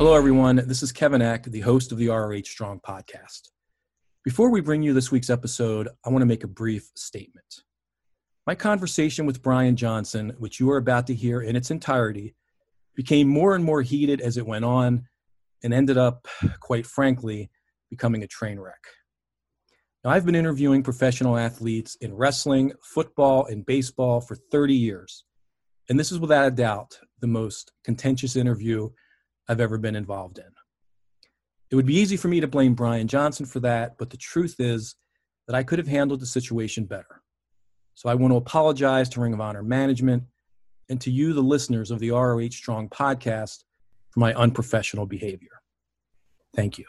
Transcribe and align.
Hello, 0.00 0.14
everyone. 0.14 0.56
This 0.66 0.82
is 0.82 0.92
Kevin 0.92 1.20
Eck, 1.20 1.42
the 1.44 1.60
host 1.60 1.92
of 1.92 1.98
the 1.98 2.08
ROH 2.08 2.44
Strong 2.44 2.80
podcast. 2.80 3.50
Before 4.24 4.48
we 4.48 4.62
bring 4.62 4.82
you 4.82 4.94
this 4.94 5.12
week's 5.12 5.28
episode, 5.28 5.88
I 6.06 6.08
want 6.08 6.22
to 6.22 6.26
make 6.26 6.42
a 6.42 6.48
brief 6.48 6.90
statement. 6.96 7.64
My 8.46 8.54
conversation 8.54 9.26
with 9.26 9.42
Brian 9.42 9.76
Johnson, 9.76 10.32
which 10.38 10.58
you 10.58 10.70
are 10.70 10.78
about 10.78 11.06
to 11.08 11.14
hear 11.14 11.42
in 11.42 11.54
its 11.54 11.70
entirety, 11.70 12.34
became 12.94 13.28
more 13.28 13.54
and 13.54 13.62
more 13.62 13.82
heated 13.82 14.22
as 14.22 14.38
it 14.38 14.46
went 14.46 14.64
on 14.64 15.04
and 15.62 15.74
ended 15.74 15.98
up, 15.98 16.26
quite 16.60 16.86
frankly, 16.86 17.50
becoming 17.90 18.22
a 18.22 18.26
train 18.26 18.58
wreck. 18.58 18.82
Now, 20.02 20.12
I've 20.12 20.24
been 20.24 20.34
interviewing 20.34 20.82
professional 20.82 21.36
athletes 21.36 21.96
in 21.96 22.14
wrestling, 22.14 22.72
football, 22.82 23.44
and 23.44 23.66
baseball 23.66 24.22
for 24.22 24.36
30 24.50 24.72
years. 24.72 25.24
And 25.90 26.00
this 26.00 26.10
is 26.10 26.18
without 26.18 26.48
a 26.48 26.50
doubt 26.50 26.98
the 27.20 27.26
most 27.26 27.72
contentious 27.84 28.34
interview 28.34 28.88
I've 29.50 29.60
ever 29.60 29.78
been 29.78 29.96
involved 29.96 30.38
in. 30.38 30.44
It 31.72 31.74
would 31.74 31.84
be 31.84 31.96
easy 31.96 32.16
for 32.16 32.28
me 32.28 32.38
to 32.38 32.46
blame 32.46 32.74
Brian 32.74 33.08
Johnson 33.08 33.46
for 33.46 33.58
that, 33.60 33.98
but 33.98 34.08
the 34.08 34.16
truth 34.16 34.54
is 34.60 34.94
that 35.48 35.56
I 35.56 35.64
could 35.64 35.80
have 35.80 35.88
handled 35.88 36.20
the 36.20 36.26
situation 36.26 36.84
better. 36.84 37.20
So 37.94 38.08
I 38.08 38.14
want 38.14 38.30
to 38.32 38.36
apologize 38.36 39.08
to 39.08 39.20
Ring 39.20 39.34
of 39.34 39.40
Honor 39.40 39.64
management 39.64 40.22
and 40.88 41.00
to 41.00 41.10
you, 41.10 41.32
the 41.32 41.40
listeners 41.40 41.90
of 41.90 41.98
the 41.98 42.12
ROH 42.12 42.50
Strong 42.50 42.90
podcast, 42.90 43.64
for 44.10 44.20
my 44.20 44.32
unprofessional 44.34 45.04
behavior. 45.04 45.60
Thank 46.54 46.78
you. 46.78 46.84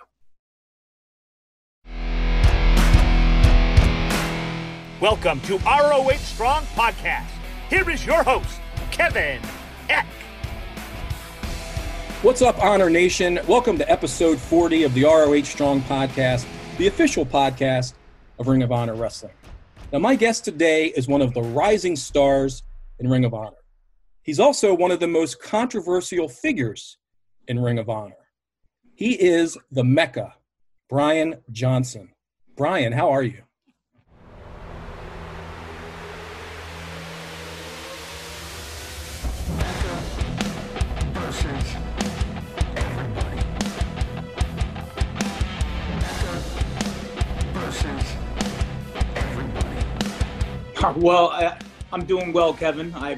Welcome 5.02 5.41
to 5.41 5.58
ROH 5.58 6.12
Strong 6.18 6.66
Podcast. 6.76 7.32
Here 7.72 7.90
is 7.90 8.05
your 8.05 8.22
host, 8.22 8.62
Kevin 8.91 9.41
Eck. 9.90 10.05
What's 12.24 12.44
up, 12.44 12.64
Honor 12.64 12.88
Nation? 12.88 13.40
Welcome 13.48 13.80
to 13.80 13.91
episode 13.91 14.38
40 14.38 14.84
of 14.84 14.94
the 14.94 15.05
ROH 15.05 15.41
Strong 15.41 15.82
Podcast, 15.82 16.46
the 16.78 16.86
official 16.86 17.26
podcast 17.26 17.94
of 18.38 18.48
Ring 18.48 18.62
of 18.62 18.72
Honor 18.72 18.94
Wrestling. 18.94 19.34
Now, 19.91 19.98
my 19.98 20.13
guest 20.13 20.46
today 20.46 20.90
is 20.90 21.08
one 21.08 21.24
of 21.24 21.34
the 21.34 21.41
rising 21.41 21.96
stars 21.96 22.62
in 23.00 23.10
Ring 23.10 23.26
of 23.26 23.34
Honor. 23.34 23.58
He's 24.22 24.40
also 24.40 24.72
one 24.76 24.91
of 24.91 25.00
the 25.00 25.08
most 25.08 25.41
controversial 25.41 26.30
figures 26.30 27.00
in 27.48 27.60
Ring 27.60 27.80
of 27.80 27.90
Honor. 27.90 28.13
He 28.94 29.20
is 29.20 29.58
the 29.72 29.84
Mecca, 29.84 30.35
Brian 30.90 31.38
Johnson. 31.52 32.10
Brian, 32.56 32.94
how 32.94 33.10
are 33.10 33.24
you? 33.24 33.41
Well, 50.98 51.30
I, 51.30 51.58
am 51.94 52.06
doing 52.06 52.34
well, 52.34 52.54
Kevin. 52.54 52.94
I 52.96 53.18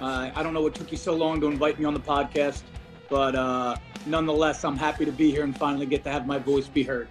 uh, 0.00 0.30
I 0.34 0.42
don't 0.42 0.52
know 0.52 0.60
what 0.60 0.74
took 0.74 0.92
you 0.92 0.98
so 0.98 1.14
long 1.14 1.40
to 1.40 1.46
invite 1.46 1.78
me 1.78 1.84
on 1.84 1.94
the 1.94 2.00
podcast, 2.00 2.62
but 3.08 3.34
uh, 3.34 3.76
nonetheless, 4.04 4.64
I'm 4.64 4.76
happy 4.76 5.04
to 5.04 5.12
be 5.12 5.30
here 5.30 5.42
and 5.42 5.56
finally 5.56 5.86
get 5.86 6.04
to 6.04 6.10
have 6.10 6.26
my 6.26 6.38
voice 6.38 6.68
be 6.68 6.82
heard. 6.82 7.08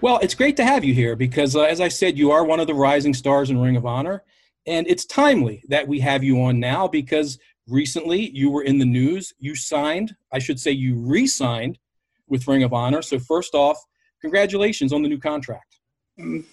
Well, 0.00 0.18
it's 0.22 0.34
great 0.34 0.56
to 0.56 0.64
have 0.64 0.84
you 0.84 0.94
here 0.94 1.16
because, 1.16 1.54
uh, 1.54 1.62
as 1.62 1.80
I 1.80 1.88
said, 1.88 2.16
you 2.16 2.30
are 2.30 2.44
one 2.44 2.60
of 2.60 2.66
the 2.66 2.74
rising 2.74 3.14
stars 3.14 3.50
in 3.50 3.60
Ring 3.60 3.76
of 3.76 3.86
Honor. 3.86 4.22
And 4.66 4.86
it's 4.86 5.04
timely 5.04 5.64
that 5.68 5.86
we 5.86 6.00
have 6.00 6.22
you 6.22 6.40
on 6.42 6.60
now 6.60 6.86
because 6.86 7.38
recently 7.68 8.30
you 8.30 8.50
were 8.50 8.62
in 8.62 8.78
the 8.78 8.84
news. 8.84 9.34
You 9.38 9.54
signed, 9.54 10.14
I 10.32 10.38
should 10.38 10.58
say, 10.58 10.70
you 10.70 10.96
re 10.96 11.26
signed 11.26 11.78
with 12.28 12.46
Ring 12.46 12.62
of 12.62 12.72
Honor. 12.72 13.02
So, 13.02 13.18
first 13.18 13.54
off, 13.54 13.84
congratulations 14.20 14.92
on 14.92 15.02
the 15.02 15.08
new 15.08 15.18
contract. 15.18 15.78
Mm, 16.18 16.44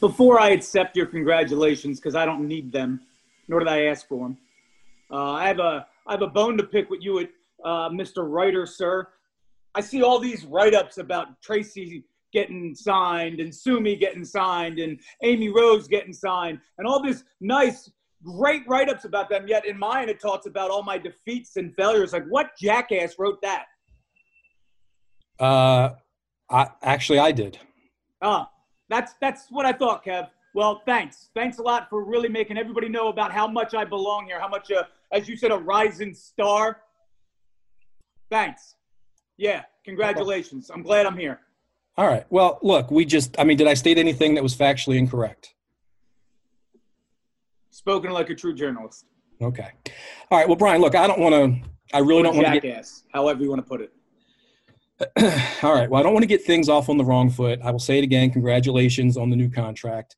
before 0.00 0.40
I 0.40 0.50
accept 0.50 0.96
your 0.96 1.06
congratulations, 1.06 1.98
because 1.98 2.14
I 2.14 2.24
don't 2.24 2.46
need 2.46 2.72
them, 2.72 3.00
nor 3.48 3.60
did 3.60 3.68
I 3.68 3.84
ask 3.86 4.06
for 4.06 4.28
them, 4.28 4.38
uh, 5.10 5.32
I 5.32 5.46
have 5.48 5.58
a 5.58 5.86
I 6.06 6.12
have 6.12 6.22
a 6.22 6.28
bone 6.28 6.56
to 6.58 6.64
pick 6.64 6.88
with 6.88 7.02
you, 7.02 7.26
uh, 7.64 7.88
Mr. 7.88 8.30
Writer, 8.30 8.64
sir. 8.66 9.08
I 9.74 9.80
see 9.80 10.02
all 10.02 10.18
these 10.18 10.44
write-ups 10.44 10.98
about 10.98 11.42
Tracy 11.42 12.04
getting 12.32 12.74
signed 12.74 13.40
and 13.40 13.54
Sumi 13.54 13.96
getting 13.96 14.24
signed 14.24 14.78
and 14.78 15.00
Amy 15.22 15.48
Rose 15.48 15.88
getting 15.88 16.12
signed 16.12 16.60
and 16.78 16.86
all 16.86 17.02
this 17.02 17.24
nice, 17.40 17.90
great 18.22 18.62
write-ups 18.68 19.04
about 19.04 19.28
them. 19.28 19.46
Yet 19.48 19.66
in 19.66 19.78
mine, 19.78 20.08
it 20.08 20.20
talks 20.20 20.46
about 20.46 20.70
all 20.70 20.82
my 20.82 20.96
defeats 20.96 21.56
and 21.56 21.74
failures. 21.74 22.12
Like, 22.12 22.24
what 22.28 22.50
jackass 22.60 23.16
wrote 23.18 23.40
that? 23.42 23.66
Uh, 25.38 25.90
I 26.48 26.68
actually 26.82 27.18
I 27.18 27.32
did. 27.32 27.58
Ah, 28.22 28.48
that's 28.88 29.14
that's 29.20 29.46
what 29.50 29.66
I 29.66 29.72
thought, 29.72 30.04
Kev. 30.04 30.28
Well, 30.54 30.82
thanks. 30.86 31.28
Thanks 31.34 31.58
a 31.58 31.62
lot 31.62 31.90
for 31.90 32.02
really 32.02 32.30
making 32.30 32.56
everybody 32.56 32.88
know 32.88 33.08
about 33.08 33.30
how 33.30 33.46
much 33.46 33.74
I 33.74 33.84
belong 33.84 34.26
here, 34.26 34.40
how 34.40 34.48
much, 34.48 34.70
uh, 34.70 34.84
as 35.12 35.28
you 35.28 35.36
said, 35.36 35.50
a 35.50 35.56
rising 35.58 36.14
star. 36.14 36.80
Thanks. 38.30 38.76
Yeah, 39.36 39.64
congratulations. 39.84 40.70
I'm 40.72 40.82
glad 40.82 41.04
I'm 41.04 41.16
here. 41.16 41.40
All 41.98 42.06
right. 42.06 42.24
Well, 42.30 42.58
look, 42.62 42.90
we 42.90 43.04
just, 43.04 43.38
I 43.38 43.44
mean, 43.44 43.56
did 43.56 43.66
I 43.66 43.74
state 43.74 43.98
anything 43.98 44.34
that 44.34 44.42
was 44.42 44.54
factually 44.54 44.96
incorrect? 44.96 45.54
Spoken 47.70 48.12
like 48.12 48.30
a 48.30 48.34
true 48.34 48.54
journalist. 48.54 49.04
Okay. 49.40 49.68
All 50.30 50.38
right. 50.38 50.48
Well, 50.48 50.56
Brian, 50.56 50.80
look, 50.80 50.94
I 50.94 51.06
don't 51.06 51.20
want 51.20 51.34
to, 51.34 51.68
I 51.94 51.98
really 52.00 52.22
don't 52.22 52.34
want 52.34 52.46
to 52.46 52.60
get. 52.60 52.90
however 53.12 53.42
you 53.42 53.50
want 53.50 53.62
to 53.62 53.68
put 53.68 53.80
it. 53.82 53.92
All 55.62 55.74
right. 55.74 55.90
Well, 55.90 56.00
I 56.00 56.02
don't 56.02 56.14
want 56.14 56.22
to 56.22 56.28
get 56.28 56.44
things 56.44 56.68
off 56.68 56.88
on 56.88 56.96
the 56.96 57.04
wrong 57.04 57.28
foot. 57.28 57.60
I 57.62 57.70
will 57.70 57.78
say 57.78 57.98
it 57.98 58.04
again. 58.04 58.30
Congratulations 58.30 59.16
on 59.16 59.28
the 59.28 59.36
new 59.36 59.50
contract. 59.50 60.16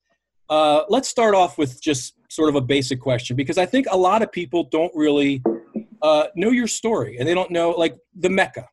Uh, 0.48 0.82
let's 0.88 1.08
start 1.08 1.34
off 1.34 1.58
with 1.58 1.82
just 1.82 2.14
sort 2.30 2.48
of 2.48 2.54
a 2.54 2.60
basic 2.60 3.00
question 3.00 3.36
because 3.36 3.58
I 3.58 3.66
think 3.66 3.86
a 3.90 3.96
lot 3.96 4.22
of 4.22 4.30
people 4.30 4.68
don't 4.70 4.92
really 4.94 5.42
uh, 6.02 6.26
know 6.36 6.50
your 6.50 6.68
story 6.68 7.18
and 7.18 7.28
they 7.28 7.34
don't 7.34 7.50
know, 7.50 7.70
like, 7.70 7.96
the 8.14 8.30
Mecca. 8.30 8.68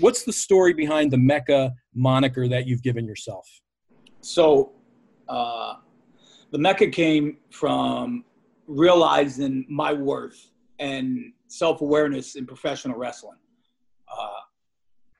What's 0.00 0.24
the 0.24 0.32
story 0.32 0.74
behind 0.74 1.12
the 1.12 1.18
Mecca 1.18 1.72
moniker 1.94 2.48
that 2.48 2.66
you've 2.66 2.82
given 2.82 3.06
yourself? 3.06 3.48
So, 4.22 4.72
uh, 5.28 5.74
the 6.50 6.58
Mecca 6.58 6.88
came 6.88 7.38
from 7.50 8.24
realizing 8.66 9.66
my 9.68 9.92
worth 9.92 10.50
and 10.80 11.32
self 11.46 11.80
awareness 11.80 12.34
in 12.34 12.44
professional 12.44 12.98
wrestling. 12.98 13.38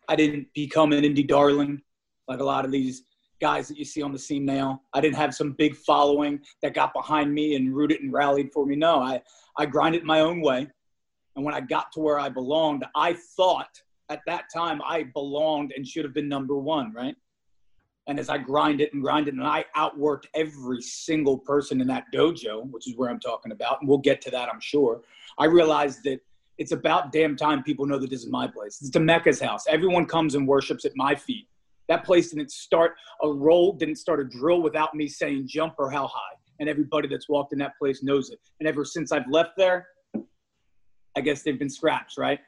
I 0.09 0.17
didn't 0.17 0.49
become 0.55 0.93
an 0.93 1.05
indie 1.05 1.27
darling 1.27 1.83
like 2.29 2.41
a 2.41 2.45
lot 2.45 2.65
of 2.65 2.71
these 2.71 3.03
guys 3.41 3.69
that 3.69 3.77
you 3.77 3.85
see 3.85 4.03
on 4.03 4.13
the 4.13 4.19
scene 4.19 4.45
now. 4.45 4.81
I 4.93 5.01
didn't 5.01 5.17
have 5.17 5.35
some 5.35 5.53
big 5.53 5.77
following 5.77 6.41
that 6.63 6.75
got 6.75 6.95
behind 6.95 7.33
me 7.33 7.57
and 7.57 7.75
rooted 7.75 8.01
and 8.01 8.13
rallied 8.13 8.53
for 8.53 8.65
me. 8.65 8.77
No, 8.77 9.01
I, 9.01 9.23
I 9.57 9.67
grinded 9.67 10.05
my 10.05 10.21
own 10.21 10.41
way. 10.41 10.69
And 11.37 11.45
when 11.45 11.55
I 11.55 11.61
got 11.61 11.93
to 11.93 12.01
where 12.01 12.19
I 12.19 12.29
belonged, 12.29 12.85
I 12.95 13.15
thought 13.37 13.81
at 14.09 14.21
that 14.27 14.45
time 14.55 14.81
I 14.87 15.03
belonged 15.03 15.73
and 15.77 15.87
should 15.87 16.05
have 16.05 16.15
been 16.15 16.29
number 16.29 16.57
one, 16.57 16.93
right? 16.93 17.17
And 18.07 18.21
as 18.21 18.29
I 18.29 18.39
grinded 18.39 18.93
and 18.93 19.03
grinded, 19.03 19.35
and 19.35 19.45
I 19.45 19.65
outworked 19.77 20.25
every 20.35 20.83
single 20.83 21.39
person 21.39 21.81
in 21.81 21.87
that 21.89 22.05
dojo, 22.15 22.71
which 22.71 22.87
is 22.87 22.97
where 22.97 23.09
I'm 23.09 23.21
talking 23.21 23.51
about, 23.51 23.79
and 23.81 23.89
we'll 23.89 23.99
get 23.99 24.21
to 24.23 24.31
that, 24.31 24.49
I'm 24.53 24.61
sure. 24.61 25.03
I 25.39 25.47
realized 25.47 26.05
that 26.05 26.21
it's 26.59 26.73
about 26.73 27.13
damn 27.13 27.37
time 27.37 27.63
people 27.63 27.87
know 27.87 27.99
that 27.99 28.11
this 28.11 28.21
is 28.21 28.31
my 28.31 28.47
place. 28.47 28.79
It's 28.81 28.91
the 28.91 29.01
Mecca's 29.01 29.41
house. 29.41 29.65
Everyone 29.69 30.07
comes 30.07 30.35
and 30.35 30.47
worships 30.47 30.85
at 30.85 30.93
my 30.95 31.15
feet. 31.15 31.47
That 31.89 32.05
place 32.05 32.31
didn't 32.31 32.51
start 32.51 32.95
a 33.23 33.29
roll, 33.29 33.73
didn't 33.73 33.97
start 33.97 34.21
a 34.21 34.25
drill 34.25 34.63
without 34.63 34.95
me 34.95 35.07
saying 35.09 35.49
jump 35.49 35.75
or 35.79 35.91
how 35.91 36.07
high. 36.07 36.37
And 36.61 36.69
everybody 36.69 37.09
that's 37.09 37.29
walked 37.29 37.53
in 37.53 37.59
that 37.59 37.77
place 37.79 38.03
knows 38.03 38.31
it. 38.31 38.39
And 38.61 38.69
ever 38.69 38.85
since 38.85 39.13
I've 39.13 39.29
left 39.29 39.51
there, 39.57 39.87
I 41.17 41.21
guess 41.21 41.43
they've 41.43 41.59
been 41.59 41.71
scraps, 41.71 42.17
right? 42.17 42.39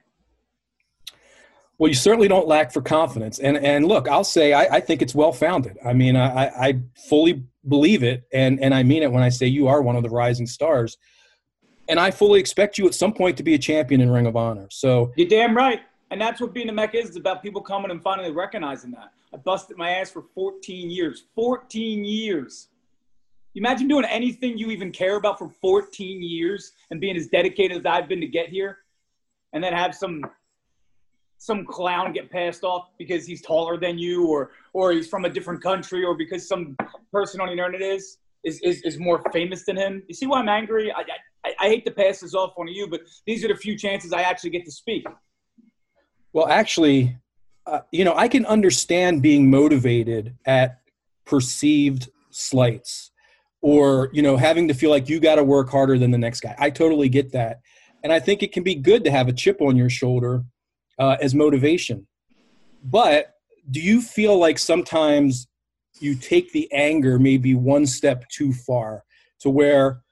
Well, 1.78 1.88
you 1.88 1.94
certainly 1.94 2.28
don't 2.28 2.48
lack 2.48 2.72
for 2.72 2.80
confidence. 2.80 3.38
And 3.38 3.56
and 3.58 3.86
look, 3.86 4.08
I'll 4.08 4.25
say 4.25 4.54
I, 4.54 4.76
I 4.76 4.80
think 4.80 5.02
it's 5.02 5.14
well 5.14 5.32
founded. 5.32 5.76
I 5.84 5.92
mean, 5.92 6.16
I, 6.16 6.46
I 6.46 6.80
fully 7.08 7.44
believe 7.69 8.02
it, 8.02 8.25
and 8.32 8.58
and 8.60 8.75
I 8.75 8.82
mean 8.82 9.02
it 9.02 9.12
when 9.12 9.22
I 9.22 9.28
say 9.28 9.46
you 9.46 9.69
are 9.69 9.82
one 9.82 9.96
of 9.96 10.02
the 10.02 10.08
rising 10.08 10.46
stars. 10.46 10.96
And 11.88 12.00
I 12.00 12.10
fully 12.10 12.40
expect 12.40 12.78
you 12.78 12.86
at 12.86 12.94
some 12.94 13.12
point 13.12 13.36
to 13.36 13.42
be 13.42 13.54
a 13.54 13.58
champion 13.58 14.00
in 14.00 14.10
Ring 14.10 14.26
of 14.26 14.36
Honor. 14.36 14.66
So 14.70 15.12
you're 15.16 15.28
damn 15.28 15.56
right. 15.56 15.80
And 16.10 16.20
that's 16.20 16.40
what 16.40 16.52
being 16.52 16.68
a 16.68 16.72
Mecca 16.72 16.98
is. 16.98 17.08
It's 17.08 17.16
about 17.16 17.42
people 17.42 17.60
coming 17.60 17.90
and 17.90 18.02
finally 18.02 18.30
recognizing 18.30 18.92
that. 18.92 19.12
I 19.32 19.38
busted 19.38 19.76
my 19.76 19.90
ass 19.90 20.10
for 20.10 20.22
14 20.34 20.90
years. 20.90 21.24
14 21.34 22.04
years. 22.04 22.68
Imagine 23.54 23.88
doing 23.88 24.04
anything 24.04 24.58
you 24.58 24.70
even 24.70 24.92
care 24.92 25.16
about 25.16 25.38
for 25.38 25.48
14 25.48 26.22
years 26.22 26.72
and 26.90 27.00
being 27.00 27.16
as 27.16 27.26
dedicated 27.28 27.78
as 27.78 27.86
I've 27.86 28.08
been 28.08 28.20
to 28.20 28.26
get 28.26 28.50
here, 28.50 28.78
and 29.52 29.64
then 29.64 29.72
have 29.72 29.94
some 29.94 30.22
some 31.38 31.64
clown 31.64 32.12
get 32.12 32.30
passed 32.30 32.64
off 32.64 32.90
because 32.98 33.26
he's 33.26 33.40
taller 33.42 33.78
than 33.78 33.98
you, 33.98 34.26
or 34.26 34.52
or 34.74 34.92
he's 34.92 35.08
from 35.08 35.24
a 35.24 35.30
different 35.30 35.62
country, 35.62 36.04
or 36.04 36.14
because 36.14 36.46
some 36.46 36.76
person 37.10 37.40
on 37.40 37.46
the 37.46 37.52
internet 37.52 37.80
is 37.80 38.18
is 38.44 38.60
is, 38.60 38.82
is 38.82 38.98
more 38.98 39.22
famous 39.32 39.64
than 39.64 39.76
him. 39.76 40.02
You 40.06 40.14
see 40.14 40.26
why 40.26 40.40
I'm 40.40 40.50
angry? 40.50 40.92
I, 40.92 41.00
I 41.00 41.16
I 41.60 41.69
hate 41.69 41.84
to 41.87 41.90
pass 41.90 42.20
this 42.20 42.34
off 42.34 42.54
on 42.58 42.69
you, 42.69 42.88
but 42.88 43.00
these 43.26 43.44
are 43.44 43.48
the 43.48 43.56
few 43.56 43.76
chances 43.76 44.12
I 44.12 44.22
actually 44.22 44.50
get 44.50 44.64
to 44.64 44.72
speak. 44.72 45.06
Well, 46.32 46.48
actually, 46.48 47.16
uh, 47.66 47.81
you 47.93 48.04
know, 48.04 48.14
I 48.16 48.28
can 48.28 48.46
understand 48.46 49.22
being 49.22 49.50
motivated 49.50 50.37
at 50.44 50.81
perceived 51.25 52.10
slights 52.31 53.10
or, 53.62 54.10
you 54.12 54.22
know, 54.22 54.37
having 54.37 54.69
to 54.69 54.75
feel 54.75 54.90
like 54.90 55.08
you 55.08 55.19
got 55.19 55.37
to 55.37 55.44
work 55.44 55.70
harder 55.70 55.98
than 55.98 56.10
the 56.10 56.19
next 56.19 56.40
guy. 56.40 56.54
I 56.58 56.70
totally 56.70 57.08
get 57.08 57.32
that. 57.32 57.60
And 58.04 58.12
I 58.12 58.20
think 58.20 58.42
it 58.42 58.52
can 58.52 58.62
be 58.62 58.75
good 58.75 59.02
to 59.04 59.10
have 59.10 59.28
a 59.28 59.32
chip 59.32 59.60
on 59.60 59.76
your 59.76 59.90
shoulder 59.90 60.44
uh, 60.99 61.16
as 61.20 61.34
motivation. 61.34 62.06
But 62.84 63.34
do 63.70 63.81
you 63.81 64.00
feel 64.00 64.38
like 64.38 64.58
sometimes 64.58 65.49
you 65.99 66.14
take 66.14 66.52
the 66.52 66.70
anger 66.72 67.19
maybe 67.19 67.54
one 67.54 67.87
step 67.87 68.28
too 68.28 68.52
far 68.52 69.02
to 69.40 69.50
where, 69.50 70.02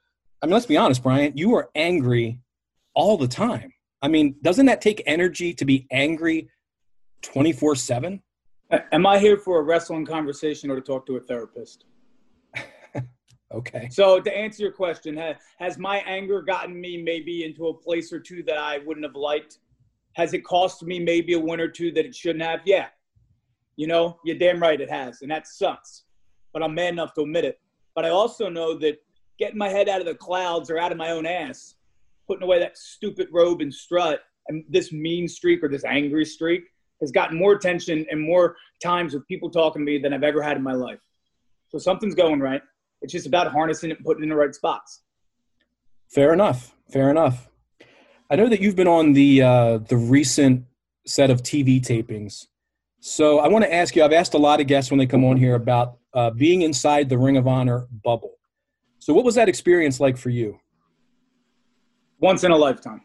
I 0.45 0.47
mean, 0.47 0.53
let's 0.53 0.67
be 0.67 0.77
honest, 0.77 1.01
Brian, 1.01 1.35
you 1.35 1.55
are 1.55 1.71
angry 1.73 2.39
all 2.93 3.17
the 3.17 3.27
time. 3.27 3.73
I 4.03 4.07
mean, 4.07 4.35
doesn't 4.43 4.67
that 4.67 4.79
take 4.79 5.01
energy 5.07 5.55
to 5.55 5.65
be 5.65 5.87
angry 5.89 6.49
24 7.23 7.73
7? 7.73 8.21
Am 8.91 9.07
I 9.07 9.17
here 9.17 9.37
for 9.37 9.57
a 9.57 9.63
wrestling 9.63 10.05
conversation 10.05 10.69
or 10.69 10.75
to 10.75 10.81
talk 10.81 11.07
to 11.07 11.15
a 11.15 11.19
therapist? 11.19 11.85
okay. 13.55 13.89
So, 13.89 14.19
to 14.19 14.37
answer 14.37 14.61
your 14.61 14.71
question, 14.71 15.19
has 15.57 15.79
my 15.79 15.97
anger 16.05 16.43
gotten 16.43 16.79
me 16.79 17.01
maybe 17.01 17.43
into 17.43 17.69
a 17.69 17.73
place 17.73 18.13
or 18.13 18.19
two 18.19 18.43
that 18.43 18.59
I 18.59 18.77
wouldn't 18.85 19.03
have 19.03 19.15
liked? 19.15 19.57
Has 20.13 20.35
it 20.35 20.45
cost 20.45 20.83
me 20.83 20.99
maybe 20.99 21.33
a 21.33 21.39
win 21.39 21.59
or 21.59 21.69
two 21.69 21.91
that 21.93 22.05
it 22.05 22.13
shouldn't 22.13 22.45
have? 22.45 22.59
Yeah. 22.65 22.89
You 23.77 23.87
know, 23.87 24.19
you're 24.23 24.37
damn 24.37 24.61
right 24.61 24.79
it 24.79 24.91
has. 24.91 25.23
And 25.23 25.31
that 25.31 25.47
sucks. 25.47 26.03
But 26.53 26.61
I'm 26.61 26.75
man 26.75 26.93
enough 26.93 27.15
to 27.15 27.21
admit 27.21 27.45
it. 27.45 27.59
But 27.95 28.05
I 28.05 28.09
also 28.09 28.47
know 28.47 28.77
that 28.77 28.99
getting 29.39 29.57
my 29.57 29.69
head 29.69 29.89
out 29.89 29.99
of 29.99 30.05
the 30.05 30.15
clouds 30.15 30.69
or 30.69 30.77
out 30.77 30.91
of 30.91 30.97
my 30.97 31.11
own 31.11 31.25
ass, 31.25 31.75
putting 32.27 32.43
away 32.43 32.59
that 32.59 32.77
stupid 32.77 33.27
robe 33.31 33.61
and 33.61 33.73
strut, 33.73 34.21
and 34.47 34.63
this 34.69 34.91
mean 34.91 35.27
streak 35.27 35.63
or 35.63 35.69
this 35.69 35.83
angry 35.85 36.25
streak 36.25 36.63
has 37.01 37.11
gotten 37.11 37.37
more 37.37 37.53
attention 37.53 38.05
and 38.09 38.21
more 38.21 38.55
times 38.81 39.13
with 39.13 39.27
people 39.27 39.49
talking 39.49 39.85
to 39.85 39.91
me 39.91 39.97
than 39.97 40.13
I've 40.13 40.23
ever 40.23 40.41
had 40.41 40.57
in 40.57 40.63
my 40.63 40.73
life. 40.73 40.99
So 41.69 41.77
something's 41.77 42.15
going 42.15 42.39
right. 42.39 42.61
It's 43.01 43.11
just 43.11 43.27
about 43.27 43.51
harnessing 43.51 43.91
it 43.91 43.97
and 43.97 44.05
putting 44.05 44.23
it 44.23 44.25
in 44.25 44.29
the 44.29 44.35
right 44.35 44.53
spots. 44.53 45.01
Fair 46.09 46.31
enough. 46.31 46.73
Fair 46.91 47.09
enough. 47.09 47.49
I 48.29 48.35
know 48.35 48.47
that 48.49 48.61
you've 48.61 48.75
been 48.75 48.87
on 48.87 49.13
the 49.13 49.41
uh, 49.41 49.77
the 49.79 49.97
recent 49.97 50.65
set 51.05 51.29
of 51.29 51.43
TV 51.43 51.81
tapings. 51.81 52.47
So 52.99 53.39
I 53.39 53.47
want 53.47 53.65
to 53.65 53.73
ask 53.73 53.95
you. 53.95 54.03
I've 54.03 54.13
asked 54.13 54.33
a 54.33 54.39
lot 54.39 54.59
of 54.59 54.67
guests 54.67 54.89
when 54.89 54.97
they 54.97 55.05
come 55.05 55.23
on 55.23 55.37
here 55.37 55.55
about 55.55 55.97
uh, 56.13 56.31
being 56.31 56.63
inside 56.63 57.09
the 57.09 57.17
Ring 57.17 57.37
of 57.37 57.47
Honor 57.47 57.87
bubble. 58.03 58.35
So 59.05 59.13
what 59.13 59.23
was 59.23 59.35
that 59.35 59.47
experience 59.47 59.99
like 59.99 60.17
for 60.17 60.31
you? 60.31 60.59
Once 62.19 62.43
in 62.43 62.49
a 62.49 62.57
lifetime. 62.57 63.01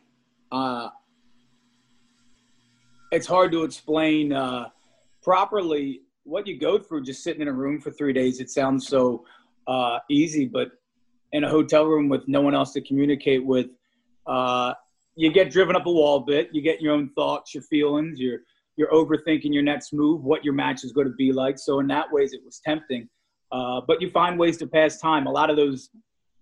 Uh, 0.50 0.88
it's 3.12 3.26
hard 3.26 3.52
to 3.52 3.64
explain 3.64 4.32
uh, 4.32 4.70
properly 5.22 6.00
what 6.24 6.46
you 6.46 6.58
go 6.58 6.78
through 6.78 7.02
just 7.02 7.22
sitting 7.22 7.42
in 7.42 7.48
a 7.48 7.52
room 7.52 7.82
for 7.82 7.90
three 7.90 8.14
days. 8.14 8.40
It 8.40 8.48
sounds 8.48 8.88
so 8.88 9.26
uh, 9.66 9.98
easy, 10.08 10.46
but 10.46 10.70
in 11.32 11.44
a 11.44 11.50
hotel 11.50 11.84
room 11.84 12.08
with 12.08 12.26
no 12.26 12.40
one 12.40 12.54
else 12.54 12.72
to 12.72 12.80
communicate 12.80 13.44
with, 13.44 13.66
uh, 14.26 14.72
you 15.16 15.30
get 15.30 15.50
driven 15.50 15.76
up 15.76 15.84
a 15.84 15.92
wall 15.92 16.16
a 16.16 16.24
bit. 16.24 16.48
You 16.50 16.62
get 16.62 16.80
your 16.80 16.94
own 16.94 17.10
thoughts, 17.10 17.52
your 17.52 17.64
feelings. 17.64 18.18
You're 18.18 18.38
you're 18.76 18.90
overthinking 18.90 19.52
your 19.52 19.62
next 19.62 19.92
move, 19.92 20.24
what 20.24 20.46
your 20.46 20.54
match 20.54 20.82
is 20.82 20.92
going 20.92 21.08
to 21.08 21.14
be 21.18 21.30
like. 21.30 21.58
So 21.58 21.78
in 21.80 21.86
that 21.88 22.10
ways, 22.10 22.32
it 22.32 22.40
was 22.42 22.58
tempting. 22.64 23.06
Uh, 23.52 23.80
but 23.86 24.00
you 24.00 24.10
find 24.10 24.38
ways 24.38 24.56
to 24.58 24.66
pass 24.66 24.98
time. 24.98 25.26
A 25.26 25.30
lot 25.30 25.50
of 25.50 25.56
those, 25.56 25.90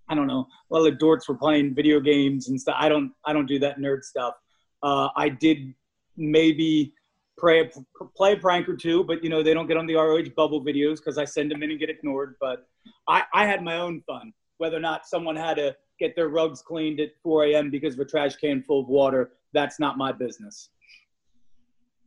I 0.08 0.14
don't 0.14 0.26
know, 0.26 0.46
a 0.70 0.74
lot 0.74 0.86
of 0.86 0.98
the 0.98 1.04
dorks 1.04 1.28
were 1.28 1.36
playing 1.36 1.74
video 1.74 2.00
games 2.00 2.48
and 2.48 2.60
stuff. 2.60 2.76
I 2.78 2.88
don't 2.88 3.12
I 3.24 3.32
don't 3.32 3.46
do 3.46 3.58
that 3.60 3.78
nerd 3.78 4.04
stuff. 4.04 4.34
Uh, 4.82 5.08
I 5.16 5.28
did 5.28 5.74
maybe 6.16 6.92
play 7.38 7.70
play 8.16 8.32
a 8.32 8.36
prank 8.36 8.68
or 8.68 8.76
two, 8.76 9.04
but 9.04 9.22
you 9.22 9.30
know 9.30 9.42
they 9.42 9.54
don't 9.54 9.66
get 9.66 9.76
on 9.76 9.86
the 9.86 9.94
ROH 9.94 10.30
bubble 10.36 10.62
videos 10.64 10.96
because 10.96 11.18
I 11.18 11.24
send 11.24 11.50
them 11.50 11.62
in 11.62 11.70
and 11.70 11.80
get 11.80 11.90
ignored. 11.90 12.36
But 12.40 12.66
I, 13.08 13.24
I 13.32 13.46
had 13.46 13.62
my 13.62 13.78
own 13.78 14.02
fun. 14.02 14.32
Whether 14.58 14.76
or 14.76 14.80
not 14.80 15.06
someone 15.06 15.36
had 15.36 15.54
to 15.54 15.76
get 16.00 16.16
their 16.16 16.28
rugs 16.28 16.62
cleaned 16.62 17.00
at 17.00 17.10
4 17.22 17.44
a.m. 17.46 17.70
because 17.70 17.94
of 17.94 18.00
a 18.00 18.04
trash 18.04 18.36
can 18.36 18.62
full 18.62 18.80
of 18.80 18.88
water. 18.88 19.32
That's 19.52 19.78
not 19.80 19.96
my 19.96 20.12
business. 20.12 20.70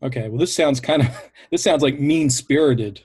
Okay, 0.03 0.29
well, 0.29 0.37
this 0.37 0.53
sounds 0.53 0.79
kind 0.79 1.01
of 1.01 1.31
this 1.51 1.63
sounds 1.63 1.81
like 1.81 1.99
mean 1.99 2.29
spirited. 2.29 3.03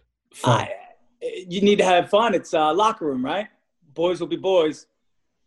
You 1.22 1.60
need 1.60 1.78
to 1.78 1.84
have 1.84 2.10
fun. 2.10 2.34
It's 2.34 2.52
a 2.52 2.72
locker 2.72 3.06
room, 3.06 3.24
right? 3.24 3.48
Boys 3.94 4.20
will 4.20 4.26
be 4.26 4.36
boys. 4.36 4.86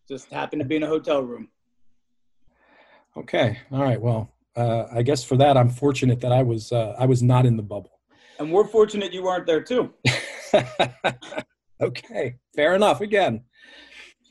Just 0.08 0.32
happen 0.32 0.60
to 0.60 0.66
be 0.66 0.76
in 0.76 0.84
a 0.84 0.88
hotel 0.88 1.22
room. 1.22 1.50
Okay, 3.16 3.60
all 3.72 3.84
right. 3.84 4.02
Well, 4.02 4.32
uh, 4.56 4.86
I 4.92 5.04
guess 5.04 5.24
for 5.24 5.38
that, 5.38 5.58
I'm 5.58 5.70
fortunate 5.70 6.20
that 6.22 6.32
I 6.32 6.44
was 6.44 6.72
uh, 6.72 6.96
I 6.98 7.06
was 7.06 7.22
not 7.22 7.46
in 7.46 7.58
the 7.58 7.64
bubble. 7.64 8.00
And 8.40 8.52
we're 8.52 8.66
fortunate 8.66 9.14
you 9.14 9.24
weren't 9.24 9.46
there 9.46 9.62
too. 9.62 9.94
okay, 11.82 12.36
fair 12.56 12.76
enough. 12.76 13.02
Again, 13.02 13.44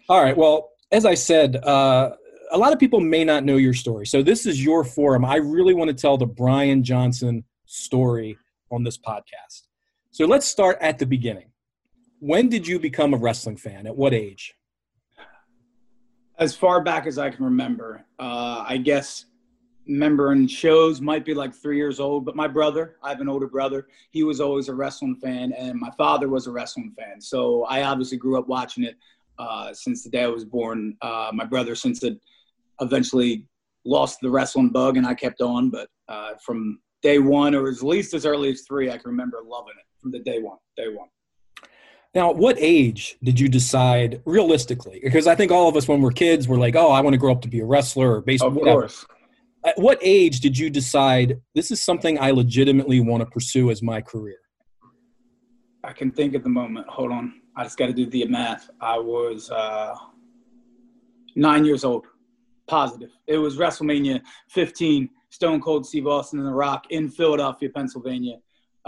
all 0.09 0.23
right. 0.23 0.37
Well, 0.37 0.71
as 0.91 1.05
I 1.05 1.15
said, 1.15 1.57
uh, 1.57 2.11
a 2.51 2.59
lot 2.59 2.73
of 2.73 2.79
people 2.79 3.01
may 3.01 3.25
not 3.25 3.45
know 3.45 3.57
your 3.57 3.75
story. 3.75 4.07
So 4.07 4.23
this 4.23 4.47
is 4.47 4.63
your 4.63 4.85
forum. 4.85 5.25
I 5.25 5.37
really 5.37 5.75
want 5.75 5.89
to 5.89 5.95
tell 5.95 6.17
the 6.17 6.27
Brian 6.27 6.83
Johnson 6.83 7.45
story 7.67 8.39
on 8.71 8.85
this 8.85 8.97
podcast. 8.97 9.68
So 10.11 10.27
let's 10.27 10.47
start 10.47 10.79
at 10.81 10.99
the 10.99 11.07
beginning. 11.07 11.51
When 12.21 12.49
did 12.49 12.67
you 12.67 12.81
become 12.81 13.15
a 13.15 13.17
wrestling 13.17 13.57
fan? 13.57 13.87
At 13.87 13.97
what 13.97 14.15
age? 14.15 14.55
As 16.39 16.57
far 16.57 16.83
back 16.83 17.07
as 17.07 17.19
I 17.19 17.31
can 17.31 17.45
remember, 17.45 18.05
uh, 18.19 18.65
I 18.67 18.79
guess 18.79 19.27
remembering 19.87 20.47
shows 20.47 21.01
might 21.01 21.25
be 21.25 21.35
like 21.35 21.55
three 21.55 21.77
years 21.77 22.01
old. 22.01 22.25
But 22.25 22.37
my 22.37 22.49
brother, 22.49 22.97
I 23.03 23.11
have 23.11 23.21
an 23.21 23.29
older 23.29 23.47
brother, 23.47 23.89
he 24.11 24.23
was 24.23 24.41
always 24.41 24.69
a 24.69 24.75
wrestling 24.75 25.17
fan, 25.17 25.53
and 25.53 25.79
my 25.79 25.91
father 25.97 26.29
was 26.29 26.47
a 26.47 26.51
wrestling 26.51 26.93
fan. 26.97 27.21
So 27.21 27.65
I 27.65 27.83
obviously 27.83 28.19
grew 28.19 28.39
up 28.39 28.49
watching 28.49 28.85
it 28.85 28.97
uh, 29.39 29.73
since 29.73 30.05
the 30.05 30.11
day 30.11 30.25
I 30.25 30.29
was 30.29 30.45
born. 30.45 30.97
Uh, 31.03 31.31
my 31.33 31.45
brother, 31.45 31.75
since 31.75 32.03
it 32.03 32.19
eventually 32.81 33.47
lost 33.85 34.21
the 34.21 34.31
wrestling 34.31 34.71
bug, 34.71 34.97
and 34.97 35.07
I 35.07 35.15
kept 35.15 35.41
on. 35.41 35.71
But 35.71 35.89
uh, 36.09 36.33
from 36.45 36.81
day 37.03 37.19
one, 37.19 37.55
or 37.55 37.69
at 37.69 37.83
least 37.83 38.15
as 38.15 38.27
early 38.27 38.51
as 38.51 38.63
three, 38.63 38.91
I 38.91 38.99
can 38.99 39.11
remember 39.11 39.39
loving 39.45 39.75
it 39.79 39.88
from 40.11 40.25
the 40.25 40.31
day 40.31 40.41
one. 40.41 40.59
Day 40.77 40.89
one. 40.89 41.09
Now, 42.15 42.33
what 42.33 42.57
age 42.59 43.17
did 43.23 43.39
you 43.39 43.49
decide 43.49 44.23
realistically? 44.25 45.01
Because 45.03 45.27
I 45.27 45.35
think 45.35 45.53
all 45.53 45.69
of 45.69 45.77
us, 45.77 45.87
when 45.87 46.01
we're 46.01 46.11
kids, 46.11 46.49
we're 46.49 46.57
like, 46.57 46.75
"Oh, 46.75 46.91
I 46.91 47.01
want 47.01 47.15
to 47.15 47.19
grow 47.19 47.33
up 47.33 47.43
to 47.43 47.49
be 47.49 47.61
a 47.61 47.65
wrestler 47.65 48.15
or 48.15 48.21
baseball." 48.23 48.49
Of 48.49 48.57
whatever. 48.57 48.81
course. 48.81 49.07
At 49.65 49.79
what 49.79 49.99
age 50.01 50.41
did 50.41 50.57
you 50.57 50.71
decide 50.71 51.41
this 51.55 51.71
is 51.71 51.83
something 51.83 52.19
I 52.19 52.31
legitimately 52.31 53.01
want 53.01 53.21
to 53.23 53.27
pursue 53.27 53.71
as 53.71 53.83
my 53.83 54.01
career? 54.01 54.39
I 55.85 55.93
can 55.93 56.11
think 56.11 56.35
at 56.35 56.43
the 56.43 56.49
moment. 56.49 56.87
Hold 56.89 57.13
on. 57.13 57.41
I 57.57 57.65
just 57.65 57.77
got 57.77 57.87
to 57.87 57.93
do 57.93 58.07
the 58.07 58.25
math. 58.27 58.71
I 58.81 58.99
was 58.99 59.51
uh, 59.51 59.95
nine 61.35 61.65
years 61.65 61.85
old, 61.85 62.07
positive. 62.69 63.11
It 63.27 63.39
was 63.39 63.57
WrestleMania 63.57 64.23
15, 64.51 65.11
Stone 65.31 65.61
Cold 65.61 65.85
Steve 65.85 66.07
Austin 66.07 66.39
and 66.39 66.49
The 66.49 66.53
Rock 66.53 66.87
in 66.91 67.09
Philadelphia, 67.09 67.69
Pennsylvania. 67.69 68.37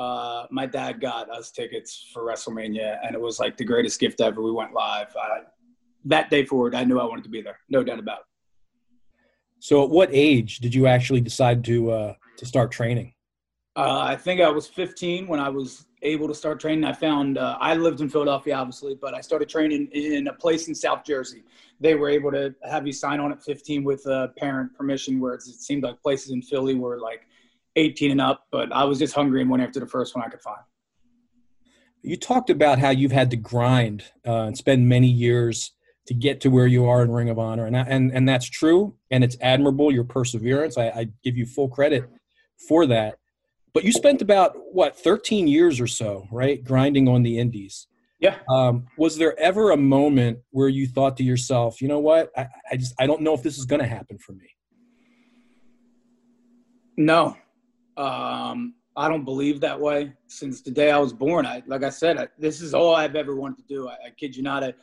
Uh, 0.00 0.46
my 0.50 0.64
dad 0.64 0.98
got 0.98 1.28
us 1.28 1.50
tickets 1.50 2.08
for 2.10 2.22
WrestleMania, 2.22 2.96
and 3.04 3.14
it 3.14 3.20
was 3.20 3.38
like 3.38 3.58
the 3.58 3.64
greatest 3.64 4.00
gift 4.00 4.22
ever. 4.22 4.40
We 4.40 4.50
went 4.50 4.72
live. 4.72 5.14
I, 5.14 5.40
that 6.06 6.30
day 6.30 6.46
forward, 6.46 6.74
I 6.74 6.84
knew 6.84 6.98
I 6.98 7.04
wanted 7.04 7.24
to 7.24 7.28
be 7.28 7.42
there, 7.42 7.58
no 7.68 7.84
doubt 7.84 7.98
about 7.98 8.20
it. 8.20 8.24
So, 9.58 9.84
at 9.84 9.90
what 9.90 10.08
age 10.10 10.60
did 10.60 10.74
you 10.74 10.86
actually 10.86 11.20
decide 11.20 11.62
to 11.64 11.90
uh, 11.90 12.14
to 12.38 12.46
start 12.46 12.70
training? 12.72 13.12
Uh, 13.76 14.00
I 14.00 14.16
think 14.16 14.40
I 14.40 14.48
was 14.48 14.66
15 14.66 15.28
when 15.28 15.38
I 15.38 15.50
was 15.50 15.86
able 16.00 16.28
to 16.28 16.34
start 16.34 16.60
training. 16.60 16.84
I 16.84 16.94
found 16.94 17.36
uh, 17.36 17.58
I 17.60 17.74
lived 17.74 18.00
in 18.00 18.08
Philadelphia, 18.08 18.54
obviously, 18.54 18.94
but 18.94 19.12
I 19.12 19.20
started 19.20 19.50
training 19.50 19.88
in 19.92 20.28
a 20.28 20.32
place 20.32 20.66
in 20.68 20.74
South 20.74 21.04
Jersey. 21.04 21.44
They 21.78 21.94
were 21.94 22.08
able 22.08 22.32
to 22.32 22.54
have 22.64 22.86
you 22.86 22.94
sign 22.94 23.20
on 23.20 23.32
at 23.32 23.42
15 23.42 23.84
with 23.84 24.06
uh, 24.06 24.28
parent 24.38 24.74
permission, 24.74 25.20
where 25.20 25.34
it 25.34 25.42
seemed 25.42 25.82
like 25.82 26.00
places 26.02 26.30
in 26.30 26.40
Philly 26.40 26.74
were 26.74 26.98
like 26.98 27.26
18 27.76 28.10
and 28.12 28.20
up. 28.20 28.46
But 28.50 28.72
I 28.72 28.84
was 28.84 28.98
just 28.98 29.14
hungry 29.14 29.40
and 29.40 29.50
went 29.50 29.62
after 29.62 29.80
the 29.80 29.86
first 29.86 30.14
one 30.14 30.24
I 30.24 30.28
could 30.28 30.40
find. 30.40 30.60
You 32.02 32.16
talked 32.16 32.50
about 32.50 32.78
how 32.78 32.90
you've 32.90 33.12
had 33.12 33.30
to 33.30 33.36
grind 33.36 34.04
uh, 34.26 34.42
and 34.42 34.56
spend 34.56 34.88
many 34.88 35.08
years 35.08 35.72
to 36.06 36.14
get 36.14 36.40
to 36.40 36.48
where 36.48 36.66
you 36.66 36.86
are 36.86 37.02
in 37.02 37.10
Ring 37.10 37.28
of 37.28 37.38
Honor, 37.38 37.66
and 37.66 37.76
and 37.76 38.10
and 38.10 38.28
that's 38.28 38.48
true, 38.48 38.96
and 39.10 39.22
it's 39.22 39.36
admirable 39.40 39.92
your 39.92 40.04
perseverance. 40.04 40.78
I, 40.78 40.88
I 40.88 41.06
give 41.22 41.36
you 41.36 41.44
full 41.44 41.68
credit 41.68 42.08
for 42.68 42.86
that 42.86 43.16
but 43.72 43.84
you 43.84 43.92
spent 43.92 44.22
about 44.22 44.56
what 44.72 44.98
13 44.98 45.48
years 45.48 45.80
or 45.80 45.86
so 45.86 46.26
right 46.30 46.62
grinding 46.64 47.08
on 47.08 47.22
the 47.22 47.38
indies 47.38 47.86
yeah 48.18 48.36
um, 48.48 48.86
was 48.96 49.16
there 49.16 49.38
ever 49.38 49.70
a 49.70 49.76
moment 49.76 50.38
where 50.50 50.68
you 50.68 50.86
thought 50.86 51.16
to 51.16 51.24
yourself 51.24 51.80
you 51.80 51.88
know 51.88 51.98
what 51.98 52.30
i, 52.36 52.46
I 52.70 52.76
just 52.76 52.94
i 52.98 53.06
don't 53.06 53.22
know 53.22 53.34
if 53.34 53.42
this 53.42 53.58
is 53.58 53.64
going 53.64 53.80
to 53.80 53.88
happen 53.88 54.18
for 54.18 54.32
me 54.32 54.56
no 56.96 57.36
um, 58.00 58.74
i 58.96 59.08
don't 59.08 59.24
believe 59.24 59.60
that 59.60 59.78
way 59.78 60.12
since 60.26 60.62
the 60.62 60.70
day 60.70 60.90
i 60.90 60.98
was 60.98 61.12
born 61.12 61.46
i 61.46 61.62
like 61.66 61.84
i 61.84 61.90
said 61.90 62.18
I, 62.18 62.28
this 62.38 62.60
is 62.60 62.74
all 62.74 62.94
i've 62.94 63.16
ever 63.16 63.36
wanted 63.36 63.58
to 63.58 63.74
do 63.74 63.88
i, 63.88 63.94
I 64.06 64.10
kid 64.18 64.36
you 64.36 64.42
not 64.42 64.64
I, 64.64 64.74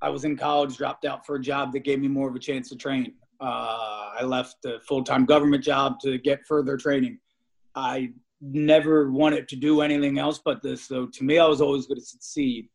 I 0.00 0.10
was 0.10 0.24
in 0.24 0.36
college 0.36 0.76
dropped 0.76 1.04
out 1.04 1.26
for 1.26 1.36
a 1.36 1.40
job 1.40 1.72
that 1.72 1.80
gave 1.80 2.00
me 2.00 2.08
more 2.08 2.28
of 2.28 2.34
a 2.34 2.40
chance 2.40 2.68
to 2.70 2.76
train 2.76 3.14
uh, 3.40 4.10
i 4.18 4.22
left 4.22 4.64
a 4.64 4.80
full-time 4.80 5.24
government 5.24 5.62
job 5.62 6.00
to 6.00 6.18
get 6.18 6.44
further 6.46 6.76
training 6.76 7.18
I 7.78 8.10
never 8.40 9.10
wanted 9.10 9.48
to 9.48 9.56
do 9.56 9.80
anything 9.80 10.18
else 10.18 10.40
but 10.44 10.62
this. 10.62 10.82
So 10.82 11.06
to 11.06 11.24
me, 11.24 11.38
I 11.38 11.46
was 11.46 11.60
always 11.60 11.86
going 11.86 12.00
to 12.00 12.06
succeed. 12.06 12.68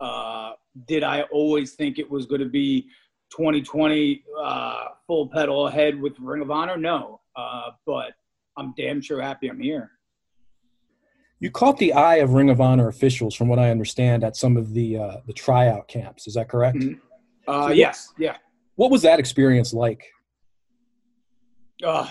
Uh, 0.00 0.52
did 0.86 1.02
I 1.02 1.22
always 1.32 1.72
think 1.72 1.98
it 1.98 2.10
was 2.10 2.26
going 2.26 2.42
to 2.42 2.48
be 2.48 2.82
2020 3.30 4.22
uh, 4.42 4.84
full 5.06 5.28
pedal 5.28 5.68
ahead 5.68 6.00
with 6.00 6.18
Ring 6.18 6.42
of 6.42 6.50
Honor? 6.50 6.76
No, 6.76 7.20
uh, 7.34 7.70
but 7.86 8.12
I'm 8.56 8.74
damn 8.76 9.00
sure 9.00 9.20
happy 9.20 9.48
I'm 9.48 9.60
here. 9.60 9.90
You 11.38 11.50
caught 11.50 11.76
the 11.78 11.92
eye 11.92 12.16
of 12.16 12.32
Ring 12.32 12.48
of 12.48 12.60
Honor 12.60 12.88
officials, 12.88 13.34
from 13.34 13.48
what 13.48 13.58
I 13.58 13.70
understand, 13.70 14.24
at 14.24 14.36
some 14.36 14.56
of 14.56 14.72
the 14.72 14.98
uh, 14.98 15.16
the 15.26 15.34
tryout 15.34 15.86
camps. 15.86 16.26
Is 16.26 16.34
that 16.34 16.48
correct? 16.48 16.78
Mm-hmm. 16.78 17.50
Uh, 17.50 17.68
yes. 17.68 18.12
Yeah. 18.18 18.36
What 18.76 18.90
was 18.90 19.02
that 19.02 19.18
experience 19.18 19.72
like? 19.72 20.02
Uh, 21.84 22.08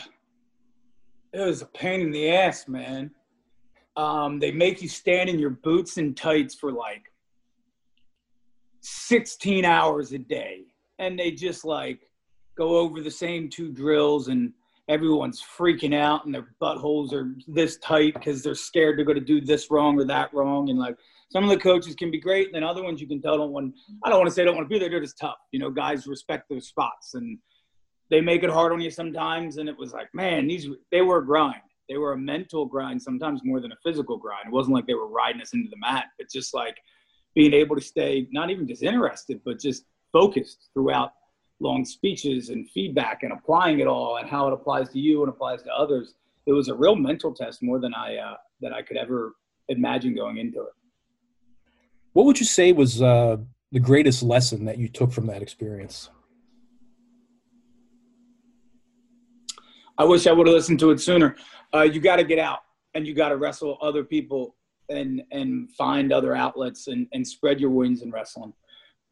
it 1.33 1.39
was 1.39 1.61
a 1.61 1.65
pain 1.65 2.01
in 2.01 2.11
the 2.11 2.29
ass, 2.29 2.67
man. 2.67 3.11
Um, 3.97 4.39
they 4.39 4.51
make 4.51 4.81
you 4.81 4.89
stand 4.89 5.29
in 5.29 5.39
your 5.39 5.51
boots 5.51 5.97
and 5.97 6.15
tights 6.15 6.53
for 6.53 6.71
like 6.71 7.11
16 8.81 9.65
hours 9.65 10.11
a 10.11 10.17
day. 10.17 10.61
And 10.99 11.17
they 11.17 11.31
just 11.31 11.65
like 11.65 12.01
go 12.57 12.77
over 12.77 13.01
the 13.01 13.11
same 13.11 13.49
two 13.49 13.71
drills 13.71 14.27
and 14.27 14.53
everyone's 14.87 15.41
freaking 15.41 15.95
out 15.95 16.25
and 16.25 16.33
their 16.33 16.53
buttholes 16.61 17.11
are 17.11 17.35
this 17.47 17.77
tight 17.77 18.13
because 18.13 18.43
they're 18.43 18.55
scared 18.55 18.97
they're 18.97 19.05
going 19.05 19.19
to 19.19 19.23
do 19.23 19.41
this 19.41 19.71
wrong 19.71 19.99
or 19.99 20.05
that 20.05 20.33
wrong. 20.33 20.69
And 20.69 20.77
like 20.77 20.95
some 21.31 21.43
of 21.43 21.49
the 21.49 21.57
coaches 21.57 21.95
can 21.95 22.11
be 22.11 22.19
great, 22.19 22.47
and 22.47 22.55
then 22.55 22.63
other 22.63 22.83
ones 22.83 23.01
you 23.01 23.07
can 23.07 23.21
tell 23.21 23.37
don't 23.37 23.51
want. 23.51 23.73
I 24.03 24.09
don't 24.09 24.19
want 24.19 24.29
to 24.29 24.33
say 24.33 24.43
don't 24.43 24.55
want 24.55 24.69
to 24.69 24.73
be 24.73 24.79
there. 24.79 24.89
They're 24.89 25.01
just 25.01 25.17
tough. 25.19 25.37
You 25.51 25.59
know, 25.59 25.69
guys 25.69 26.07
respect 26.07 26.49
their 26.49 26.59
spots 26.59 27.15
and 27.15 27.37
they 28.11 28.21
make 28.21 28.43
it 28.43 28.49
hard 28.49 28.71
on 28.71 28.81
you 28.81 28.91
sometimes. 28.91 29.57
And 29.57 29.67
it 29.67 29.77
was 29.77 29.93
like, 29.93 30.07
man, 30.13 30.47
these 30.47 30.67
they 30.91 31.01
were 31.01 31.19
a 31.19 31.25
grind. 31.25 31.61
They 31.89 31.97
were 31.97 32.13
a 32.13 32.17
mental 32.17 32.65
grind 32.65 33.01
sometimes 33.01 33.41
more 33.43 33.59
than 33.59 33.71
a 33.71 33.77
physical 33.83 34.17
grind. 34.17 34.47
It 34.47 34.53
wasn't 34.53 34.75
like 34.75 34.87
they 34.87 34.93
were 34.93 35.07
riding 35.07 35.41
us 35.41 35.53
into 35.53 35.69
the 35.69 35.77
mat. 35.77 36.05
It's 36.19 36.33
just 36.33 36.53
like 36.53 36.77
being 37.35 37.53
able 37.53 37.75
to 37.75 37.81
stay 37.81 38.27
not 38.31 38.49
even 38.49 38.67
just 38.67 38.83
interested, 38.83 39.41
but 39.45 39.59
just 39.59 39.85
focused 40.11 40.69
throughout 40.73 41.11
long 41.59 41.85
speeches 41.85 42.49
and 42.49 42.69
feedback 42.69 43.23
and 43.23 43.31
applying 43.31 43.79
it 43.79 43.87
all 43.87 44.17
and 44.17 44.29
how 44.29 44.47
it 44.47 44.53
applies 44.53 44.89
to 44.89 44.99
you 44.99 45.21
and 45.21 45.29
applies 45.29 45.63
to 45.63 45.73
others. 45.73 46.15
It 46.45 46.51
was 46.51 46.67
a 46.67 46.75
real 46.75 46.95
mental 46.95 47.33
test 47.33 47.63
more 47.63 47.79
than 47.79 47.93
I 47.93 48.17
uh, 48.17 48.35
that 48.61 48.73
I 48.73 48.81
could 48.81 48.97
ever 48.97 49.35
imagine 49.69 50.15
going 50.15 50.37
into 50.37 50.61
it. 50.61 50.73
What 52.13 52.25
would 52.25 52.39
you 52.39 52.45
say 52.45 52.71
was 52.71 53.01
uh, 53.01 53.37
the 53.71 53.79
greatest 53.79 54.23
lesson 54.23 54.65
that 54.65 54.77
you 54.77 54.87
took 54.87 55.11
from 55.11 55.27
that 55.27 55.41
experience? 55.41 56.09
I 59.97 60.03
wish 60.03 60.27
I 60.27 60.31
would 60.31 60.47
have 60.47 60.53
listened 60.53 60.79
to 60.79 60.91
it 60.91 60.99
sooner. 60.99 61.35
Uh, 61.73 61.81
you 61.81 61.99
got 61.99 62.17
to 62.17 62.23
get 62.23 62.39
out 62.39 62.59
and 62.93 63.07
you 63.07 63.13
got 63.13 63.29
to 63.29 63.37
wrestle 63.37 63.77
other 63.81 64.03
people 64.03 64.55
and 64.89 65.23
and 65.31 65.71
find 65.71 66.13
other 66.13 66.35
outlets 66.35 66.87
and, 66.87 67.07
and 67.13 67.27
spread 67.27 67.59
your 67.59 67.69
wings 67.69 68.01
in 68.01 68.11
wrestling. 68.11 68.53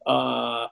Uh, 0.06 0.68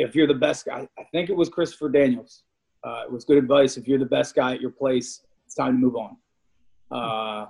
if 0.00 0.14
you're 0.14 0.26
the 0.26 0.34
best 0.34 0.64
guy, 0.64 0.88
I 0.98 1.04
think 1.12 1.28
it 1.28 1.36
was 1.36 1.48
Christopher 1.48 1.90
Daniels. 1.90 2.42
Uh, 2.82 3.02
it 3.04 3.12
was 3.12 3.24
good 3.24 3.36
advice. 3.36 3.76
If 3.76 3.86
you're 3.86 3.98
the 3.98 4.06
best 4.06 4.34
guy 4.34 4.54
at 4.54 4.60
your 4.60 4.70
place, 4.70 5.22
it's 5.44 5.54
time 5.54 5.74
to 5.74 5.78
move 5.78 5.96
on. 5.96 6.16
Uh, 6.90 7.46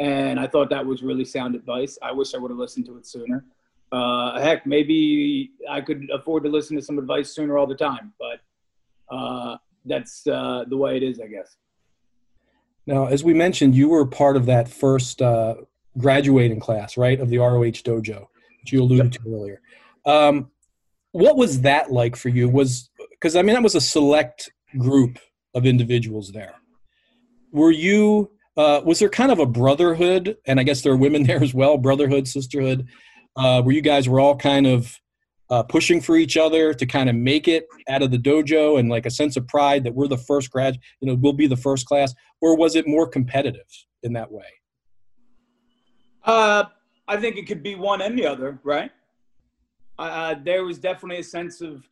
and 0.00 0.40
I 0.40 0.46
thought 0.46 0.70
that 0.70 0.84
was 0.84 1.02
really 1.02 1.24
sound 1.24 1.54
advice. 1.54 1.98
I 2.02 2.12
wish 2.12 2.34
I 2.34 2.38
would 2.38 2.50
have 2.50 2.58
listened 2.58 2.86
to 2.86 2.96
it 2.96 3.06
sooner. 3.06 3.44
Uh, 3.92 4.40
heck, 4.40 4.66
maybe 4.66 5.50
I 5.68 5.80
could 5.80 6.08
afford 6.12 6.44
to 6.44 6.48
listen 6.48 6.76
to 6.76 6.82
some 6.82 6.98
advice 6.98 7.34
sooner 7.34 7.58
all 7.58 7.66
the 7.66 7.74
time, 7.74 8.14
but 8.18 8.40
uh, 9.14 9.56
that's 9.84 10.26
uh, 10.26 10.64
the 10.68 10.76
way 10.76 10.96
it 10.96 11.02
is, 11.02 11.20
I 11.20 11.26
guess. 11.26 11.56
Now, 12.86 13.06
as 13.06 13.22
we 13.22 13.34
mentioned, 13.34 13.74
you 13.74 13.90
were 13.90 14.06
part 14.06 14.36
of 14.36 14.46
that 14.46 14.68
first 14.68 15.20
uh, 15.20 15.56
graduating 15.98 16.60
class, 16.60 16.96
right, 16.96 17.20
of 17.20 17.28
the 17.28 17.38
ROH 17.38 17.82
dojo, 17.84 18.26
which 18.60 18.72
you 18.72 18.82
alluded 18.82 19.14
yep. 19.14 19.22
to 19.22 19.34
earlier. 19.34 19.60
Um, 20.06 20.50
what 21.12 21.36
was 21.36 21.62
that 21.62 21.90
like 21.90 22.16
for 22.16 22.28
you? 22.28 22.48
Was 22.48 22.90
because 23.10 23.36
I 23.36 23.42
mean 23.42 23.54
that 23.54 23.62
was 23.62 23.74
a 23.74 23.80
select 23.80 24.50
group 24.78 25.18
of 25.54 25.66
individuals 25.66 26.32
there. 26.32 26.54
Were 27.52 27.70
you? 27.70 28.30
Uh, 28.56 28.80
was 28.84 28.98
there 28.98 29.08
kind 29.08 29.30
of 29.30 29.38
a 29.38 29.46
brotherhood? 29.46 30.36
And 30.46 30.58
I 30.58 30.64
guess 30.64 30.82
there 30.82 30.92
are 30.92 30.96
women 30.96 31.22
there 31.26 31.42
as 31.42 31.54
well, 31.54 31.78
brotherhood, 31.78 32.26
sisterhood. 32.26 32.86
Uh, 33.36 33.62
where 33.62 33.74
you 33.74 33.82
guys 33.82 34.08
were 34.08 34.18
all 34.18 34.36
kind 34.36 34.66
of 34.66 34.98
uh, 35.50 35.62
pushing 35.62 36.00
for 36.00 36.16
each 36.16 36.36
other 36.36 36.74
to 36.74 36.86
kind 36.86 37.08
of 37.08 37.16
make 37.16 37.48
it 37.48 37.66
out 37.88 38.02
of 38.02 38.10
the 38.10 38.18
dojo 38.18 38.78
and 38.78 38.88
like 38.88 39.06
a 39.06 39.10
sense 39.10 39.36
of 39.36 39.46
pride 39.46 39.84
that 39.84 39.94
we're 39.94 40.08
the 40.08 40.18
first 40.18 40.50
grad, 40.50 40.78
you 41.00 41.08
know, 41.08 41.14
we'll 41.14 41.32
be 41.32 41.46
the 41.46 41.56
first 41.56 41.86
class, 41.86 42.14
or 42.40 42.56
was 42.56 42.76
it 42.76 42.86
more 42.86 43.08
competitive 43.08 43.66
in 44.02 44.12
that 44.12 44.30
way? 44.30 44.44
Uh, 46.24 46.64
I 47.06 47.16
think 47.16 47.36
it 47.36 47.46
could 47.46 47.62
be 47.62 47.74
one 47.74 48.02
and 48.02 48.18
the 48.18 48.26
other, 48.26 48.60
right? 48.62 48.90
Uh, 49.98 50.36
there 50.44 50.64
was 50.64 50.78
definitely 50.78 51.18
a 51.18 51.24
sense 51.24 51.60
of, 51.60 51.88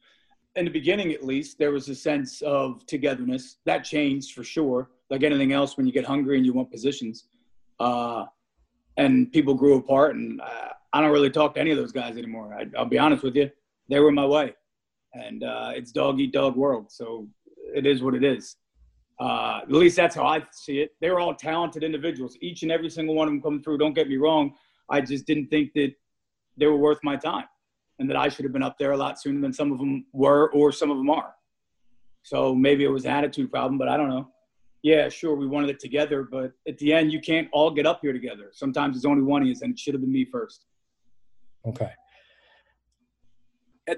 in 0.55 0.65
the 0.65 0.71
beginning 0.71 1.13
at 1.13 1.25
least, 1.25 1.59
there 1.59 1.73
was 1.73 1.89
a 1.89 1.95
sense 1.95 2.41
of 2.43 2.87
togetherness. 2.87 3.59
That 3.67 3.85
changed 3.85 4.35
for 4.35 4.45
sure. 4.45 4.91
Like 5.11 5.23
anything 5.23 5.53
else, 5.53 5.77
when 5.77 5.87
you 5.87 5.93
get 5.93 6.05
hungry 6.05 6.37
and 6.37 6.47
you 6.47 6.53
want 6.53 6.71
positions, 6.71 7.29
uh, 7.79 8.25
and 8.97 9.31
people 9.33 9.55
grew 9.55 9.77
apart, 9.77 10.17
and 10.17 10.41
uh, 10.41 10.69
I 10.93 11.01
don't 11.01 11.13
really 11.13 11.31
talk 11.31 11.55
to 11.55 11.61
any 11.61 11.71
of 11.71 11.77
those 11.77 11.93
guys 11.93 12.17
anymore. 12.17 12.57
I, 12.59 12.79
will 12.79 12.89
be 12.89 12.99
honest 12.99 13.23
with 13.23 13.37
you, 13.37 13.51
they 13.89 14.01
were 14.01 14.11
my 14.11 14.25
way, 14.25 14.55
and 15.13 15.45
uh, 15.45 15.73
it's 15.75 15.93
dog 15.93 16.19
eat 16.19 16.33
dog 16.33 16.57
world. 16.57 16.91
So 16.91 17.29
it 17.75 17.87
is 17.87 18.03
what 18.03 18.15
it 18.15 18.25
is. 18.25 18.57
Uh, 19.21 19.61
at 19.63 19.73
least 19.73 19.97
that's 19.97 20.15
how 20.15 20.27
I 20.27 20.43
see 20.53 20.81
it. 20.81 20.91
They 21.01 21.11
were 21.11 21.21
all 21.21 21.35
talented 21.35 21.83
individuals. 21.83 22.37
Each 22.41 22.63
and 22.63 22.73
every 22.73 22.91
single 22.91 23.15
one 23.15 23.29
of 23.29 23.33
them 23.33 23.43
coming 23.43 23.63
through. 23.63 23.79
Don't 23.79 23.95
get 23.95 24.09
me 24.09 24.17
wrong. 24.17 24.55
I 24.91 25.01
just 25.01 25.27
didn't 25.27 25.49
think 25.49 25.73
that 25.75 25.93
they 26.57 26.67
were 26.67 26.77
worth 26.77 26.99
my 27.03 27.17
time, 27.17 27.47
and 27.99 28.09
that 28.11 28.17
I 28.17 28.29
should 28.29 28.45
have 28.45 28.53
been 28.53 28.63
up 28.63 28.77
there 28.79 28.93
a 28.93 28.97
lot 28.97 29.21
sooner 29.21 29.41
than 29.41 29.53
some 29.53 29.73
of 29.73 29.79
them 29.79 30.07
were, 30.13 30.51
or 30.53 30.73
some 30.73 30.91
of 30.91 30.97
them 30.97 31.11
are. 31.11 31.35
So 32.23 32.55
maybe 32.55 32.85
it 32.85 32.89
was 32.89 33.05
an 33.05 33.13
attitude 33.13 33.51
problem, 33.51 33.79
but 33.79 33.89
I 33.89 33.97
don't 33.97 34.09
know 34.09 34.31
yeah, 34.87 35.09
sure, 35.09 35.35
we 35.35 35.49
wanted 35.49 35.71
it 35.71 35.81
together, 35.81 36.23
but 36.23 36.53
at 36.69 36.79
the 36.79 36.93
end, 36.93 37.11
you 37.11 37.21
can't 37.21 37.49
all 37.53 37.73
get 37.73 37.87
up 37.87 37.99
here 38.03 38.13
together. 38.13 38.51
Sometimes 38.53 38.95
there's 38.95 39.05
only 39.05 39.25
one 39.25 39.45
is, 39.45 39.63
and 39.63 39.73
it 39.73 39.79
should 39.81 39.95
have 39.95 40.01
been 40.01 40.13
me 40.13 40.25
first. 40.25 40.65
Okay. 41.67 41.91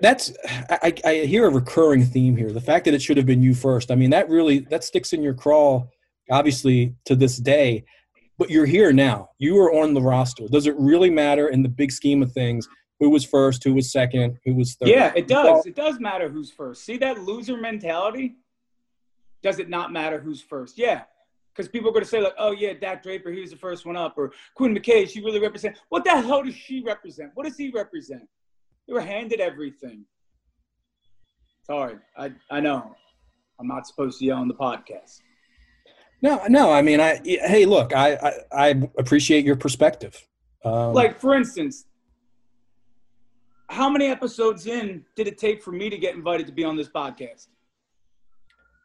That's 0.01 0.33
I, 0.47 0.95
I 1.05 1.15
hear 1.27 1.47
a 1.47 1.51
recurring 1.51 2.07
theme 2.07 2.39
here. 2.39 2.53
The 2.53 2.61
fact 2.63 2.87
that 2.87 2.95
it 2.95 3.03
should 3.03 3.19
have 3.19 3.27
been 3.27 3.43
you 3.43 3.55
first. 3.55 3.91
I 3.91 3.97
mean, 3.97 4.09
that 4.11 4.31
really 4.31 4.61
that 4.71 4.83
sticks 4.83 5.13
in 5.13 5.23
your 5.23 5.35
craw, 5.35 5.87
obviously 6.31 6.95
to 7.05 7.15
this 7.15 7.37
day. 7.37 7.85
But 8.39 8.49
you're 8.49 8.67
here 8.67 8.91
now. 8.91 9.29
You 9.39 9.59
are 9.59 9.75
on 9.75 9.93
the 9.93 10.01
roster. 10.01 10.49
Does 10.49 10.67
it 10.67 10.75
really 10.79 11.11
matter 11.11 11.49
in 11.49 11.63
the 11.63 11.69
big 11.69 11.93
scheme 11.93 12.23
of 12.23 12.33
things? 12.33 12.67
Who 13.01 13.11
was 13.11 13.25
first? 13.25 13.63
Who 13.65 13.75
was 13.75 13.93
second? 13.93 14.39
Who 14.45 14.55
was 14.55 14.75
third? 14.75 14.89
Yeah, 14.89 15.13
it 15.15 15.29
does. 15.29 15.67
It 15.67 15.77
does 15.77 16.01
matter 16.01 16.29
who's 16.29 16.51
first. 16.51 16.85
See 16.85 16.97
that 16.99 17.23
loser 17.23 17.57
mentality? 17.57 18.37
Does 19.43 19.61
it 19.61 19.69
not 19.69 19.93
matter 19.93 20.19
who's 20.19 20.43
first? 20.43 20.77
Yeah, 20.79 21.03
because 21.55 21.69
people 21.69 21.91
are 21.91 21.93
going 21.93 22.05
to 22.05 22.11
say 22.11 22.21
like, 22.21 22.35
oh 22.39 22.51
yeah, 22.51 22.73
Dak 22.73 23.03
Draper, 23.03 23.31
he 23.31 23.41
was 23.41 23.51
the 23.51 23.57
first 23.57 23.87
one 23.87 23.97
up, 23.97 24.15
or 24.17 24.33
Quinn 24.55 24.75
McKay, 24.75 25.09
she 25.09 25.21
really 25.21 25.41
represents. 25.41 25.81
What 25.91 26.05
the 26.05 26.11
hell 26.11 26.43
does 26.43 26.55
she 26.55 26.83
represent? 26.83 27.31
What 27.35 27.47
does 27.47 27.57
he 27.57 27.71
represent? 27.71 28.29
They 28.87 28.95
were 28.95 29.01
handed 29.01 29.41
everything. 29.41 30.05
Sorry, 31.63 31.97
I 32.17 32.33
I 32.51 32.61
know, 32.61 32.97
I'm 33.61 33.69
not 33.69 33.87
supposed 33.87 34.19
to 34.21 34.25
yell 34.25 34.39
on 34.39 34.49
the 34.49 34.55
podcast. 34.55 35.21
No, 36.21 36.43
no. 36.49 36.73
I 36.73 36.83
mean, 36.83 37.01
I 37.01 37.21
hey, 37.25 37.65
look, 37.65 37.95
I 37.95 38.15
I, 38.15 38.33
I 38.71 38.83
appreciate 38.99 39.45
your 39.45 39.57
perspective. 39.57 40.27
Um, 40.65 40.95
like 40.95 41.21
for 41.21 41.35
instance, 41.35 41.85
how 43.69 43.89
many 43.89 44.07
episodes 44.07 44.67
in 44.67 45.05
did 45.15 45.29
it 45.29 45.39
take 45.39 45.63
for 45.63 45.73
me 45.73 45.91
to 45.91 45.99
get 45.99 46.15
invited 46.15 46.47
to 46.47 46.53
be 46.53 46.65
on 46.65 46.77
this 46.77 46.89
podcast? 46.89 47.49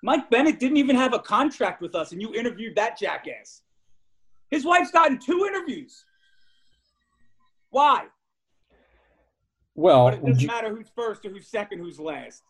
Mike 0.04 0.30
Bennett 0.30 0.60
didn't 0.60 0.78
even 0.78 0.96
have 0.96 1.14
a 1.14 1.20
contract 1.20 1.82
with 1.82 1.96
us, 1.96 2.12
and 2.12 2.22
you 2.22 2.34
interviewed 2.34 2.76
that 2.76 3.00
jackass. 3.00 3.62
His 4.52 4.66
wife's 4.66 4.92
gotten 4.92 5.18
two 5.18 5.46
interviews. 5.46 6.04
Why? 7.70 8.06
Well, 9.76 10.06
but 10.06 10.16
it 10.16 10.26
doesn't 10.26 10.42
you, 10.42 10.48
matter 10.48 10.70
who's 10.70 10.90
first 10.96 11.26
or 11.26 11.30
who's 11.30 11.48
second, 11.48 11.80
who's 11.80 12.00
last. 12.00 12.44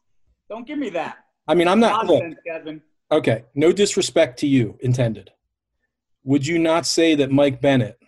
Don't 0.50 0.68
give 0.68 0.80
me 0.80 0.90
that. 0.90 1.18
I 1.48 1.54
mean, 1.54 1.68
I'm 1.68 1.80
not. 1.80 2.06
Nonsense, 2.06 2.36
look, 2.36 2.46
Kevin. 2.46 2.82
Okay, 3.12 3.46
no 3.54 3.72
disrespect 3.72 4.40
to 4.40 4.48
you 4.48 4.78
intended. 4.82 5.32
Would 6.24 6.48
you 6.48 6.58
not 6.58 6.86
say 6.86 7.16
that 7.16 7.32
Mike 7.32 7.62
Bennett 7.62 8.00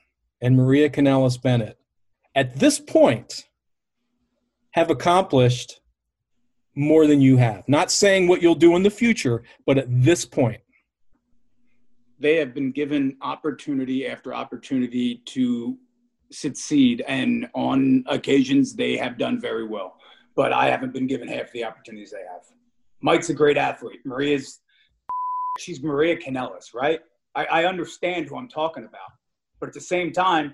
and 0.41 0.57
Maria 0.57 0.89
Kanellis 0.89 1.41
Bennett, 1.41 1.77
at 2.33 2.59
this 2.59 2.79
point, 2.79 3.45
have 4.75 4.89
accomplished 4.89 5.79
more 6.75 7.07
than 7.07 7.21
you 7.21 7.37
have. 7.37 7.63
Not 7.69 7.89
saying 7.89 8.27
what 8.27 8.41
you'll 8.41 8.55
do 8.55 8.75
in 8.75 8.83
the 8.83 8.89
future, 8.89 9.43
but 9.65 9.77
at 9.77 9.85
this 9.89 10.25
point. 10.25 10.59
They 12.19 12.35
have 12.35 12.53
been 12.53 12.73
given 12.73 13.15
opportunity 13.21 14.05
after 14.05 14.33
opportunity 14.33 15.21
to 15.27 15.77
succeed, 16.29 17.05
and 17.07 17.49
on 17.53 18.03
occasions 18.07 18.75
they 18.75 18.97
have 18.97 19.17
done 19.17 19.39
very 19.39 19.65
well. 19.65 19.95
But 20.35 20.51
I 20.51 20.69
haven't 20.69 20.91
been 20.91 21.07
given 21.07 21.29
half 21.29 21.53
the 21.53 21.63
opportunities 21.63 22.11
they 22.11 22.25
have. 22.29 22.41
Mike's 22.99 23.29
a 23.29 23.33
great 23.33 23.55
athlete. 23.55 24.01
Maria's, 24.03 24.59
she's 25.57 25.81
Maria 25.81 26.17
Kanellis, 26.17 26.73
right? 26.73 26.99
I, 27.33 27.45
I 27.45 27.65
understand 27.65 28.27
who 28.27 28.35
I'm 28.35 28.49
talking 28.49 28.83
about. 28.83 29.11
But 29.61 29.67
at 29.67 29.73
the 29.73 29.79
same 29.79 30.11
time, 30.11 30.53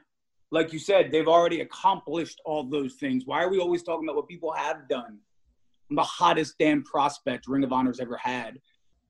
like 0.51 0.73
you 0.73 0.79
said, 0.79 1.11
they've 1.11 1.27
already 1.27 1.61
accomplished 1.61 2.41
all 2.45 2.63
those 2.63 2.95
things. 2.95 3.23
Why 3.25 3.43
are 3.43 3.49
we 3.49 3.59
always 3.59 3.83
talking 3.83 4.05
about 4.05 4.17
what 4.17 4.27
people 4.27 4.51
have 4.51 4.87
done? 4.89 5.17
I'm 5.89 5.95
the 5.95 6.03
hottest 6.03 6.55
damn 6.59 6.83
prospect 6.83 7.47
Ring 7.47 7.63
of 7.63 7.71
Honor's 7.71 7.99
ever 7.99 8.17
had. 8.17 8.59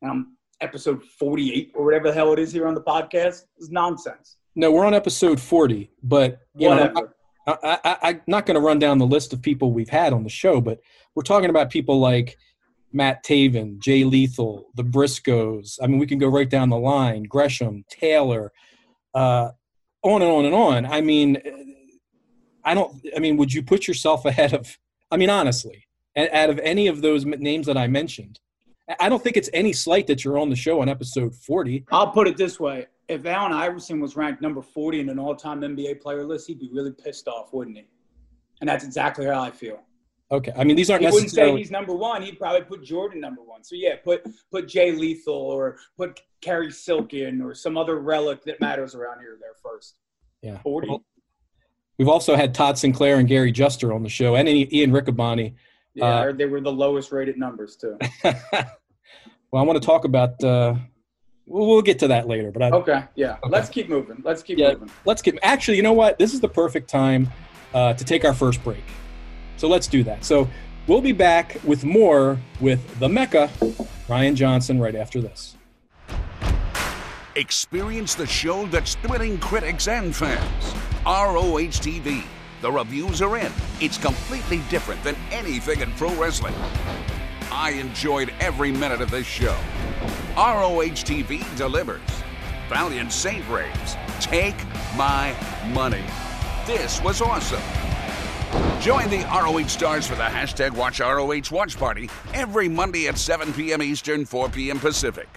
And 0.02 0.12
I'm 0.12 0.38
episode 0.62 1.04
48 1.04 1.72
or 1.76 1.84
whatever 1.86 2.10
the 2.10 2.14
hell 2.14 2.32
it 2.34 2.40
is 2.40 2.52
here 2.52 2.68
on 2.68 2.76
the 2.76 2.82
podcast. 2.82 3.46
It's 3.58 3.70
nonsense. 3.70 4.38
No, 4.56 4.72
we're 4.72 4.86
on 4.86 4.94
episode 4.94 5.40
40, 5.40 5.92
but 6.04 6.40
you 6.56 6.70
Whatever. 6.70 6.94
know, 6.94 7.08
I, 7.48 7.80
I, 7.84 7.98
I'm 8.04 8.22
not 8.28 8.46
going 8.46 8.56
to 8.56 8.62
run 8.62 8.80
down 8.80 8.98
the 8.98 9.08
list 9.08 9.34
of 9.34 9.42
people 9.42 9.72
we've 9.72 9.90
had 9.90 10.14
on 10.14 10.24
the 10.24 10.30
show, 10.30 10.62
but 10.62 10.80
we're 11.16 11.24
talking 11.24 11.50
about 11.50 11.70
people 11.70 12.00
like 12.00 12.38
Matt 12.92 13.24
Taven, 13.24 13.80
Jay 13.80 14.04
Lethal, 14.04 14.68
the 14.76 14.84
Briscoes. 14.84 15.80
I 15.82 15.88
mean, 15.88 15.98
we 15.98 16.06
can 16.06 16.20
go 16.20 16.28
right 16.28 16.50
down 16.50 16.70
the 16.70 16.78
line. 16.78 17.24
Gresham, 17.24 17.84
Taylor, 17.90 18.52
uh, 19.14 19.50
on 20.04 20.22
and 20.22 20.32
on 20.32 20.46
and 20.46 20.56
on. 20.56 20.86
I 20.86 21.02
mean, 21.02 21.38
I 22.64 22.74
don't. 22.74 22.96
I 23.16 23.20
mean, 23.20 23.38
would 23.38 23.54
you 23.54 23.64
put 23.64 23.88
yourself 23.88 24.26
ahead 24.32 24.54
of? 24.54 24.78
I 25.12 25.18
mean, 25.18 25.30
honestly, 25.30 25.88
out 26.18 26.50
of 26.50 26.60
any 26.60 26.88
of 26.88 27.02
those 27.02 27.26
names 27.26 27.66
that 27.68 27.78
I 27.78 27.88
mentioned, 27.88 28.40
I- 29.00 29.10
don't 29.10 29.22
think 29.24 29.38
it's 29.38 29.50
any 29.54 29.74
slight 29.74 30.08
that 30.08 30.24
you're 30.24 30.38
on 30.38 30.50
the 30.50 30.56
show 30.56 30.82
on 30.82 30.88
episode 30.90 31.36
40. 31.36 31.86
I'll 31.92 32.12
put 32.12 32.28
it 32.28 32.38
this 32.38 32.60
way. 32.60 32.88
If 33.08 33.26
Allen 33.26 33.52
Iverson 33.52 34.00
was 34.00 34.16
ranked 34.16 34.42
number 34.42 34.62
40 34.62 35.02
in 35.02 35.10
an 35.10 35.20
all 35.20 35.36
time 35.36 35.62
NBA 35.62 36.02
player 36.02 36.24
list, 36.26 36.48
he'd 36.48 36.60
be 36.60 36.70
really 36.72 36.92
pissed 36.94 37.28
off, 37.28 37.52
wouldn't 37.54 37.78
he? 37.78 37.86
And 38.62 38.70
that's 38.70 38.86
exactly 38.86 39.26
how 39.26 39.42
I 39.42 39.52
feel. 39.52 39.82
Okay, 40.32 40.54
I 40.56 40.64
mean, 40.64 40.78
these 40.78 40.90
aren't 40.90 41.04
He 41.04 41.12
wouldn't 41.12 41.32
say 41.32 41.56
he's 41.58 41.72
number 41.72 41.94
one. 41.94 42.22
He'd 42.22 42.40
probably 42.40 42.62
put 42.62 42.84
Jordan 42.84 43.20
number 43.20 43.42
one. 43.44 43.64
So 43.64 43.76
yeah, 43.76 43.96
put 44.04 44.26
put 44.50 44.68
Jay 44.68 44.92
Lethal 44.92 45.34
or 45.34 45.78
put 45.98 46.22
Kerry 46.40 46.72
Silkin 46.72 47.42
or 47.42 47.54
some 47.54 47.78
other 47.78 48.00
relic 48.00 48.44
that 48.46 48.62
matters 48.62 48.96
around 48.96 49.20
here 49.20 49.38
there 49.40 49.56
first. 49.62 49.96
Yeah. 50.42 50.58
40. 50.60 50.88
Well, 50.90 51.04
We've 51.98 52.08
also 52.08 52.36
had 52.36 52.56
Todd 52.56 52.78
Sinclair 52.80 53.18
and 53.20 53.28
Gary 53.28 53.52
Juster 53.52 53.94
on 53.94 54.02
the 54.02 54.10
show, 54.10 54.36
and 54.36 54.50
Ian 54.50 54.92
Riccaboni. 54.92 55.54
Yeah, 55.94 56.06
Uh, 56.06 56.32
they 56.32 56.46
were 56.46 56.62
the 56.62 56.72
lowest 56.72 57.12
rated 57.12 57.38
numbers 57.38 57.76
too. 57.76 58.00
well, 58.24 58.34
I 59.54 59.62
want 59.62 59.80
to 59.80 59.86
talk 59.86 60.06
about. 60.06 60.42
Uh, 60.44 60.76
we'll, 61.46 61.68
we'll 61.68 61.82
get 61.84 62.00
to 62.00 62.08
that 62.08 62.28
later, 62.28 62.50
but 62.52 62.64
I, 62.64 62.72
Okay, 62.72 63.04
yeah. 63.16 63.34
Okay. 63.34 63.50
Let's 63.50 63.70
keep 63.70 63.90
moving. 63.90 64.22
Let's 64.24 64.42
keep 64.42 64.58
Yeah. 64.58 64.72
moving. 64.72 64.90
let's 65.06 65.22
get. 65.22 65.38
Actually, 65.44 65.78
you 65.78 65.84
know 65.84 65.94
what? 65.94 66.18
This 66.18 66.34
is 66.34 66.40
the 66.40 66.50
perfect 66.50 66.90
time 66.90 67.30
uh, 67.74 67.94
to 67.94 68.04
take 68.06 68.24
our 68.26 68.34
first 68.34 68.64
break. 68.64 68.84
So 69.58 69.68
let's 69.68 69.88
do 69.88 70.04
that. 70.04 70.26
So 70.26 70.50
we'll 70.88 71.02
be 71.02 71.12
back 71.12 71.58
with 71.64 71.84
more 71.84 72.40
with 72.60 73.00
the 73.00 73.10
Mecca, 73.10 73.50
Brian 74.08 74.36
Johnson, 74.36 74.80
right 74.80 74.96
after 74.96 75.22
this. 75.22 75.56
Experience 77.36 78.14
the 78.16 78.28
show 78.28 78.66
that's 78.68 78.96
thrilling 78.96 79.38
critics 79.40 79.88
and 79.88 80.16
fans. 80.16 80.74
ROH 81.06 81.80
TV. 81.80 82.24
The 82.62 82.72
reviews 82.72 83.22
are 83.22 83.38
in. 83.38 83.52
It's 83.80 83.98
completely 83.98 84.62
different 84.70 85.04
than 85.04 85.16
anything 85.32 85.80
in 85.80 85.92
pro 85.94 86.14
wrestling. 86.16 86.54
I 87.52 87.72
enjoyed 87.72 88.34
every 88.40 88.72
minute 88.72 89.02
of 89.02 89.10
this 89.10 89.26
show. 89.26 89.58
ROH 90.36 91.04
TV 91.04 91.44
delivers. 91.58 92.02
Valiant 92.70 93.12
Saint 93.12 93.46
Braves. 93.48 93.96
Take 94.20 94.56
my 94.96 95.36
money. 95.74 96.04
This 96.66 97.02
was 97.02 97.22
awesome. 97.22 97.91
Join 98.82 99.10
the 99.10 99.26
ROH 99.32 99.68
stars 99.68 100.08
for 100.08 100.16
the 100.16 100.24
hashtag 100.24 100.72
Watch 100.72 101.00
ROH 101.00 101.56
Watch 101.56 101.78
Party 101.78 102.10
every 102.34 102.68
Monday 102.68 103.08
at 103.08 103.18
7 103.18 103.54
p.m. 103.54 103.82
Eastern, 103.82 104.26
4 104.26 104.50
p.m. 104.50 104.80
Pacific. 104.80 105.28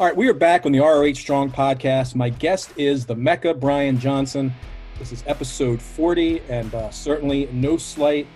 All 0.00 0.06
right, 0.06 0.16
we 0.16 0.28
are 0.28 0.34
back 0.34 0.66
on 0.66 0.72
the 0.72 0.80
ROH 0.80 1.14
Strong 1.14 1.52
podcast. 1.52 2.14
My 2.14 2.28
guest 2.28 2.72
is 2.76 3.06
the 3.06 3.14
Mecca, 3.14 3.54
Brian 3.54 3.98
Johnson. 3.98 4.52
This 4.98 5.12
is 5.12 5.22
episode 5.26 5.80
40, 5.80 6.40
and 6.48 6.74
uh, 6.74 6.90
certainly 6.90 7.48
no 7.52 7.76
slight 7.76 8.26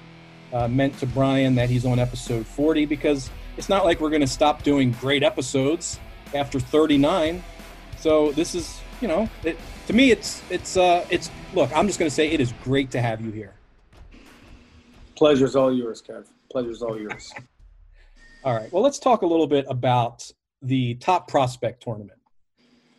uh, 0.52 0.68
meant 0.68 0.98
to 0.98 1.06
Brian 1.06 1.54
that 1.56 1.68
he's 1.68 1.84
on 1.84 1.98
episode 1.98 2.46
40 2.46 2.86
because 2.86 3.30
it's 3.56 3.68
not 3.68 3.84
like 3.84 4.00
we're 4.00 4.10
going 4.10 4.20
to 4.20 4.26
stop 4.26 4.62
doing 4.62 4.92
great 5.00 5.22
episodes 5.22 5.98
after 6.34 6.60
39. 6.60 7.42
So 7.98 8.32
this 8.32 8.54
is, 8.54 8.80
you 9.00 9.08
know, 9.08 9.28
it, 9.44 9.56
to 9.86 9.92
me, 9.92 10.10
it's 10.10 10.42
it's 10.50 10.76
uh, 10.76 11.06
it's. 11.10 11.30
Look, 11.54 11.70
I'm 11.74 11.86
just 11.86 11.98
going 11.98 12.08
to 12.08 12.14
say 12.14 12.30
it 12.30 12.40
is 12.40 12.52
great 12.64 12.90
to 12.92 13.00
have 13.00 13.20
you 13.20 13.30
here. 13.30 13.54
Pleasure's 15.16 15.56
all 15.56 15.72
yours, 15.72 16.02
Kev. 16.02 16.26
Pleasure's 16.50 16.82
all 16.82 16.98
yours. 16.98 17.32
All 18.44 18.54
right, 18.54 18.72
well, 18.72 18.84
let's 18.84 19.00
talk 19.00 19.22
a 19.22 19.26
little 19.26 19.48
bit 19.48 19.66
about 19.68 20.30
the 20.62 20.94
top 20.94 21.26
prospect 21.26 21.82
tournament. 21.82 22.20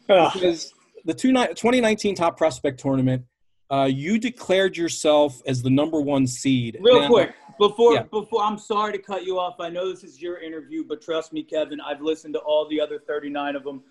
Ugh. 0.09 0.31
because 0.33 0.73
the 1.05 1.13
two 1.13 1.31
2019 1.31 2.13
top 2.13 2.37
prospect 2.37 2.81
tournament, 2.81 3.23
uh, 3.71 3.87
you 3.89 4.19
declared 4.19 4.75
yourself 4.75 5.41
as 5.47 5.61
the 5.61 5.69
number 5.69 6.01
one 6.01 6.27
seed. 6.27 6.77
Real 6.81 6.99
Now- 7.01 7.07
quick, 7.07 7.35
before 7.57 7.93
Yeah. 7.93 8.03
before 8.03 8.43
I'm 8.43 8.57
sorry 8.57 8.91
to 8.91 8.99
cut 8.99 9.23
you 9.23 9.39
off. 9.39 9.55
I 9.61 9.69
know 9.69 9.89
this 9.89 10.03
is 10.03 10.21
your 10.21 10.39
interview, 10.39 10.83
but 10.83 11.01
trust 11.01 11.31
me, 11.31 11.41
Kevin, 11.41 11.79
I've 11.79 12.01
listened 12.01 12.33
to 12.33 12.39
all 12.41 12.67
the 12.67 12.81
other 12.81 12.99
39 12.99 13.55
of 13.55 13.63
them. 13.63 13.81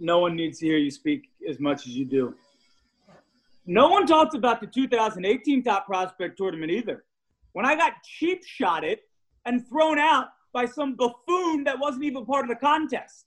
No 0.00 0.18
one 0.18 0.34
needs 0.34 0.58
to 0.60 0.66
hear 0.66 0.78
you 0.78 0.90
speak 0.90 1.28
as 1.46 1.60
much 1.60 1.86
as 1.86 1.94
you 1.94 2.06
do. 2.06 2.34
No 3.66 3.88
one 3.88 4.06
talks 4.06 4.34
about 4.34 4.60
the 4.60 4.66
2018 4.66 5.62
top 5.62 5.86
prospect 5.86 6.38
tournament 6.38 6.72
either. 6.72 7.04
When 7.52 7.66
I 7.66 7.76
got 7.76 8.02
cheap 8.02 8.42
shotted 8.44 9.00
and 9.44 9.66
thrown 9.68 9.98
out 9.98 10.28
by 10.52 10.64
some 10.64 10.94
buffoon 10.94 11.64
that 11.64 11.78
wasn't 11.78 12.04
even 12.04 12.24
part 12.24 12.44
of 12.44 12.48
the 12.48 12.56
contest. 12.56 13.26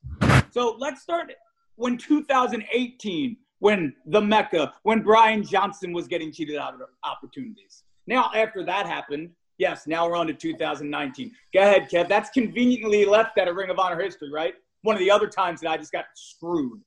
So 0.51 0.75
let's 0.79 1.01
start 1.01 1.31
when 1.75 1.97
2018, 1.97 3.37
when 3.59 3.95
the 4.07 4.21
Mecca, 4.21 4.73
when 4.81 5.01
Brian 5.01 5.43
Johnson 5.43 5.93
was 5.93 6.07
getting 6.07 6.31
cheated 6.31 6.57
out 6.57 6.73
of 6.73 6.81
opportunities. 7.03 7.83
Now, 8.07 8.31
after 8.35 8.65
that 8.65 8.85
happened, 8.85 9.29
yes, 9.57 9.87
now 9.87 10.07
we're 10.07 10.17
on 10.17 10.27
to 10.27 10.33
2019. 10.33 11.31
Go 11.53 11.61
ahead, 11.61 11.89
Kev. 11.89 12.09
That's 12.09 12.29
conveniently 12.31 13.05
left 13.05 13.37
out 13.37 13.47
of 13.47 13.55
Ring 13.55 13.69
of 13.69 13.79
Honor 13.79 14.01
history, 14.01 14.31
right? 14.31 14.55
One 14.83 14.95
of 14.95 14.99
the 14.99 15.09
other 15.11 15.27
times 15.27 15.61
that 15.61 15.69
I 15.71 15.77
just 15.77 15.91
got 15.91 16.05
screwed. 16.13 16.79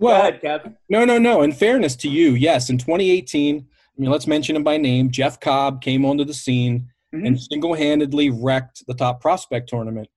Go 0.00 0.06
Well, 0.06 0.20
ahead, 0.20 0.40
Kev. 0.40 0.76
no, 0.88 1.04
no, 1.04 1.18
no. 1.18 1.42
In 1.42 1.50
fairness 1.52 1.96
to 1.96 2.08
you, 2.08 2.30
yes, 2.34 2.70
in 2.70 2.78
2018, 2.78 3.56
I 3.66 4.00
mean, 4.00 4.10
let's 4.10 4.26
mention 4.28 4.54
him 4.54 4.62
by 4.62 4.76
name. 4.76 5.10
Jeff 5.10 5.40
Cobb 5.40 5.80
came 5.82 6.04
onto 6.04 6.24
the 6.24 6.34
scene 6.34 6.88
Mhm. 7.14 7.26
and 7.26 7.40
single-handedly 7.40 8.30
wrecked 8.30 8.86
the 8.86 8.94
top 8.94 9.20
prospect 9.20 9.68
tournament, 9.70 10.08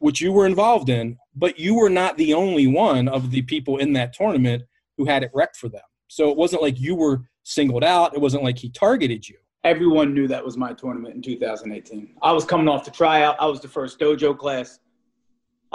which 0.00 0.20
you 0.20 0.32
were 0.32 0.44
involved 0.44 0.88
in. 0.90 1.16
But 1.34 1.58
you 1.58 1.74
were 1.74 1.88
not 1.88 2.16
the 2.18 2.34
only 2.34 2.66
one 2.66 3.08
of 3.08 3.30
the 3.30 3.42
people 3.42 3.78
in 3.78 3.92
that 3.94 4.12
tournament 4.12 4.64
who 4.98 5.04
had 5.06 5.22
it 5.22 5.30
wrecked 5.32 5.56
for 5.56 5.68
them. 5.68 5.82
So 6.08 6.30
it 6.30 6.36
wasn't 6.36 6.62
like 6.62 6.78
you 6.80 6.94
were 6.94 7.22
singled 7.44 7.84
out. 7.84 8.12
It 8.14 8.20
wasn't 8.20 8.42
like 8.42 8.58
he 8.58 8.68
targeted 8.70 9.28
you. 9.28 9.36
Everyone 9.64 10.14
knew 10.14 10.28
that 10.28 10.44
was 10.44 10.56
my 10.56 10.72
tournament 10.72 11.14
in 11.14 11.22
2018. 11.22 12.16
I 12.22 12.32
was 12.32 12.44
coming 12.44 12.68
off 12.68 12.84
the 12.84 12.90
tryout. 12.90 13.36
I 13.40 13.46
was 13.46 13.60
the 13.60 13.68
first 13.68 13.98
dojo 13.98 14.36
class. 14.36 14.78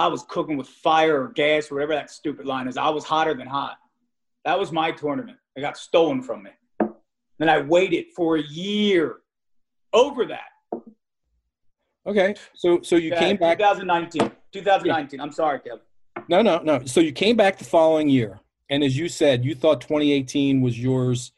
I 0.01 0.07
was 0.07 0.23
cooking 0.23 0.57
with 0.57 0.67
fire 0.67 1.21
or 1.21 1.27
gas 1.27 1.69
or 1.69 1.75
whatever 1.75 1.93
that 1.93 2.09
stupid 2.09 2.47
line 2.47 2.67
is. 2.67 2.75
I 2.75 2.89
was 2.89 3.03
hotter 3.03 3.35
than 3.35 3.45
hot. 3.45 3.77
That 4.45 4.57
was 4.57 4.71
my 4.71 4.89
tournament. 4.89 5.37
It 5.55 5.61
got 5.61 5.77
stolen 5.77 6.23
from 6.23 6.41
me. 6.41 6.49
Then 7.37 7.49
I 7.49 7.61
waited 7.61 8.07
for 8.15 8.37
a 8.37 8.41
year 8.41 9.17
over 9.93 10.25
that. 10.25 10.81
Okay, 12.07 12.33
so 12.55 12.81
so 12.81 12.95
you 12.95 13.09
Yeah, 13.09 13.19
came 13.19 13.37
back. 13.37 13.59
2019. 13.59 14.31
2019. 14.51 15.21
I'm 15.21 15.31
sorry, 15.31 15.59
Kev. 15.59 15.81
No, 16.27 16.41
no, 16.41 16.57
no. 16.63 16.83
So 16.85 16.99
you 16.99 17.11
came 17.11 17.37
back 17.37 17.59
the 17.59 17.63
following 17.63 18.09
year, 18.09 18.39
and 18.71 18.83
as 18.83 18.97
you 18.97 19.07
said, 19.07 19.45
you 19.45 19.53
thought 19.53 19.81
2018 19.81 20.61
was 20.61 20.79
yours. 20.79 21.31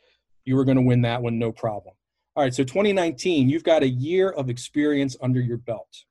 You 0.46 0.56
were 0.56 0.64
going 0.64 0.78
to 0.78 0.84
win 0.84 1.02
that 1.02 1.22
one, 1.22 1.38
no 1.38 1.52
problem. 1.52 1.96
All 2.38 2.44
right, 2.44 2.54
so 2.54 2.64
2019, 2.64 3.50
you've 3.50 3.66
got 3.66 3.84
a 3.84 3.90
year 3.90 4.30
of 4.30 4.50
experience 4.50 5.18
under 5.22 5.42
your 5.42 5.58
belt. 5.58 6.06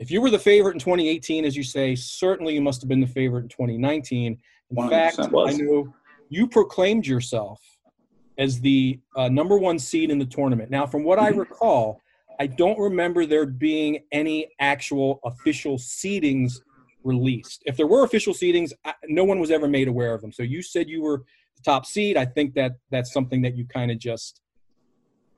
If 0.00 0.10
you 0.10 0.22
were 0.22 0.30
the 0.30 0.38
favorite 0.38 0.72
in 0.72 0.80
2018, 0.80 1.44
as 1.44 1.54
you 1.54 1.62
say, 1.62 1.94
certainly 1.94 2.54
you 2.54 2.62
must 2.62 2.80
have 2.80 2.88
been 2.88 3.00
the 3.00 3.06
favorite 3.06 3.42
in 3.42 3.48
2019. 3.50 4.38
In 4.70 4.76
100% 4.76 4.88
fact, 4.88 5.18
I 5.18 5.52
know 5.52 5.92
you 6.30 6.48
proclaimed 6.48 7.06
yourself 7.06 7.60
as 8.38 8.60
the 8.60 8.98
uh, 9.14 9.28
number 9.28 9.58
one 9.58 9.78
seed 9.78 10.10
in 10.10 10.18
the 10.18 10.24
tournament. 10.24 10.70
Now, 10.70 10.86
from 10.86 11.04
what 11.04 11.18
I 11.18 11.28
Mm-hmm. 11.28 11.40
recall, 11.40 12.00
I 12.40 12.46
don't 12.46 12.78
remember 12.78 13.26
there 13.26 13.44
being 13.44 13.98
any 14.10 14.48
actual 14.58 15.20
official 15.22 15.76
seedings 15.76 16.54
released. 17.04 17.62
If 17.66 17.76
there 17.76 17.86
were 17.86 18.02
official 18.02 18.32
seedings, 18.32 18.72
I, 18.86 18.94
no 19.06 19.24
one 19.24 19.38
was 19.38 19.50
ever 19.50 19.68
made 19.68 19.88
aware 19.88 20.14
of 20.14 20.22
them. 20.22 20.32
So 20.32 20.42
you 20.42 20.62
said 20.62 20.88
you 20.88 21.02
were 21.02 21.18
the 21.56 21.62
top 21.62 21.84
seed. 21.84 22.16
I 22.16 22.24
think 22.24 22.54
that 22.54 22.72
that's 22.90 23.12
something 23.12 23.42
that 23.42 23.54
you 23.54 23.66
kind 23.66 23.90
of 23.90 23.98
just 23.98 24.40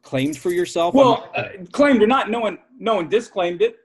claimed 0.02 0.36
for 0.38 0.50
yourself. 0.50 0.94
Well, 0.94 1.28
uh, 1.34 1.48
claimed 1.72 2.00
or 2.00 2.06
not, 2.06 2.30
no 2.30 2.38
one, 2.38 2.58
no 2.78 2.94
one 2.94 3.08
disclaimed 3.08 3.62
it. 3.62 3.76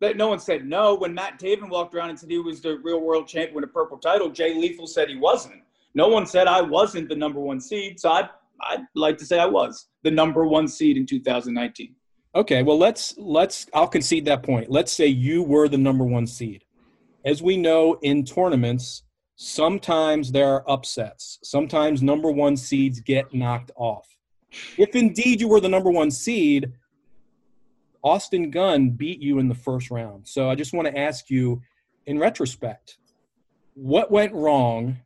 That 0.00 0.16
no 0.16 0.28
one 0.28 0.38
said 0.38 0.64
no. 0.64 0.94
When 0.94 1.12
Matt 1.12 1.40
Taven 1.40 1.68
walked 1.68 1.94
around 1.94 2.10
and 2.10 2.18
said 2.18 2.30
he 2.30 2.38
was 2.38 2.60
the 2.60 2.78
real 2.78 3.00
world 3.00 3.26
champion 3.26 3.54
with 3.54 3.64
a 3.64 3.68
purple 3.68 3.98
title, 3.98 4.30
Jay 4.30 4.54
Lethal 4.54 4.86
said 4.86 5.08
he 5.08 5.16
wasn't. 5.16 5.62
No 5.94 6.08
one 6.08 6.26
said 6.26 6.46
I 6.46 6.60
wasn't 6.60 7.08
the 7.08 7.16
number 7.16 7.40
one 7.40 7.60
seed. 7.60 7.98
So 7.98 8.10
I'd, 8.10 8.28
I'd 8.60 8.86
like 8.94 9.18
to 9.18 9.26
say 9.26 9.40
I 9.40 9.46
was 9.46 9.88
the 10.04 10.10
number 10.10 10.46
one 10.46 10.68
seed 10.68 10.96
in 10.96 11.06
2019. 11.06 11.94
okay, 12.34 12.62
well 12.62 12.78
let's 12.78 13.14
let's 13.18 13.66
I'll 13.74 13.88
concede 13.88 14.24
that 14.26 14.42
point. 14.42 14.70
Let's 14.70 14.92
say 14.92 15.06
you 15.06 15.42
were 15.42 15.68
the 15.68 15.78
number 15.78 16.04
one 16.04 16.26
seed. 16.26 16.64
as 17.24 17.42
we 17.42 17.56
know 17.56 17.98
in 18.02 18.24
tournaments, 18.24 19.02
sometimes 19.36 20.30
there 20.32 20.48
are 20.48 20.64
upsets. 20.70 21.38
Sometimes 21.42 22.02
number 22.02 22.30
one 22.30 22.56
seeds 22.56 23.00
get 23.00 23.32
knocked 23.34 23.70
off. 23.76 24.06
If 24.76 24.94
indeed 24.94 25.40
you 25.40 25.48
were 25.48 25.60
the 25.60 25.68
number 25.68 25.90
one 25.90 26.10
seed, 26.10 26.72
Austin 28.02 28.50
Gunn 28.50 28.90
beat 28.90 29.20
you 29.20 29.38
in 29.38 29.48
the 29.48 29.54
first 29.54 29.90
round. 29.90 30.26
So 30.26 30.48
I 30.48 30.54
just 30.54 30.72
want 30.72 30.88
to 30.88 30.98
ask 30.98 31.30
you, 31.30 31.62
in 32.06 32.18
retrospect, 32.18 32.98
what 33.74 34.10
went 34.10 34.32
wrong, 34.32 34.98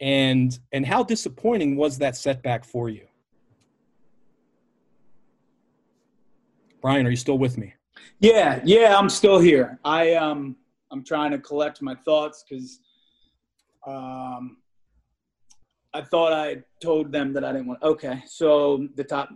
and 0.00 0.58
and 0.72 0.84
how 0.84 1.02
disappointing 1.02 1.76
was 1.76 1.98
that 1.98 2.16
setback 2.16 2.64
for 2.64 2.88
you? 2.88 3.06
Brian, 6.80 7.06
are 7.06 7.10
you 7.10 7.16
still 7.16 7.38
with 7.38 7.56
me? 7.56 7.74
Yeah, 8.18 8.60
yeah, 8.64 8.98
I'm 8.98 9.08
still 9.08 9.38
here. 9.38 9.78
I 9.84 10.14
um 10.14 10.56
I'm 10.90 11.04
trying 11.04 11.30
to 11.30 11.38
collect 11.38 11.80
my 11.80 11.94
thoughts 11.94 12.44
because 12.48 12.80
um 13.86 14.58
I 15.94 16.02
thought 16.02 16.32
I 16.32 16.62
told 16.80 17.12
them 17.12 17.32
that 17.34 17.44
I 17.44 17.52
didn't 17.52 17.66
want. 17.66 17.82
Okay, 17.82 18.22
so 18.26 18.88
the 18.94 19.04
top, 19.04 19.28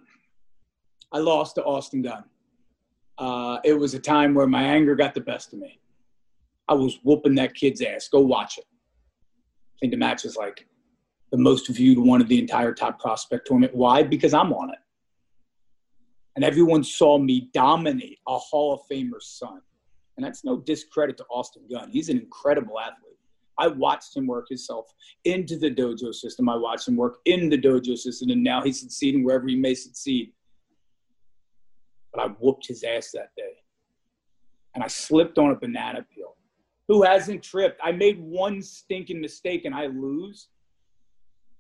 I 1.12 1.18
lost 1.18 1.56
to 1.56 1.64
Austin 1.64 2.02
Gunn. 2.02 2.24
Uh, 3.18 3.58
it 3.64 3.72
was 3.72 3.94
a 3.94 3.98
time 3.98 4.34
where 4.34 4.46
my 4.46 4.62
anger 4.62 4.94
got 4.94 5.14
the 5.14 5.20
best 5.20 5.52
of 5.52 5.58
me. 5.58 5.80
I 6.68 6.74
was 6.74 6.98
whooping 7.02 7.36
that 7.36 7.54
kid's 7.54 7.80
ass. 7.80 8.08
Go 8.08 8.20
watch 8.20 8.58
it. 8.58 8.64
I 8.68 9.76
think 9.80 9.92
the 9.92 9.98
match 9.98 10.24
was 10.24 10.36
like 10.36 10.66
the 11.30 11.38
most 11.38 11.68
viewed 11.68 11.98
one 11.98 12.20
of 12.20 12.28
the 12.28 12.38
entire 12.38 12.72
top 12.72 12.98
prospect 12.98 13.46
tournament. 13.46 13.74
Why? 13.74 14.02
Because 14.02 14.34
I'm 14.34 14.52
on 14.52 14.70
it. 14.70 14.78
And 16.34 16.44
everyone 16.44 16.84
saw 16.84 17.18
me 17.18 17.48
dominate 17.54 18.18
a 18.28 18.36
Hall 18.36 18.74
of 18.74 18.80
Famer's 18.90 19.26
son. 19.26 19.60
And 20.16 20.24
that's 20.24 20.44
no 20.44 20.58
discredit 20.58 21.16
to 21.18 21.24
Austin 21.30 21.62
Gunn. 21.70 21.90
He's 21.90 22.08
an 22.08 22.18
incredible 22.18 22.78
athlete. 22.78 23.18
I 23.58 23.68
watched 23.68 24.16
him 24.16 24.26
work 24.26 24.48
himself 24.48 24.92
into 25.24 25.58
the 25.58 25.70
dojo 25.70 26.14
system. 26.14 26.48
I 26.48 26.56
watched 26.56 26.88
him 26.88 26.96
work 26.96 27.18
in 27.24 27.48
the 27.48 27.58
dojo 27.58 27.96
system, 27.96 28.30
and 28.30 28.42
now 28.42 28.62
he's 28.62 28.80
succeeding 28.80 29.24
wherever 29.24 29.46
he 29.46 29.56
may 29.56 29.74
succeed. 29.74 30.32
But 32.16 32.22
I 32.22 32.28
whooped 32.38 32.66
his 32.66 32.82
ass 32.82 33.10
that 33.12 33.30
day. 33.36 33.62
And 34.74 34.82
I 34.82 34.86
slipped 34.86 35.36
on 35.38 35.50
a 35.50 35.54
banana 35.54 36.06
peel. 36.14 36.34
Who 36.88 37.02
hasn't 37.02 37.42
tripped? 37.42 37.78
I 37.84 37.92
made 37.92 38.18
one 38.18 38.62
stinking 38.62 39.20
mistake 39.20 39.66
and 39.66 39.74
I 39.74 39.86
lose. 39.86 40.48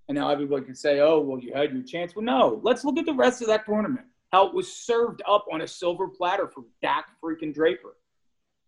And 0.08 0.16
now 0.16 0.30
everybody 0.30 0.64
can 0.64 0.74
say, 0.74 1.00
oh, 1.00 1.20
well, 1.20 1.38
you 1.38 1.52
had 1.52 1.72
your 1.72 1.82
chance. 1.82 2.14
Well, 2.16 2.24
no. 2.24 2.60
Let's 2.62 2.84
look 2.84 2.96
at 2.96 3.04
the 3.04 3.12
rest 3.12 3.42
of 3.42 3.48
that 3.48 3.66
tournament. 3.66 4.06
How 4.32 4.46
it 4.46 4.54
was 4.54 4.72
served 4.72 5.20
up 5.28 5.44
on 5.52 5.60
a 5.60 5.68
silver 5.68 6.08
platter 6.08 6.48
for 6.48 6.64
Dak 6.80 7.06
freaking 7.22 7.52
Draper. 7.52 7.96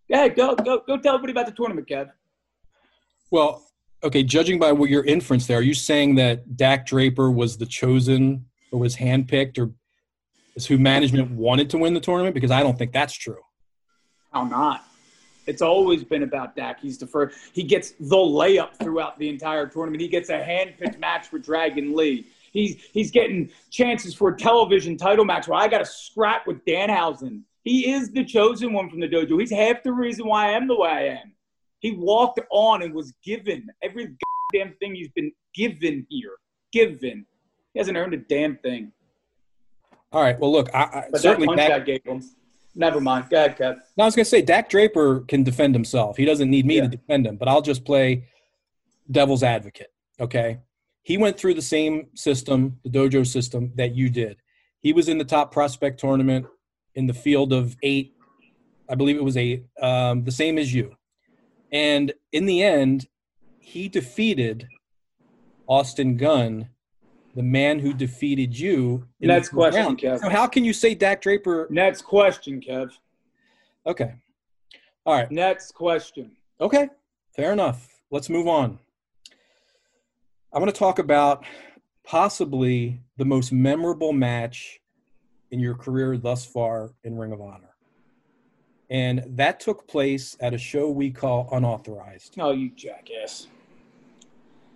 Yeah, 0.09 0.29
go, 0.29 0.57
go, 0.57 0.83
go 0.87 0.99
tell 0.99 1.15
everybody 1.15 1.33
about 1.33 1.47
the 1.47 1.53
tournament, 1.53 1.89
Kev. 1.89 2.11
Well, 3.31 3.67
okay, 4.03 4.23
judging 4.23 4.59
by 4.59 4.73
what 4.73 4.91
your 4.91 5.05
inference 5.05 5.47
there, 5.47 5.59
are 5.59 5.63
you 5.63 5.75
saying 5.75 6.17
that 6.17 6.57
Dak 6.57 6.87
Draper 6.87 7.31
was 7.31 7.57
the 7.57 7.67
chosen 7.67 8.47
or 8.73 8.81
was 8.81 8.97
handpicked 8.97 9.59
or 9.59 9.71
is 10.59 10.67
who 10.67 10.77
management 10.77 11.31
wanted 11.31 11.71
to 11.71 11.79
win 11.79 11.95
the 11.95 12.01
tournament? 12.01 12.35
Because 12.35 12.51
I 12.51 12.63
don't 12.63 12.77
think 12.77 12.93
that's 12.93 13.15
true. 13.15 13.41
How 14.33 14.45
not? 14.45 14.85
It's 15.47 15.63
always 15.63 16.05
been 16.05 16.25
about 16.25 16.57
Dak. 16.57 16.81
He's 16.81 16.99
the 16.99 17.07
first. 17.07 17.39
He 17.55 17.63
gets 17.63 17.93
the 17.93 18.17
layup 18.17 18.77
throughout 18.77 19.19
the 19.19 19.29
entire 19.29 19.67
tournament. 19.67 20.03
He 20.03 20.09
gets 20.09 20.29
a 20.29 20.43
hand-picked 20.43 20.99
match 20.99 21.29
for 21.29 21.39
Dragon 21.39 21.97
Lee. 21.97 22.27
He's 22.53 22.77
he's 22.93 23.11
getting 23.11 23.51
chances 23.71 24.15
for 24.15 24.31
a 24.31 24.37
television 24.37 24.97
title 24.97 25.25
match 25.25 25.49
where 25.49 25.61
I 25.61 25.69
got 25.69 25.79
to 25.79 25.87
scrap 25.87 26.47
with 26.47 26.65
Danhausen. 26.65 27.43
He 27.63 27.91
is 27.91 28.11
the 28.11 28.25
chosen 28.25 28.73
one 28.73 28.91
from 28.91 29.01
the 29.01 29.09
dojo. 29.09 29.39
He's 29.39 29.51
half 29.51 29.83
the 29.83 29.93
reason 29.93 30.27
why 30.27 30.49
I 30.49 30.51
am 30.53 30.67
the 30.67 30.77
way 30.77 30.91
I 30.91 31.03
am. 31.21 31.33
He 31.79 31.93
walked 31.93 32.41
on 32.51 32.83
and 32.83 32.93
was 32.93 33.13
given 33.23 33.69
every 33.83 34.17
damn 34.53 34.73
thing 34.75 34.95
he's 34.95 35.11
been 35.11 35.33
given 35.55 36.07
here. 36.11 36.33
Given. 36.73 37.25
He 37.73 37.79
hasn't 37.79 37.97
earned 37.97 38.15
a 38.15 38.19
damn 38.19 38.57
thing. 38.57 38.93
All 40.13 40.23
right. 40.23 40.39
Well, 40.39 40.51
look, 40.53 40.69
I, 40.75 40.79
I 40.83 41.09
But 41.11 41.21
certainly 41.21 41.47
that 41.57 41.57
punch 41.57 41.69
Dak, 41.69 41.81
I 41.83 41.85
gave 41.85 42.05
him. 42.05 42.23
Never 42.75 43.01
mind. 43.01 43.27
Go 43.31 43.37
ahead, 43.37 43.57
Kev. 43.59 43.77
no, 43.97 44.05
I 44.05 44.07
was 44.07 44.15
going 44.15 44.25
to 44.25 44.29
say 44.31 44.41
Dak 44.43 44.69
Draper 44.71 45.21
can 45.21 45.43
defend 45.43 45.75
himself. 45.75 46.17
He 46.17 46.25
doesn't 46.25 46.49
need 46.51 46.65
me 46.65 46.77
Yeah. 46.77 46.83
to 46.83 46.89
defend 46.89 47.27
him, 47.27 47.37
but 47.37 47.49
I'll 47.49 47.63
just 47.63 47.85
play 47.85 48.25
devil's 49.11 49.43
advocate. 49.43 49.93
Okay. 50.21 50.59
He 51.03 51.17
went 51.19 51.37
through 51.39 51.55
the 51.55 51.63
same 51.63 52.09
system, 52.15 52.79
the 52.85 52.91
dojo 52.91 53.27
system 53.27 53.73
that 53.77 53.95
you 53.95 54.11
did. 54.11 54.37
He 54.81 54.93
was 54.93 55.09
in 55.09 55.19
the 55.19 55.25
top 55.25 55.53
prospect 55.53 55.99
tournament 56.01 56.47
in 56.95 57.07
the 57.07 57.15
field 57.15 57.53
of 57.53 57.77
eight. 57.83 58.15
I 58.89 58.95
believe 58.95 59.17
it 59.17 59.25
was 59.25 59.37
eight, 59.37 59.65
um, 59.83 60.25
the 60.25 60.31
same 60.31 60.59
as 60.59 60.73
you. 60.73 60.95
And 61.73 62.13
in 62.33 62.47
the 62.47 62.63
end, 62.63 63.09
he 63.59 63.89
defeated 63.89 64.69
Austin 65.67 66.17
Gunn, 66.17 66.69
the 67.39 67.45
man 67.45 67.79
who 67.79 67.95
defeated 67.95 68.59
you. 68.59 69.07
Next 69.21 69.51
question, 69.51 69.85
round. 69.85 69.99
Kev. 70.01 70.19
So 70.19 70.29
how 70.29 70.49
can 70.49 70.65
you 70.65 70.73
say 70.73 70.97
Dak 70.97 71.23
Draper? 71.23 71.69
Next 71.71 72.03
question, 72.03 72.61
Kev. 72.61 72.91
Okay. 73.87 74.15
All 75.07 75.15
right. 75.15 75.31
Next 75.31 75.71
question. 75.71 76.33
Okay, 76.61 76.89
fair 77.37 77.53
enough. 77.53 78.01
Let's 78.11 78.29
move 78.29 78.49
on. 78.49 78.81
I 80.53 80.59
want 80.59 80.75
to 80.75 80.77
talk 80.77 80.99
about 80.99 81.45
possibly 82.05 83.03
the 83.19 83.25
most 83.25 83.53
memorable 83.53 84.13
match 84.13 84.81
in 85.53 85.61
your 85.61 85.77
career 85.77 86.19
thus 86.19 86.45
far 86.45 86.91
in 87.05 87.17
Ring 87.17 87.31
of 87.31 87.41
Honor. 87.41 87.77
And 88.91 89.23
that 89.37 89.61
took 89.61 89.87
place 89.87 90.37
at 90.41 90.55
a 90.55 90.59
show 90.59 90.91
we 90.91 91.13
call 91.13 91.49
Unauthorized. 91.53 92.35
Oh, 92.41 92.51
you 92.51 92.71
jackass. 92.71 93.47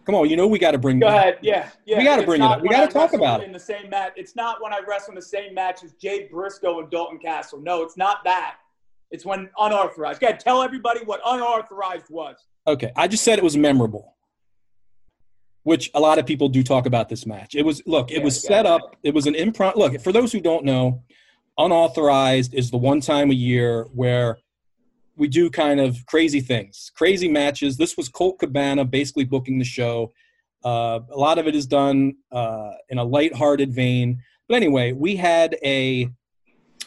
Come 0.05 0.17
on, 0.17 0.29
you 0.29 0.37
know 0.37 0.47
we 0.49 0.59
got 0.59 0.73
to 0.73 0.79
bring 0.79 0.99
Go 0.99 1.07
ahead. 1.07 1.38
Yeah, 1.43 1.69
yeah. 1.87 1.99
We 1.99 2.05
gotta 2.05 2.25
bring 2.25 2.43
it 2.43 2.45
up. 2.45 2.61
We 2.61 2.69
gotta 2.69 2.93
talk 2.93 3.12
about 3.12 3.41
it. 3.41 3.47
in 3.47 3.53
the 3.53 3.59
same 3.61 3.88
match. 3.88 4.12
It's 4.17 4.35
not 4.35 4.61
when 4.62 4.73
I 4.73 4.81
wrestle 4.87 5.12
in 5.12 5.15
the 5.17 5.23
same 5.23 5.55
match 5.55 5.85
as 5.85 5.93
Jay 5.93 6.29
Briscoe 6.31 6.81
and 6.81 6.91
Dalton 6.91 7.19
Castle. 7.19 7.61
No, 7.61 7.83
it's 7.83 7.97
not 7.97 8.19
that. 8.25 8.57
It's 9.12 9.25
when 9.25 9.49
unauthorized. 9.59 10.21
Go 10.21 10.27
ahead, 10.29 10.41
tell 10.41 10.62
everybody 10.62 11.01
what 11.05 11.21
unauthorized 11.25 12.07
was. 12.11 12.37
Okay, 12.67 12.91
I 12.97 13.07
just 13.07 13.23
said 13.23 13.38
it 13.38 13.45
was 13.45 13.57
memorable, 13.57 14.15
which 15.62 15.91
a 15.95 16.01
lot 16.01 16.19
of 16.19 16.27
people 16.27 16.49
do 16.49 16.62
talk 16.62 16.87
about 16.87 17.09
this 17.09 17.27
match. 17.27 17.55
It 17.55 17.65
was 17.65 17.83
look, 17.87 18.11
it 18.11 18.19
Yeah, 18.19 18.25
was 18.25 18.43
set 18.43 18.67
up. 18.67 18.97
It 19.03 19.15
was 19.15 19.27
an 19.27 19.35
impromptu. 19.35 19.79
Look, 19.79 20.01
for 20.01 20.12
those 20.12 20.33
who 20.33 20.41
don't 20.41 20.65
know, 20.65 21.03
unauthorized 21.59 22.55
is 22.55 22.71
the 22.71 22.79
one 22.79 23.01
time 23.01 23.31
a 23.31 23.35
year 23.35 23.85
where 23.95 24.38
we 25.16 25.29
do 25.29 25.51
kind 25.51 25.81
of 25.81 25.96
crazy 26.07 26.40
things, 26.40 26.90
crazy 26.94 27.29
matches. 27.29 27.77
This 27.77 27.96
was 27.96 28.09
Colt 28.09 28.38
Cabana 28.38 28.85
basically 28.85 29.25
booking 29.25 29.59
the 29.59 29.64
show. 29.64 30.12
Uh, 30.64 31.01
a 31.11 31.16
lot 31.16 31.38
of 31.38 31.46
it 31.46 31.55
is 31.55 31.66
done 31.66 32.14
uh, 32.31 32.72
in 32.88 32.98
a 32.98 33.05
lighthearted 33.05 33.72
vein. 33.72 34.22
But 34.48 34.57
anyway, 34.57 34.92
we 34.92 35.16
had 35.16 35.57
a 35.64 36.09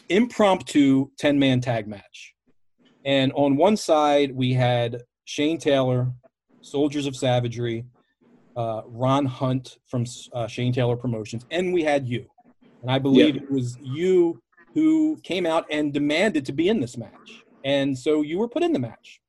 impromptu 0.08 1.10
10 1.18 1.38
man 1.38 1.60
tag 1.60 1.86
match. 1.86 2.34
And 3.04 3.32
on 3.34 3.56
one 3.56 3.76
side, 3.76 4.34
we 4.34 4.52
had 4.52 5.02
Shane 5.24 5.58
Taylor, 5.58 6.12
Soldiers 6.60 7.06
of 7.06 7.14
Savagery, 7.14 7.84
uh, 8.56 8.82
Ron 8.86 9.26
Hunt 9.26 9.78
from 9.86 10.04
uh, 10.32 10.46
Shane 10.46 10.72
Taylor 10.72 10.96
Promotions, 10.96 11.44
and 11.50 11.72
we 11.72 11.84
had 11.84 12.08
you. 12.08 12.26
And 12.82 12.90
I 12.90 12.98
believe 12.98 13.36
it 13.36 13.50
was 13.50 13.76
you 13.82 14.40
who 14.74 15.18
came 15.22 15.46
out 15.46 15.66
and 15.70 15.92
demanded 15.92 16.44
to 16.46 16.52
be 16.52 16.68
in 16.68 16.80
this 16.80 16.96
match. 16.96 17.44
And 17.66 17.98
so 17.98 18.22
you 18.22 18.38
were 18.38 18.46
put 18.48 18.62
in 18.62 18.72
the 18.72 18.78
match. 18.78 19.20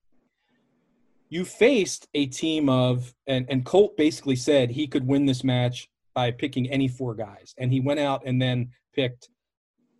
You 1.29 1.43
faced 1.43 2.07
a 2.13 2.27
team 2.27 2.69
of, 2.69 3.15
and, 3.25 3.47
and 3.49 3.65
Colt 3.65 3.97
basically 3.97 4.35
said 4.35 4.69
he 4.69 4.85
could 4.85 5.07
win 5.07 5.25
this 5.25 5.43
match 5.43 5.89
by 6.13 6.29
picking 6.29 6.69
any 6.69 6.87
four 6.87 7.15
guys. 7.15 7.55
And 7.57 7.73
he 7.73 7.79
went 7.79 7.99
out 7.99 8.21
and 8.27 8.39
then 8.39 8.69
picked 8.93 9.29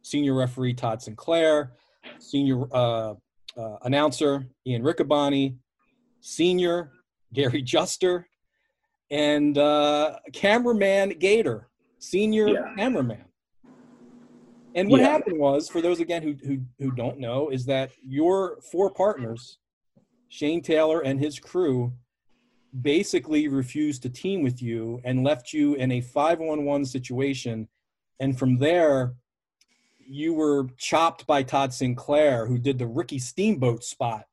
senior 0.03 0.35
referee 0.35 0.75
Todd 0.75 1.01
Sinclair, 1.01 1.73
senior 2.19 2.71
uh, 2.71 3.15
uh, 3.57 3.77
announcer 3.81 4.45
Ian 4.67 4.83
Riccaboni, 4.83 5.55
senior 6.21 6.91
Gary 7.33 7.61
Juster, 7.73 8.27
and 9.09 9.57
uh, 9.57 10.19
cameraman 10.31 11.09
Gator, 11.17 11.69
senior 11.97 12.49
Yeah. 12.49 12.73
cameraman. 12.77 13.25
And 14.77 14.89
what 14.89 15.01
Yeah. 15.01 15.09
happened 15.09 15.39
was, 15.39 15.67
for 15.67 15.81
those 15.81 15.99
again 15.99 16.21
who, 16.21 16.33
who 16.45 16.59
who 16.79 16.91
don't 16.91 17.17
know, 17.19 17.49
is 17.49 17.65
that 17.65 17.91
your 18.01 18.61
four 18.71 18.91
partners, 18.91 19.57
Shane 20.29 20.61
Taylor 20.61 20.99
and 21.01 21.19
his 21.19 21.39
crew, 21.39 21.93
basically 22.81 23.47
refused 23.47 24.03
to 24.03 24.09
team 24.09 24.43
with 24.43 24.61
you 24.61 25.01
and 25.03 25.23
left 25.23 25.51
you 25.51 25.73
in 25.75 25.91
a 25.91 26.01
five-on-one 26.01 26.85
situation, 26.85 27.67
and 28.19 28.37
from 28.37 28.57
there, 28.57 29.15
you 29.97 30.33
were 30.33 30.67
chopped 30.77 31.25
by 31.25 31.41
Todd 31.43 31.73
Sinclair, 31.73 32.45
who 32.45 32.57
did 32.59 32.77
the 32.77 32.85
Ricky 32.87 33.17
Steamboat 33.19 33.83
spot. 33.83 34.25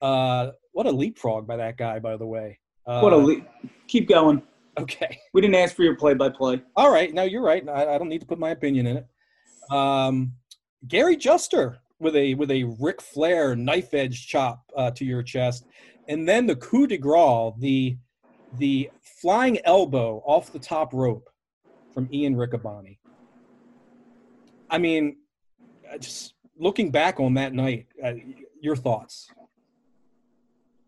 Uh, 0.00 0.52
what 0.72 0.86
a 0.86 0.90
leapfrog 0.90 1.46
by 1.46 1.56
that 1.58 1.76
guy, 1.76 1.98
by 1.98 2.16
the 2.16 2.26
way. 2.26 2.58
Uh, 2.86 3.00
What 3.00 3.12
a 3.12 3.16
le- 3.16 3.46
keep 3.86 4.08
going. 4.08 4.42
okay. 4.78 5.18
We 5.34 5.40
didn't 5.42 5.54
ask 5.56 5.76
for 5.76 5.82
your 5.84 5.96
play-by-play. 5.96 6.62
All 6.76 6.90
right. 6.90 7.12
No, 7.12 7.22
you're 7.24 7.42
right. 7.42 7.68
I, 7.68 7.94
I 7.94 7.98
don't 7.98 8.08
need 8.08 8.22
to 8.22 8.26
put 8.26 8.38
my 8.38 8.50
opinion 8.50 8.86
in 8.86 8.96
it. 8.96 9.06
Um, 9.72 10.34
Gary 10.86 11.16
Juster 11.16 11.78
with 11.98 12.14
a 12.14 12.34
with 12.34 12.50
a 12.50 12.64
Ric 12.78 13.00
Flair 13.00 13.56
knife 13.56 13.94
edge 13.94 14.26
chop 14.26 14.62
uh, 14.76 14.90
to 14.90 15.04
your 15.04 15.22
chest, 15.22 15.66
and 16.08 16.28
then 16.28 16.46
the 16.46 16.56
coup 16.56 16.86
de 16.86 16.98
grace, 16.98 17.54
the 17.58 17.96
the 18.58 18.90
flying 19.20 19.58
elbow 19.64 20.22
off 20.26 20.52
the 20.52 20.58
top 20.58 20.92
rope 20.92 21.30
from 21.94 22.08
Ian 22.12 22.34
Riccaboni. 22.34 22.98
I 24.68 24.78
mean, 24.78 25.16
just 25.98 26.34
looking 26.58 26.90
back 26.90 27.18
on 27.18 27.34
that 27.34 27.54
night, 27.54 27.86
uh, 28.04 28.12
your 28.60 28.76
thoughts? 28.76 29.30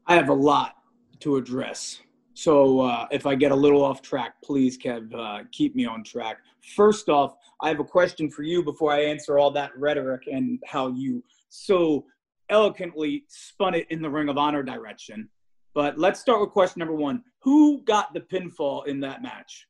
I 0.07 0.15
have 0.17 0.29
a 0.29 0.35
lot 0.35 0.75
to 1.21 1.37
address. 1.37 2.01
So 2.35 2.81
uh, 2.81 3.07
if 3.13 3.27
I 3.27 3.37
get 3.37 3.53
a 3.53 3.57
little 3.57 3.83
off 3.83 4.03
track, 4.03 4.35
please, 4.43 4.77
Kev, 4.77 5.15
uh, 5.15 5.45
keep 5.53 5.75
me 5.77 5.87
on 5.87 6.03
track. 6.03 6.39
First 6.75 7.09
off, 7.09 7.37
I 7.61 7.69
have 7.69 7.79
a 7.79 7.85
question 7.85 8.29
for 8.29 8.43
you 8.43 8.63
before 8.63 8.93
I 8.93 9.05
answer 9.05 9.39
all 9.39 9.53
that 9.53 9.77
rhetoric 9.79 10.23
and 10.31 10.61
how 10.67 10.89
you 10.89 11.23
so 11.49 12.05
eloquently 12.51 13.25
spun 13.29 13.75
it 13.75 13.87
in 13.91 14.03
the 14.03 14.11
Ring 14.11 14.29
of 14.29 14.37
Honor 14.37 14.65
direction. 14.65 15.29
But 15.75 15.99
let's 15.99 16.21
start 16.21 16.41
with 16.41 16.51
question 16.51 16.81
number 16.81 16.95
one 16.95 17.23
Who 17.41 17.83
got 17.83 18.13
the 18.13 18.21
pinfall 18.21 18.87
in 18.87 19.01
that 19.01 19.23
match? 19.23 19.67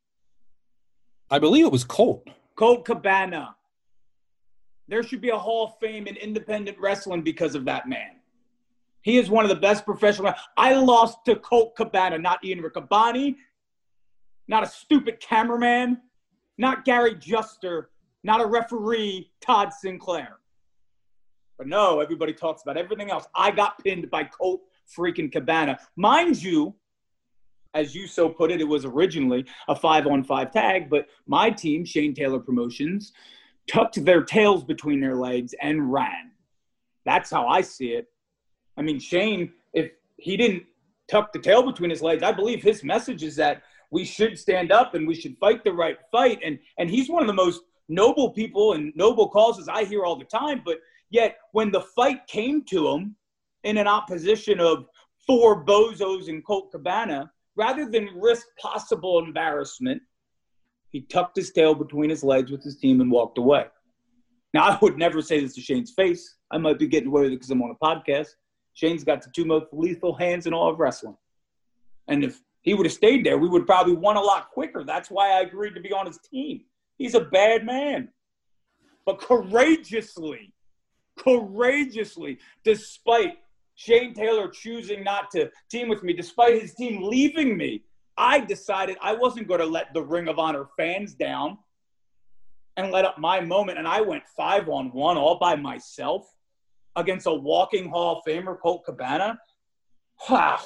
I 1.30 1.38
believe 1.38 1.66
it 1.66 1.72
was 1.72 1.84
Colt. 1.84 2.28
Colt 2.56 2.84
Cabana. 2.84 3.56
There 4.88 5.02
should 5.02 5.20
be 5.20 5.30
a 5.30 5.38
Hall 5.38 5.66
of 5.66 5.78
Fame 5.80 6.06
in 6.06 6.16
independent 6.16 6.78
wrestling 6.78 7.22
because 7.22 7.54
of 7.54 7.64
that 7.64 7.88
man. 7.88 8.16
He 9.04 9.18
is 9.18 9.28
one 9.28 9.44
of 9.44 9.50
the 9.50 9.56
best 9.56 9.84
professional. 9.84 10.32
I 10.56 10.74
lost 10.74 11.26
to 11.26 11.36
Colt 11.36 11.76
Cabana, 11.76 12.16
not 12.16 12.42
Ian 12.42 12.62
Riccaboni, 12.62 13.36
not 14.48 14.64
a 14.64 14.66
stupid 14.66 15.20
cameraman, 15.20 16.00
not 16.56 16.86
Gary 16.86 17.14
Juster, 17.14 17.90
not 18.22 18.40
a 18.40 18.46
referee, 18.46 19.30
Todd 19.42 19.74
Sinclair. 19.74 20.38
But 21.58 21.66
no, 21.66 22.00
everybody 22.00 22.32
talks 22.32 22.62
about 22.62 22.78
everything 22.78 23.10
else. 23.10 23.26
I 23.34 23.50
got 23.50 23.78
pinned 23.84 24.10
by 24.10 24.24
Colt 24.24 24.62
freaking 24.98 25.30
Cabana. 25.30 25.78
Mind 25.96 26.42
you, 26.42 26.74
as 27.74 27.94
you 27.94 28.06
so 28.06 28.30
put 28.30 28.50
it, 28.50 28.62
it 28.62 28.68
was 28.68 28.86
originally 28.86 29.44
a 29.68 29.76
five 29.76 30.06
on 30.06 30.24
five 30.24 30.50
tag, 30.50 30.88
but 30.88 31.08
my 31.26 31.50
team, 31.50 31.84
Shane 31.84 32.14
Taylor 32.14 32.40
Promotions, 32.40 33.12
tucked 33.70 34.02
their 34.02 34.22
tails 34.22 34.64
between 34.64 34.98
their 34.98 35.14
legs 35.14 35.54
and 35.60 35.92
ran. 35.92 36.30
That's 37.04 37.30
how 37.30 37.46
I 37.46 37.60
see 37.60 37.88
it. 37.88 38.08
I 38.76 38.82
mean, 38.82 38.98
Shane, 38.98 39.52
if 39.72 39.92
he 40.16 40.36
didn't 40.36 40.64
tuck 41.08 41.32
the 41.32 41.38
tail 41.38 41.62
between 41.62 41.90
his 41.90 42.02
legs, 42.02 42.22
I 42.22 42.32
believe 42.32 42.62
his 42.62 42.82
message 42.82 43.22
is 43.22 43.36
that 43.36 43.62
we 43.90 44.04
should 44.04 44.38
stand 44.38 44.72
up 44.72 44.94
and 44.94 45.06
we 45.06 45.14
should 45.14 45.36
fight 45.38 45.62
the 45.64 45.72
right 45.72 45.98
fight. 46.10 46.40
And 46.44 46.58
and 46.78 46.90
he's 46.90 47.08
one 47.08 47.22
of 47.22 47.26
the 47.26 47.34
most 47.34 47.62
noble 47.88 48.30
people 48.30 48.72
and 48.72 48.92
noble 48.96 49.28
causes 49.28 49.68
I 49.68 49.84
hear 49.84 50.04
all 50.04 50.16
the 50.16 50.24
time. 50.24 50.62
But 50.64 50.78
yet, 51.10 51.36
when 51.52 51.70
the 51.70 51.82
fight 51.82 52.26
came 52.26 52.64
to 52.66 52.88
him 52.88 53.16
in 53.62 53.78
an 53.78 53.86
opposition 53.86 54.60
of 54.60 54.86
four 55.26 55.64
bozos 55.64 56.28
and 56.28 56.44
Colt 56.44 56.70
Cabana, 56.72 57.30
rather 57.56 57.88
than 57.88 58.08
risk 58.16 58.46
possible 58.58 59.18
embarrassment, 59.18 60.02
he 60.90 61.02
tucked 61.02 61.36
his 61.36 61.52
tail 61.52 61.74
between 61.74 62.10
his 62.10 62.22
legs 62.22 62.50
with 62.50 62.62
his 62.62 62.78
team 62.78 63.00
and 63.00 63.10
walked 63.10 63.38
away. 63.38 63.66
Now, 64.52 64.64
I 64.64 64.78
would 64.80 64.98
never 64.98 65.20
say 65.20 65.40
this 65.40 65.54
to 65.56 65.60
Shane's 65.60 65.92
face. 65.92 66.36
I 66.50 66.58
might 66.58 66.78
be 66.78 66.86
getting 66.86 67.08
away 67.08 67.22
with 67.22 67.32
it 67.32 67.36
because 67.36 67.50
I'm 67.50 67.62
on 67.62 67.74
a 67.74 67.84
podcast. 67.84 68.28
Shane's 68.74 69.04
got 69.04 69.22
the 69.22 69.30
two 69.30 69.44
most 69.44 69.66
lethal 69.72 70.14
hands 70.14 70.46
in 70.46 70.52
all 70.52 70.70
of 70.70 70.78
wrestling. 70.78 71.16
And 72.08 72.24
if 72.24 72.40
he 72.62 72.74
would 72.74 72.86
have 72.86 72.92
stayed 72.92 73.24
there, 73.24 73.38
we 73.38 73.48
would 73.48 73.66
probably 73.66 73.94
won 73.94 74.16
a 74.16 74.20
lot 74.20 74.50
quicker. 74.50 74.84
That's 74.84 75.10
why 75.10 75.30
I 75.30 75.40
agreed 75.40 75.74
to 75.74 75.80
be 75.80 75.92
on 75.92 76.06
his 76.06 76.18
team. 76.18 76.62
He's 76.98 77.14
a 77.14 77.20
bad 77.20 77.64
man. 77.64 78.08
But 79.06 79.20
courageously, 79.20 80.52
courageously, 81.18 82.38
despite 82.64 83.38
Shane 83.76 84.14
Taylor 84.14 84.48
choosing 84.48 85.04
not 85.04 85.30
to 85.32 85.50
team 85.70 85.88
with 85.88 86.02
me, 86.02 86.12
despite 86.12 86.60
his 86.60 86.74
team 86.74 87.02
leaving 87.02 87.56
me, 87.56 87.82
I 88.16 88.40
decided 88.40 88.96
I 89.02 89.14
wasn't 89.14 89.48
going 89.48 89.60
to 89.60 89.66
let 89.66 89.92
the 89.92 90.02
Ring 90.02 90.28
of 90.28 90.38
Honor 90.38 90.66
fans 90.76 91.14
down 91.14 91.58
and 92.76 92.90
let 92.90 93.04
up 93.04 93.18
my 93.18 93.40
moment. 93.40 93.78
And 93.78 93.86
I 93.86 94.00
went 94.00 94.22
five 94.36 94.68
on 94.68 94.90
one 94.92 95.16
all 95.16 95.38
by 95.38 95.56
myself 95.56 96.33
against 96.96 97.26
a 97.26 97.34
walking 97.34 97.88
Hall 97.88 98.18
of 98.18 98.24
Famer, 98.24 98.58
Colt 98.58 98.84
Cabana. 98.84 99.38
Wow. 100.28 100.60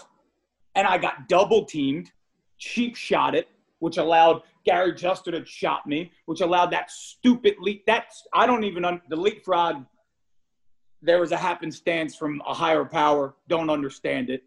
And 0.75 0.87
I 0.87 0.99
got 0.99 1.29
double 1.29 1.64
teamed, 1.64 2.11
cheap 2.59 2.97
shot 2.97 3.35
it, 3.35 3.49
which 3.79 3.97
allowed 3.97 4.43
Gary 4.64 4.95
Juster 4.95 5.31
to 5.33 5.45
shot 5.45 5.87
me, 5.87 6.12
which 6.27 6.41
allowed 6.41 6.71
that 6.73 6.91
stupid 6.91 7.55
leap. 7.61 7.85
That's, 7.87 8.27
I 8.35 8.47
don't 8.47 8.64
even, 8.64 8.85
un- 8.85 9.03
the 9.09 9.17
leapfrog, 9.17 9.85
there 11.01 11.21
was 11.21 11.33
a 11.33 11.37
happenstance 11.37 12.17
from 12.17 12.43
a 12.47 12.53
higher 12.53 12.85
power. 12.85 13.35
Don't 13.49 13.71
understand 13.71 14.31
it. 14.31 14.45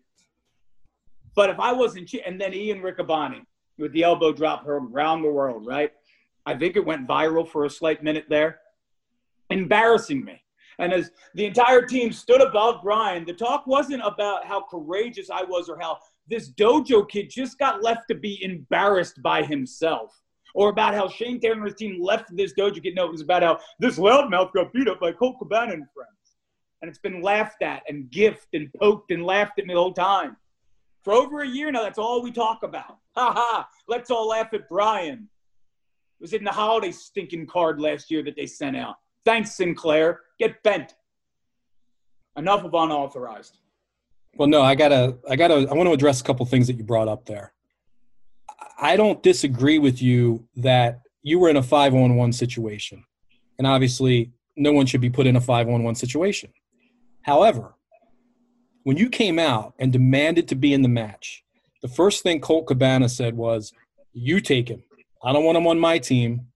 But 1.35 1.49
if 1.49 1.59
I 1.59 1.71
wasn't, 1.71 2.13
and 2.25 2.39
then 2.39 2.53
Ian 2.53 2.81
Riccaboni 2.81 3.45
with 3.77 3.93
the 3.93 4.03
elbow 4.03 4.33
drop 4.33 4.65
heard 4.65 4.83
around 4.91 5.21
the 5.21 5.31
world, 5.31 5.65
right? 5.65 5.91
I 6.45 6.55
think 6.57 6.75
it 6.75 6.85
went 6.85 7.07
viral 7.07 7.47
for 7.47 7.65
a 7.65 7.69
slight 7.69 8.03
minute 8.03 8.25
there, 8.29 8.59
embarrassing 9.49 10.25
me. 10.25 10.41
And 10.81 10.91
as 10.91 11.11
the 11.35 11.45
entire 11.45 11.83
team 11.83 12.11
stood 12.11 12.41
above 12.41 12.81
Brian, 12.81 13.23
the 13.23 13.33
talk 13.33 13.67
wasn't 13.67 14.01
about 14.03 14.45
how 14.45 14.63
courageous 14.63 15.29
I 15.29 15.43
was 15.43 15.69
or 15.69 15.79
how 15.79 15.99
this 16.27 16.51
dojo 16.51 17.07
kid 17.07 17.29
just 17.29 17.59
got 17.59 17.83
left 17.83 18.07
to 18.09 18.15
be 18.15 18.43
embarrassed 18.43 19.21
by 19.21 19.43
himself. 19.43 20.11
Or 20.55 20.69
about 20.69 20.95
how 20.95 21.07
Shane 21.07 21.39
Taylor's 21.39 21.75
team 21.75 22.01
left 22.01 22.35
this 22.35 22.53
dojo 22.57 22.81
kid. 22.81 22.95
No, 22.95 23.05
it 23.05 23.11
was 23.11 23.21
about 23.21 23.43
how 23.43 23.59
this 23.79 23.99
loudmouth 23.99 24.53
got 24.53 24.73
beat 24.73 24.87
up 24.87 24.99
by 24.99 25.11
Colt 25.11 25.37
Cabana 25.37 25.73
and 25.73 25.85
friends. 25.93 26.09
And 26.81 26.89
it's 26.89 26.99
been 26.99 27.21
laughed 27.21 27.61
at 27.61 27.83
and 27.87 28.09
gift 28.09 28.47
and 28.53 28.73
poked 28.73 29.11
and 29.11 29.23
laughed 29.23 29.59
at 29.59 29.67
me 29.67 29.75
the 29.75 29.79
whole 29.79 29.93
time. 29.93 30.35
For 31.03 31.13
over 31.13 31.41
a 31.41 31.47
year 31.47 31.71
now, 31.71 31.83
that's 31.83 31.99
all 31.99 32.23
we 32.23 32.31
talk 32.31 32.63
about. 32.63 32.97
Ha 33.17 33.33
ha, 33.33 33.67
let's 33.89 34.09
all 34.09 34.29
laugh 34.29 34.53
at 34.53 34.69
Brian. 34.69 35.27
It 36.19 36.21
was 36.21 36.31
in 36.31 36.45
the 36.45 36.51
holiday 36.51 36.93
stinking 36.93 37.45
card 37.45 37.77
last 37.77 38.09
year 38.09 38.23
that 38.23 38.37
they 38.37 38.45
sent 38.45 38.77
out. 38.77 38.95
Thanks, 39.25 39.55
Sinclair. 39.55 40.21
Get 40.39 40.61
bent. 40.63 40.95
Enough 42.37 42.63
of 42.63 42.73
unauthorized. 42.73 43.57
Well, 44.35 44.47
no, 44.47 44.61
I 44.61 44.75
gotta, 44.75 45.17
I 45.29 45.35
gotta, 45.35 45.67
I 45.69 45.73
want 45.73 45.87
to 45.87 45.93
address 45.93 46.21
a 46.21 46.23
couple 46.23 46.45
things 46.45 46.67
that 46.67 46.77
you 46.77 46.83
brought 46.83 47.07
up 47.07 47.25
there. 47.25 47.53
I 48.79 48.95
don't 48.95 49.21
disagree 49.21 49.77
with 49.77 50.01
you 50.01 50.47
that 50.55 51.01
you 51.21 51.37
were 51.37 51.49
in 51.49 51.57
a 51.57 51.63
five 51.63 51.93
on 51.93 52.15
one 52.15 52.31
situation, 52.31 53.03
and 53.57 53.67
obviously, 53.67 54.31
no 54.55 54.71
one 54.71 54.85
should 54.85 55.01
be 55.01 55.09
put 55.09 55.27
in 55.27 55.35
a 55.35 55.41
five 55.41 55.67
on 55.67 55.83
one 55.83 55.95
situation. 55.95 56.51
However, 57.23 57.75
when 58.83 58.97
you 58.97 59.09
came 59.09 59.37
out 59.37 59.73
and 59.77 59.91
demanded 59.91 60.47
to 60.47 60.55
be 60.55 60.73
in 60.73 60.81
the 60.81 60.89
match, 60.89 61.43
the 61.81 61.87
first 61.87 62.23
thing 62.23 62.39
Colt 62.39 62.67
Cabana 62.67 63.09
said 63.09 63.35
was, 63.35 63.73
"You 64.13 64.39
take 64.39 64.69
him. 64.69 64.83
I 65.23 65.33
don't 65.33 65.43
want 65.43 65.57
him 65.57 65.67
on 65.67 65.79
my 65.79 65.99
team." 65.99 66.47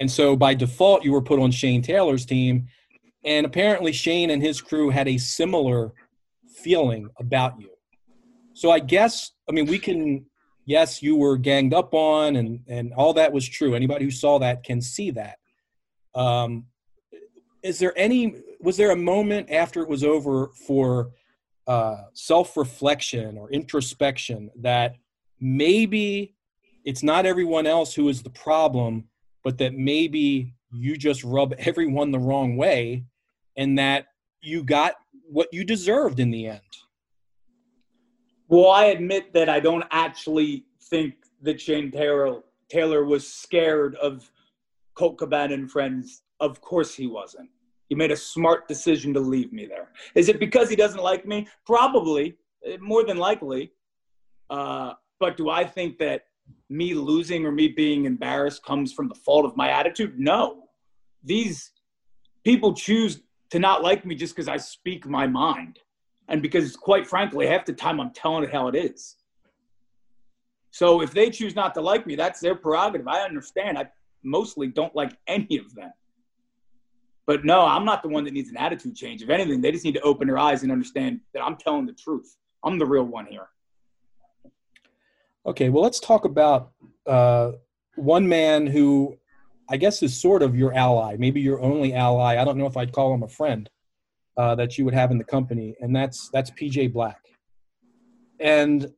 And 0.00 0.10
so 0.10 0.36
by 0.36 0.54
default, 0.54 1.04
you 1.04 1.12
were 1.12 1.22
put 1.22 1.40
on 1.40 1.50
Shane 1.50 1.82
Taylor's 1.82 2.26
team. 2.26 2.68
And 3.24 3.46
apparently, 3.46 3.92
Shane 3.92 4.30
and 4.30 4.42
his 4.42 4.60
crew 4.60 4.90
had 4.90 5.08
a 5.08 5.18
similar 5.18 5.92
feeling 6.48 7.08
about 7.18 7.60
you. 7.60 7.70
So 8.52 8.70
I 8.70 8.78
guess, 8.78 9.32
I 9.48 9.52
mean, 9.52 9.66
we 9.66 9.78
can, 9.78 10.24
yes, 10.64 11.02
you 11.02 11.16
were 11.16 11.36
ganged 11.36 11.74
up 11.74 11.92
on 11.92 12.36
and, 12.36 12.60
and 12.68 12.92
all 12.94 13.12
that 13.14 13.32
was 13.32 13.46
true. 13.48 13.74
Anybody 13.74 14.04
who 14.04 14.10
saw 14.10 14.38
that 14.38 14.64
can 14.64 14.80
see 14.80 15.10
that. 15.10 15.38
Um, 16.14 16.66
is 17.62 17.78
there 17.78 17.92
any, 17.98 18.36
was 18.60 18.76
there 18.76 18.92
a 18.92 18.96
moment 18.96 19.50
after 19.50 19.82
it 19.82 19.88
was 19.88 20.04
over 20.04 20.50
for 20.66 21.10
uh, 21.66 22.04
self 22.14 22.56
reflection 22.56 23.36
or 23.36 23.50
introspection 23.50 24.50
that 24.60 24.96
maybe 25.40 26.34
it's 26.84 27.02
not 27.02 27.26
everyone 27.26 27.66
else 27.66 27.92
who 27.94 28.08
is 28.08 28.22
the 28.22 28.30
problem? 28.30 29.04
But 29.46 29.58
that 29.58 29.74
maybe 29.74 30.52
you 30.72 30.96
just 30.96 31.22
rub 31.22 31.54
everyone 31.58 32.10
the 32.10 32.18
wrong 32.18 32.56
way 32.56 33.04
and 33.56 33.78
that 33.78 34.06
you 34.40 34.64
got 34.64 34.94
what 35.30 35.46
you 35.52 35.62
deserved 35.62 36.18
in 36.18 36.32
the 36.32 36.48
end. 36.48 36.60
Well, 38.48 38.72
I 38.72 38.86
admit 38.86 39.32
that 39.34 39.48
I 39.48 39.60
don't 39.60 39.84
actually 39.92 40.64
think 40.90 41.14
that 41.42 41.60
Shane 41.60 41.92
Taylor, 41.92 42.40
Taylor 42.68 43.04
was 43.04 43.32
scared 43.32 43.94
of 43.96 44.28
Colt 44.96 45.16
Cabana 45.16 45.54
and 45.54 45.70
friends. 45.70 46.22
Of 46.40 46.60
course 46.60 46.92
he 46.92 47.06
wasn't. 47.06 47.48
He 47.88 47.94
made 47.94 48.10
a 48.10 48.16
smart 48.16 48.66
decision 48.66 49.14
to 49.14 49.20
leave 49.20 49.52
me 49.52 49.64
there. 49.64 49.92
Is 50.16 50.28
it 50.28 50.40
because 50.40 50.68
he 50.68 50.74
doesn't 50.74 51.04
like 51.04 51.24
me? 51.24 51.46
Probably, 51.64 52.36
more 52.80 53.04
than 53.04 53.16
likely. 53.16 53.70
Uh, 54.50 54.94
but 55.20 55.36
do 55.36 55.50
I 55.50 55.62
think 55.62 55.98
that 55.98 56.24
me 56.68 56.94
losing 56.94 57.46
or 57.46 57.52
me 57.52 57.68
being 57.68 58.04
embarrassed 58.04 58.64
comes 58.64 58.92
from 58.92 59.08
the 59.08 59.14
fault 59.14 59.44
of 59.44 59.56
my 59.56 59.70
attitude. 59.70 60.18
No. 60.18 60.64
These 61.22 61.70
people 62.44 62.72
choose 62.72 63.20
to 63.50 63.58
not 63.58 63.82
like 63.82 64.04
me 64.04 64.14
just 64.14 64.34
because 64.34 64.48
I 64.48 64.56
speak 64.56 65.06
my 65.06 65.26
mind. 65.26 65.78
And 66.28 66.42
because, 66.42 66.76
quite 66.76 67.06
frankly, 67.06 67.46
half 67.46 67.64
the 67.64 67.72
time 67.72 68.00
I'm 68.00 68.12
telling 68.12 68.42
it 68.44 68.52
how 68.52 68.66
it 68.68 68.74
is. 68.74 69.16
So 70.72 71.00
if 71.00 71.12
they 71.12 71.30
choose 71.30 71.54
not 71.54 71.72
to 71.74 71.80
like 71.80 72.06
me, 72.06 72.16
that's 72.16 72.40
their 72.40 72.56
prerogative. 72.56 73.06
I 73.06 73.20
understand. 73.20 73.78
I 73.78 73.86
mostly 74.24 74.66
don't 74.66 74.94
like 74.94 75.16
any 75.28 75.56
of 75.58 75.72
them. 75.74 75.92
But 77.26 77.44
no, 77.44 77.62
I'm 77.62 77.84
not 77.84 78.02
the 78.02 78.08
one 78.08 78.24
that 78.24 78.34
needs 78.34 78.50
an 78.50 78.56
attitude 78.56 78.94
change. 78.94 79.22
If 79.22 79.30
anything, 79.30 79.60
they 79.60 79.72
just 79.72 79.84
need 79.84 79.94
to 79.94 80.00
open 80.02 80.26
their 80.26 80.38
eyes 80.38 80.62
and 80.62 80.70
understand 80.70 81.20
that 81.34 81.42
I'm 81.42 81.56
telling 81.56 81.86
the 81.86 81.92
truth. 81.92 82.36
I'm 82.64 82.78
the 82.78 82.86
real 82.86 83.04
one 83.04 83.26
here. 83.26 83.48
Okay, 85.46 85.68
well, 85.68 85.82
let's 85.82 86.00
talk 86.00 86.24
about 86.24 86.72
uh, 87.06 87.52
one 87.94 88.28
man 88.28 88.66
who 88.66 89.16
I 89.68 89.76
guess 89.76 90.02
is 90.02 90.20
sort 90.20 90.42
of 90.42 90.56
your 90.56 90.74
ally, 90.74 91.16
maybe 91.18 91.40
your 91.40 91.60
only 91.60 91.94
ally. 91.94 92.40
I 92.40 92.44
don't 92.44 92.58
know 92.58 92.66
if 92.66 92.76
I'd 92.76 92.92
call 92.92 93.14
him 93.14 93.22
a 93.22 93.28
friend 93.28 93.68
uh, 94.36 94.54
that 94.56 94.76
you 94.76 94.84
would 94.84 94.94
have 94.94 95.10
in 95.10 95.18
the 95.18 95.24
company, 95.24 95.76
and 95.80 95.94
that's 95.94 96.28
that's 96.30 96.50
PJ 96.50 96.92
Black. 96.92 97.20
And 98.40 98.92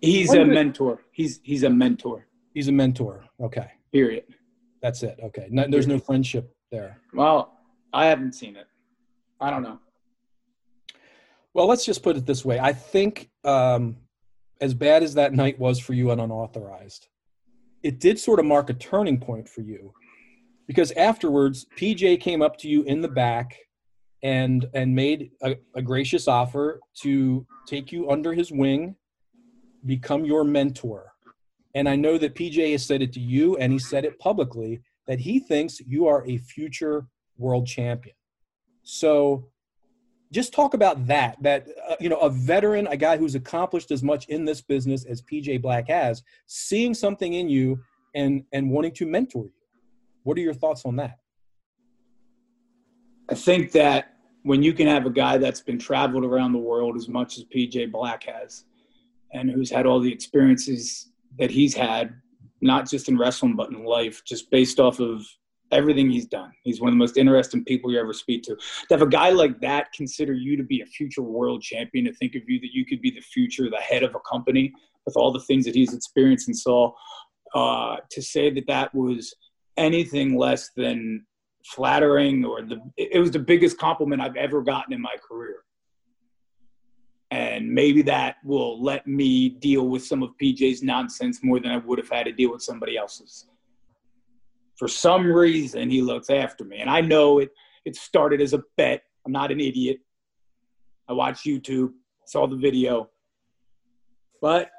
he's 0.00 0.32
a 0.34 0.44
mentor. 0.44 1.02
He's 1.12 1.40
he's 1.42 1.62
a 1.62 1.70
mentor. 1.70 2.26
He's 2.54 2.68
a 2.68 2.72
mentor. 2.72 3.24
Okay. 3.40 3.70
Period. 3.92 4.24
That's 4.82 5.02
it. 5.02 5.18
Okay. 5.22 5.48
No, 5.50 5.66
there's 5.68 5.86
no 5.86 5.98
friendship 5.98 6.54
there. 6.70 6.98
Well, 7.12 7.58
I 7.92 8.06
haven't 8.06 8.34
seen 8.34 8.56
it. 8.56 8.66
I 9.40 9.50
don't 9.50 9.62
know. 9.62 9.78
Well, 11.54 11.66
let's 11.66 11.84
just 11.84 12.02
put 12.02 12.16
it 12.16 12.24
this 12.24 12.44
way. 12.44 12.58
I 12.58 12.72
think 12.72 13.30
um, 13.44 13.96
as 14.62 14.72
bad 14.72 15.02
as 15.02 15.12
that 15.14 15.34
night 15.34 15.58
was 15.58 15.80
for 15.80 15.92
you 15.92 16.12
and 16.12 16.20
unauthorized, 16.20 17.08
it 17.82 17.98
did 17.98 18.18
sort 18.18 18.38
of 18.38 18.46
mark 18.46 18.70
a 18.70 18.74
turning 18.74 19.18
point 19.18 19.48
for 19.48 19.60
you 19.60 19.92
because 20.68 20.92
afterwards 20.92 21.66
PJ 21.76 22.20
came 22.20 22.40
up 22.40 22.56
to 22.58 22.68
you 22.68 22.84
in 22.84 23.02
the 23.02 23.08
back 23.08 23.58
and 24.22 24.66
and 24.72 24.94
made 24.94 25.32
a, 25.42 25.56
a 25.74 25.82
gracious 25.82 26.28
offer 26.28 26.80
to 27.02 27.44
take 27.66 27.90
you 27.90 28.08
under 28.08 28.32
his 28.32 28.52
wing, 28.52 28.94
become 29.84 30.24
your 30.24 30.44
mentor. 30.44 31.12
And 31.74 31.88
I 31.88 31.96
know 31.96 32.16
that 32.18 32.36
PJ 32.36 32.70
has 32.70 32.86
said 32.86 33.02
it 33.02 33.12
to 33.14 33.20
you 33.20 33.56
and 33.56 33.72
he 33.72 33.80
said 33.80 34.04
it 34.04 34.18
publicly 34.20 34.80
that 35.08 35.18
he 35.18 35.40
thinks 35.40 35.80
you 35.80 36.06
are 36.06 36.24
a 36.24 36.38
future 36.38 37.06
world 37.36 37.66
champion. 37.66 38.14
So 38.84 39.48
just 40.32 40.52
talk 40.52 40.74
about 40.74 41.06
that 41.06 41.36
that 41.42 41.68
uh, 41.88 41.94
you 42.00 42.08
know 42.08 42.16
a 42.16 42.30
veteran 42.30 42.88
a 42.88 42.96
guy 42.96 43.16
who's 43.16 43.36
accomplished 43.36 43.90
as 43.90 44.02
much 44.02 44.26
in 44.28 44.44
this 44.44 44.60
business 44.60 45.04
as 45.04 45.22
pj 45.22 45.60
black 45.60 45.88
has 45.88 46.22
seeing 46.46 46.94
something 46.94 47.34
in 47.34 47.48
you 47.48 47.78
and 48.14 48.44
and 48.52 48.70
wanting 48.70 48.92
to 48.92 49.06
mentor 49.06 49.44
you. 49.44 49.52
What 50.24 50.36
are 50.38 50.40
your 50.40 50.54
thoughts 50.54 50.84
on 50.84 50.96
that? 50.96 51.18
I 53.30 53.34
think 53.34 53.72
that 53.72 54.16
when 54.42 54.62
you 54.62 54.72
can 54.72 54.86
have 54.86 55.06
a 55.06 55.10
guy 55.10 55.38
that's 55.38 55.60
been 55.60 55.78
traveled 55.78 56.24
around 56.24 56.52
the 56.52 56.58
world 56.58 56.96
as 56.96 57.08
much 57.08 57.38
as 57.38 57.44
pj 57.44 57.90
black 57.90 58.24
has 58.24 58.64
and 59.32 59.50
who's 59.50 59.70
had 59.70 59.86
all 59.86 60.00
the 60.00 60.12
experiences 60.12 61.10
that 61.38 61.50
he's 61.50 61.74
had 61.74 62.14
not 62.60 62.88
just 62.88 63.08
in 63.08 63.16
wrestling 63.16 63.54
but 63.54 63.70
in 63.70 63.84
life 63.84 64.22
just 64.24 64.50
based 64.50 64.80
off 64.80 65.00
of 65.00 65.24
everything 65.72 66.10
he's 66.10 66.26
done. 66.26 66.52
He's 66.62 66.80
one 66.80 66.88
of 66.88 66.94
the 66.94 66.98
most 66.98 67.16
interesting 67.16 67.64
people 67.64 67.90
you 67.90 68.00
ever 68.00 68.12
speak 68.12 68.42
to. 68.44 68.54
To 68.54 68.86
have 68.90 69.02
a 69.02 69.06
guy 69.06 69.30
like 69.30 69.60
that 69.60 69.92
consider 69.92 70.32
you 70.32 70.56
to 70.56 70.62
be 70.62 70.80
a 70.80 70.86
future 70.86 71.22
world 71.22 71.62
champion, 71.62 72.04
to 72.04 72.12
think 72.14 72.34
of 72.34 72.42
you 72.46 72.60
that 72.60 72.72
you 72.72 72.84
could 72.84 73.00
be 73.00 73.10
the 73.10 73.20
future, 73.20 73.68
the 73.70 73.76
head 73.76 74.02
of 74.02 74.14
a 74.14 74.20
company 74.20 74.72
with 75.06 75.16
all 75.16 75.32
the 75.32 75.40
things 75.40 75.64
that 75.64 75.74
he's 75.74 75.94
experienced 75.94 76.48
and 76.48 76.56
saw, 76.56 76.92
uh, 77.54 77.96
to 78.10 78.22
say 78.22 78.50
that 78.50 78.66
that 78.68 78.94
was 78.94 79.34
anything 79.76 80.36
less 80.36 80.70
than 80.76 81.24
flattering 81.64 82.44
or 82.44 82.62
the 82.62 82.80
it 82.96 83.20
was 83.20 83.30
the 83.30 83.38
biggest 83.38 83.78
compliment 83.78 84.20
I've 84.20 84.36
ever 84.36 84.62
gotten 84.62 84.92
in 84.92 85.00
my 85.00 85.14
career. 85.26 85.56
And 87.30 87.70
maybe 87.70 88.02
that 88.02 88.36
will 88.44 88.82
let 88.82 89.06
me 89.06 89.48
deal 89.48 89.88
with 89.88 90.04
some 90.04 90.22
of 90.22 90.30
PJ's 90.42 90.82
nonsense 90.82 91.40
more 91.42 91.60
than 91.60 91.70
I 91.70 91.78
would 91.78 91.98
have 91.98 92.10
had 92.10 92.24
to 92.24 92.32
deal 92.32 92.52
with 92.52 92.62
somebody 92.62 92.98
else's 92.98 93.46
for 94.82 94.88
some 94.88 95.32
reason 95.32 95.88
he 95.88 96.02
looks 96.02 96.28
after 96.28 96.64
me. 96.64 96.78
And 96.80 96.90
I 96.90 97.00
know 97.00 97.38
it 97.38 97.50
it 97.84 97.94
started 97.94 98.40
as 98.40 98.52
a 98.52 98.64
bet. 98.76 99.04
I'm 99.24 99.30
not 99.30 99.52
an 99.52 99.60
idiot. 99.60 100.00
I 101.08 101.12
watched 101.12 101.46
YouTube, 101.46 101.92
saw 102.26 102.48
the 102.48 102.56
video. 102.56 103.08
But 104.40 104.72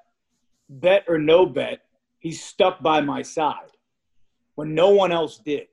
bet 0.68 1.06
or 1.08 1.18
no 1.18 1.46
bet, 1.46 1.84
he's 2.20 2.44
stuck 2.44 2.84
by 2.84 3.00
my 3.00 3.22
side 3.22 3.72
when 4.56 4.76
no 4.76 4.90
one 4.90 5.14
else 5.14 5.38
did. 5.38 5.68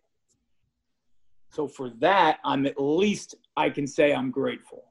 So 1.48 1.66
for 1.66 1.90
that, 1.98 2.38
I'm 2.44 2.66
at 2.66 2.80
least 2.80 3.34
I 3.56 3.68
can 3.68 3.84
say 3.84 4.14
I'm 4.14 4.30
grateful. 4.30 4.84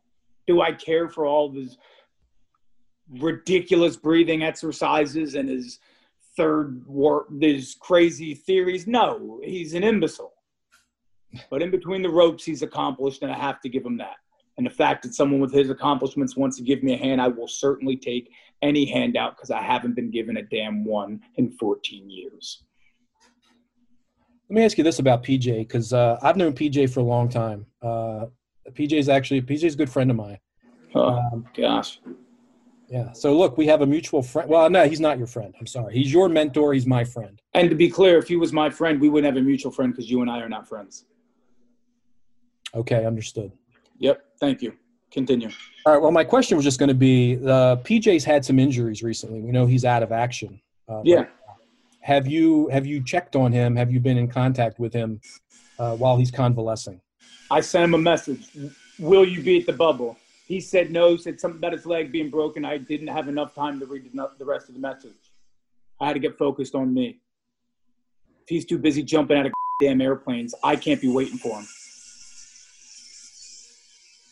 Do 0.47 0.60
I 0.60 0.73
care 0.73 1.08
for 1.08 1.25
all 1.25 1.47
of 1.47 1.56
his 1.56 1.78
ridiculous 3.10 3.95
breathing 3.95 4.43
exercises 4.43 5.36
and 5.36 5.47
his 5.47 5.80
third 6.39 6.88
war 6.88 7.25
these 7.30 7.75
crazy 7.82 8.34
theories. 8.34 8.88
No, 8.88 9.41
he's 9.43 9.73
an 9.73 9.84
imbecile. 9.84 10.32
But 11.52 11.62
in 11.62 11.69
between 11.69 12.02
the 12.02 12.10
ropes, 12.10 12.45
he's 12.45 12.63
accomplished, 12.63 13.21
and 13.21 13.32
I 13.32 13.38
have 13.38 13.60
to 13.62 13.69
give 13.69 13.86
him 13.86 13.97
that. 13.97 14.15
And 14.58 14.65
the 14.65 14.71
fact 14.71 15.04
that 15.04 15.13
someone 15.13 15.41
with 15.41 15.54
his 15.54 15.69
accomplishments 15.69 16.38
wants 16.38 16.56
to 16.58 16.63
give 16.63 16.82
me 16.82 16.93
a 16.93 16.97
hand, 16.97 17.21
I 17.21 17.28
will 17.28 17.47
certainly 17.47 17.97
take 17.97 18.32
any 18.62 18.86
handout 18.86 19.36
because 19.36 19.52
I 19.52 19.62
haven't 19.62 19.95
been 19.95 20.12
given 20.12 20.38
a 20.38 20.43
damn 20.43 20.86
one 20.86 21.19
in 21.36 21.52
14 21.52 22.10
years. 22.10 22.63
Let 24.49 24.56
me 24.56 24.63
ask 24.63 24.78
you 24.78 24.84
this 24.84 24.99
about 24.99 25.23
PJ 25.23 25.60
because 25.60 25.93
uh, 25.93 26.17
I've 26.21 26.38
known 26.38 26.54
PJ 26.54 26.89
for 26.89 27.02
a 27.02 27.04
long 27.04 27.30
time. 27.30 27.65
Uh, 27.82 28.25
PJ's 28.71 29.10
actually 29.10 29.41
PJ's 29.41 29.75
a 29.75 29.78
good 29.78 29.89
friend 29.89 30.10
of 30.10 30.17
mine. 30.17 30.39
Oh 30.95 31.10
um, 31.10 31.45
gosh. 31.56 31.99
Yeah. 32.89 33.12
So 33.13 33.38
look, 33.38 33.58
we 33.58 33.67
have 33.67 33.82
a 33.82 33.86
mutual 33.86 34.23
friend. 34.23 34.49
Well, 34.49 34.69
no, 34.69 34.88
he's 34.88 34.99
not 34.99 35.17
your 35.17 35.28
friend. 35.28 35.54
I'm 35.60 35.67
sorry. 35.67 35.93
He's 35.93 36.12
your 36.12 36.28
mentor. 36.28 36.73
He's 36.73 36.88
my 36.88 37.04
friend. 37.04 37.39
And 37.54 37.69
to 37.69 37.75
be 37.75 37.89
clear, 37.89 38.17
if 38.17 38.28
he 38.28 38.36
was 38.36 38.52
my 38.52 38.69
friend, 38.69 38.99
we 38.99 39.10
wouldn't 39.10 39.34
have 39.34 39.41
a 39.41 39.45
mutual 39.45 39.71
friend 39.71 39.93
because 39.93 40.10
you 40.10 40.21
and 40.21 40.30
I 40.30 40.39
are 40.39 40.49
not 40.49 40.67
friends. 40.67 41.06
Okay, 42.73 43.06
understood. 43.06 43.52
Yep. 43.99 44.23
Thank 44.39 44.62
you. 44.62 44.73
Continue. 45.12 45.49
All 45.86 45.93
right. 45.93 46.02
Well, 46.02 46.12
my 46.12 46.23
question 46.23 46.56
was 46.56 46.63
just 46.63 46.80
going 46.80 46.89
to 46.89 46.95
be: 46.95 47.38
uh, 47.38 47.78
PJ's 47.78 48.23
had 48.23 48.45
some 48.45 48.60
injuries 48.60 49.02
recently. 49.04 49.41
We 49.41 49.52
know 49.52 49.65
he's 49.65 49.86
out 49.86 50.04
of 50.04 50.12
action. 50.12 50.60
Uh, 50.88 51.02
yeah. 51.04 51.25
Have 52.02 52.28
you 52.28 52.67
have 52.69 52.86
you 52.86 53.04
checked 53.04 53.36
on 53.36 53.52
him? 53.52 53.75
Have 53.75 53.91
you 53.91 53.99
been 53.99 54.17
in 54.17 54.28
contact 54.28 54.80
with 54.80 54.93
him 54.93 55.19
uh, 55.78 55.95
while 55.95 56.17
he's 56.17 56.32
convalescing? 56.32 57.02
I 57.52 57.62
sent 57.62 57.84
him 57.84 57.93
a 57.93 57.97
message. 57.97 58.47
Will 58.99 59.25
you 59.25 59.41
be 59.41 59.60
at 59.60 59.65
the 59.65 59.73
bubble? 59.73 60.17
He 60.49 60.59
said 60.59 60.91
no, 60.91 61.15
said 61.15 61.39
something 61.39 61.59
about 61.59 61.73
his 61.73 61.85
leg 61.85 62.12
being 62.12 62.31
broken. 62.31 62.65
I 62.65 62.79
didn't 62.79 63.09
have 63.09 63.27
enough 63.27 63.53
time 63.53 63.79
to 63.79 63.85
read 63.85 64.09
the 64.12 64.45
rest 64.45 64.67
of 64.67 64.73
the 64.73 64.81
message. 64.81 65.31
I 66.01 66.07
had 66.07 66.13
to 66.13 66.19
get 66.19 66.39
focused 66.39 66.73
on 66.73 66.91
me. 66.91 67.19
If 68.41 68.49
he's 68.49 68.65
too 68.65 68.79
busy 68.79 69.03
jumping 69.03 69.38
out 69.38 69.45
of 69.45 69.51
damn 69.79 70.01
airplanes, 70.01 70.55
I 70.63 70.75
can't 70.75 70.99
be 70.99 71.07
waiting 71.07 71.38
for 71.38 71.59
him. 71.59 71.67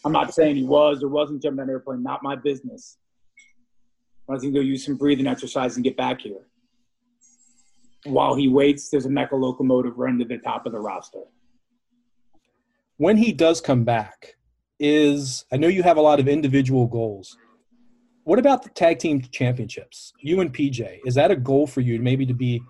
I'm 0.04 0.12
not 0.12 0.34
saying 0.34 0.56
he 0.56 0.64
was 0.64 1.04
or 1.04 1.08
wasn't 1.08 1.44
jumping 1.44 1.60
of 1.60 1.68
an 1.68 1.70
airplane, 1.70 2.02
not 2.02 2.24
my 2.24 2.36
business. 2.36 2.98
I 4.28 4.32
was 4.34 4.42
going 4.42 4.56
to 4.56 4.60
go 4.60 4.64
use 4.64 4.86
some 4.86 4.96
breathing 4.96 5.28
exercise 5.28 5.76
and 5.76 5.84
get 5.84 5.98
back 5.98 6.22
here. 6.22 6.48
While 8.06 8.34
he 8.34 8.48
waits, 8.48 8.90
there's 8.90 9.06
a 9.06 9.10
Mecca 9.10 9.36
locomotive 9.36 10.00
running 10.00 10.18
to 10.18 10.26
the 10.26 10.40
top 10.40 10.66
of 10.66 10.72
the 10.72 10.80
roster. 10.80 11.22
When 12.98 13.18
he 13.18 13.34
does 13.34 13.62
come 13.62 13.84
back, 13.84 14.34
is 14.80 15.46
I 15.52 15.58
know 15.58 15.68
you 15.68 15.84
have 15.84 15.98
a 15.98 16.02
lot 16.02 16.20
of 16.20 16.28
individual 16.28 16.88
goals. 16.88 17.38
What 18.24 18.40
about 18.40 18.64
the 18.64 18.70
tag 18.70 19.00
team 19.00 19.22
championships? 19.22 20.14
You 20.22 20.42
and 20.42 20.54
PJ, 20.54 21.00
is 21.06 21.16
that 21.16 21.32
a 21.32 21.36
goal 21.36 21.66
for 21.66 21.82
you 21.82 22.00
maybe 22.00 22.26
to 22.26 22.34
be 22.34 22.62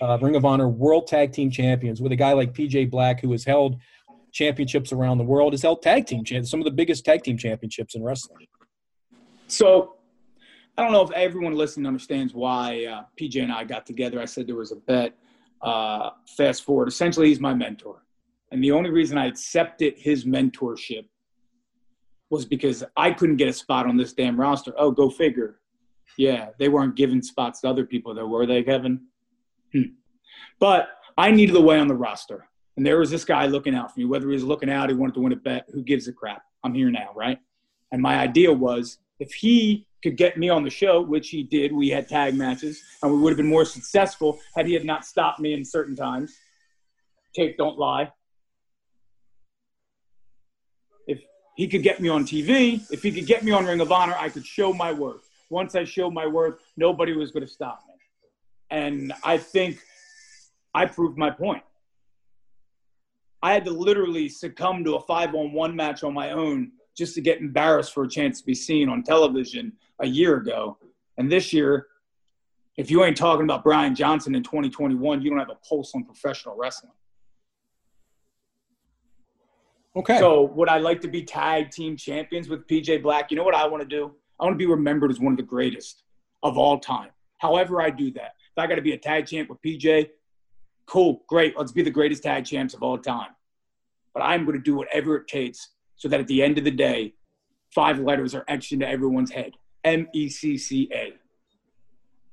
uh, 0.00 0.18
Ring 0.20 0.36
of 0.36 0.44
Honor 0.44 0.68
World 0.68 1.06
Tag 1.06 1.32
Team 1.32 1.50
Champions 1.50 2.00
with 2.00 2.12
a 2.12 2.16
guy 2.16 2.32
like 2.32 2.54
PJ 2.54 2.90
Black 2.90 3.20
who 3.20 3.30
has 3.32 3.44
held 3.44 3.76
championships 4.32 4.92
around 4.92 5.18
the 5.18 5.24
world, 5.24 5.52
has 5.52 5.62
held 5.62 5.82
tag 5.82 6.06
team 6.06 6.24
some 6.44 6.60
of 6.60 6.64
the 6.64 6.70
biggest 6.70 7.04
tag 7.04 7.22
team 7.22 7.36
championships 7.36 7.94
in 7.94 8.02
wrestling. 8.02 8.46
So 9.46 9.96
I 10.76 10.82
don't 10.82 10.92
know 10.92 11.02
if 11.02 11.10
everyone 11.12 11.54
listening 11.54 11.86
understands 11.86 12.32
why 12.32 12.86
uh, 12.86 13.02
PJ 13.20 13.42
and 13.42 13.52
I 13.52 13.64
got 13.64 13.84
together. 13.84 14.20
I 14.20 14.24
said 14.24 14.46
there 14.46 14.56
was 14.56 14.72
a 14.72 14.76
bet. 14.76 15.14
Uh, 15.60 16.10
fast 16.36 16.64
forward, 16.64 16.88
essentially, 16.88 17.28
he's 17.28 17.38
my 17.38 17.54
mentor. 17.54 18.02
And 18.50 18.64
the 18.64 18.72
only 18.72 18.90
reason 18.90 19.16
I 19.16 19.26
accepted 19.26 19.94
his 19.96 20.24
mentorship 20.24 21.04
was 22.32 22.46
because 22.46 22.82
I 22.96 23.10
couldn't 23.10 23.36
get 23.36 23.48
a 23.48 23.52
spot 23.52 23.86
on 23.86 23.98
this 23.98 24.14
damn 24.14 24.40
roster. 24.40 24.72
Oh, 24.78 24.90
go 24.90 25.10
figure. 25.10 25.60
Yeah, 26.16 26.48
they 26.58 26.70
weren't 26.70 26.96
giving 26.96 27.20
spots 27.20 27.60
to 27.60 27.68
other 27.68 27.84
people, 27.84 28.14
though, 28.14 28.26
were 28.26 28.46
they, 28.46 28.62
Kevin? 28.62 29.02
Hmm. 29.74 29.92
But 30.58 30.88
I 31.18 31.30
needed 31.30 31.54
a 31.56 31.60
way 31.60 31.78
on 31.78 31.88
the 31.88 31.94
roster. 31.94 32.48
And 32.78 32.86
there 32.86 32.98
was 32.98 33.10
this 33.10 33.26
guy 33.26 33.44
looking 33.44 33.74
out 33.74 33.92
for 33.92 34.00
me. 34.00 34.06
Whether 34.06 34.28
he 34.28 34.32
was 34.32 34.44
looking 34.44 34.70
out, 34.70 34.88
he 34.88 34.94
wanted 34.94 35.12
to 35.16 35.20
win 35.20 35.34
a 35.34 35.36
bet. 35.36 35.66
Who 35.74 35.82
gives 35.82 36.08
a 36.08 36.12
crap? 36.14 36.42
I'm 36.64 36.72
here 36.72 36.90
now, 36.90 37.10
right? 37.14 37.38
And 37.92 38.00
my 38.00 38.18
idea 38.18 38.50
was 38.50 38.96
if 39.20 39.34
he 39.34 39.86
could 40.02 40.16
get 40.16 40.38
me 40.38 40.48
on 40.48 40.64
the 40.64 40.70
show, 40.70 41.02
which 41.02 41.28
he 41.28 41.42
did, 41.42 41.70
we 41.70 41.90
had 41.90 42.08
tag 42.08 42.34
matches, 42.34 42.82
and 43.02 43.12
we 43.12 43.18
would 43.18 43.32
have 43.32 43.36
been 43.36 43.46
more 43.46 43.66
successful 43.66 44.40
had 44.56 44.66
he 44.66 44.72
had 44.72 44.86
not 44.86 45.04
stopped 45.04 45.38
me 45.38 45.52
in 45.52 45.66
certain 45.66 45.94
times. 45.94 46.34
Tape 47.34 47.58
don't 47.58 47.78
lie. 47.78 48.10
He 51.54 51.68
could 51.68 51.82
get 51.82 52.00
me 52.00 52.08
on 52.08 52.24
TV. 52.24 52.82
If 52.90 53.02
he 53.02 53.12
could 53.12 53.26
get 53.26 53.44
me 53.44 53.52
on 53.52 53.66
Ring 53.66 53.80
of 53.80 53.92
Honor, 53.92 54.14
I 54.18 54.28
could 54.28 54.46
show 54.46 54.72
my 54.72 54.92
worth. 54.92 55.28
Once 55.50 55.74
I 55.74 55.84
showed 55.84 56.12
my 56.12 56.26
worth, 56.26 56.56
nobody 56.76 57.14
was 57.14 57.30
going 57.30 57.46
to 57.46 57.52
stop 57.52 57.84
me. 57.86 57.94
And 58.70 59.12
I 59.22 59.36
think 59.36 59.78
I 60.74 60.86
proved 60.86 61.18
my 61.18 61.30
point. 61.30 61.62
I 63.42 63.52
had 63.52 63.64
to 63.66 63.70
literally 63.70 64.28
succumb 64.28 64.84
to 64.84 64.94
a 64.94 65.00
five 65.00 65.34
on 65.34 65.52
one 65.52 65.76
match 65.76 66.04
on 66.04 66.14
my 66.14 66.30
own 66.30 66.72
just 66.96 67.14
to 67.16 67.20
get 67.20 67.40
embarrassed 67.40 67.92
for 67.92 68.04
a 68.04 68.08
chance 68.08 68.40
to 68.40 68.46
be 68.46 68.54
seen 68.54 68.88
on 68.88 69.02
television 69.02 69.72
a 70.00 70.06
year 70.06 70.36
ago. 70.36 70.78
And 71.18 71.30
this 71.30 71.52
year, 71.52 71.86
if 72.76 72.90
you 72.90 73.04
ain't 73.04 73.16
talking 73.16 73.44
about 73.44 73.64
Brian 73.64 73.94
Johnson 73.94 74.34
in 74.34 74.42
2021, 74.42 75.20
you 75.20 75.30
don't 75.30 75.38
have 75.38 75.50
a 75.50 75.58
pulse 75.68 75.92
on 75.94 76.04
professional 76.04 76.56
wrestling. 76.56 76.92
Okay. 79.94 80.18
So 80.18 80.42
would 80.42 80.68
I 80.68 80.78
like 80.78 81.00
to 81.02 81.08
be 81.08 81.22
tag 81.22 81.70
team 81.70 81.96
champions 81.96 82.48
with 82.48 82.66
PJ 82.66 83.02
Black? 83.02 83.30
You 83.30 83.36
know 83.36 83.44
what 83.44 83.54
I 83.54 83.66
want 83.66 83.82
to 83.82 83.88
do? 83.88 84.12
I 84.40 84.44
want 84.44 84.54
to 84.54 84.58
be 84.58 84.66
remembered 84.66 85.10
as 85.10 85.20
one 85.20 85.32
of 85.32 85.36
the 85.36 85.42
greatest 85.42 86.02
of 86.42 86.56
all 86.56 86.78
time. 86.78 87.10
However, 87.38 87.82
I 87.82 87.90
do 87.90 88.10
that. 88.12 88.34
If 88.56 88.58
I 88.58 88.66
got 88.66 88.76
to 88.76 88.82
be 88.82 88.92
a 88.92 88.98
tag 88.98 89.26
champ 89.26 89.50
with 89.50 89.60
PJ, 89.62 90.08
cool, 90.86 91.22
great. 91.28 91.56
Let's 91.58 91.72
be 91.72 91.82
the 91.82 91.90
greatest 91.90 92.22
tag 92.22 92.44
champs 92.44 92.74
of 92.74 92.82
all 92.82 92.98
time. 92.98 93.30
But 94.14 94.22
I'm 94.22 94.44
going 94.44 94.56
to 94.56 94.62
do 94.62 94.74
whatever 94.74 95.16
it 95.16 95.26
takes 95.26 95.70
so 95.96 96.08
that 96.08 96.20
at 96.20 96.26
the 96.26 96.42
end 96.42 96.58
of 96.58 96.64
the 96.64 96.70
day, 96.70 97.14
five 97.74 97.98
letters 97.98 98.34
are 98.34 98.44
etched 98.48 98.72
into 98.72 98.88
everyone's 98.88 99.30
head 99.30 99.52
M 99.84 100.08
E 100.12 100.28
C 100.28 100.56
C 100.56 100.88
A. 100.92 101.14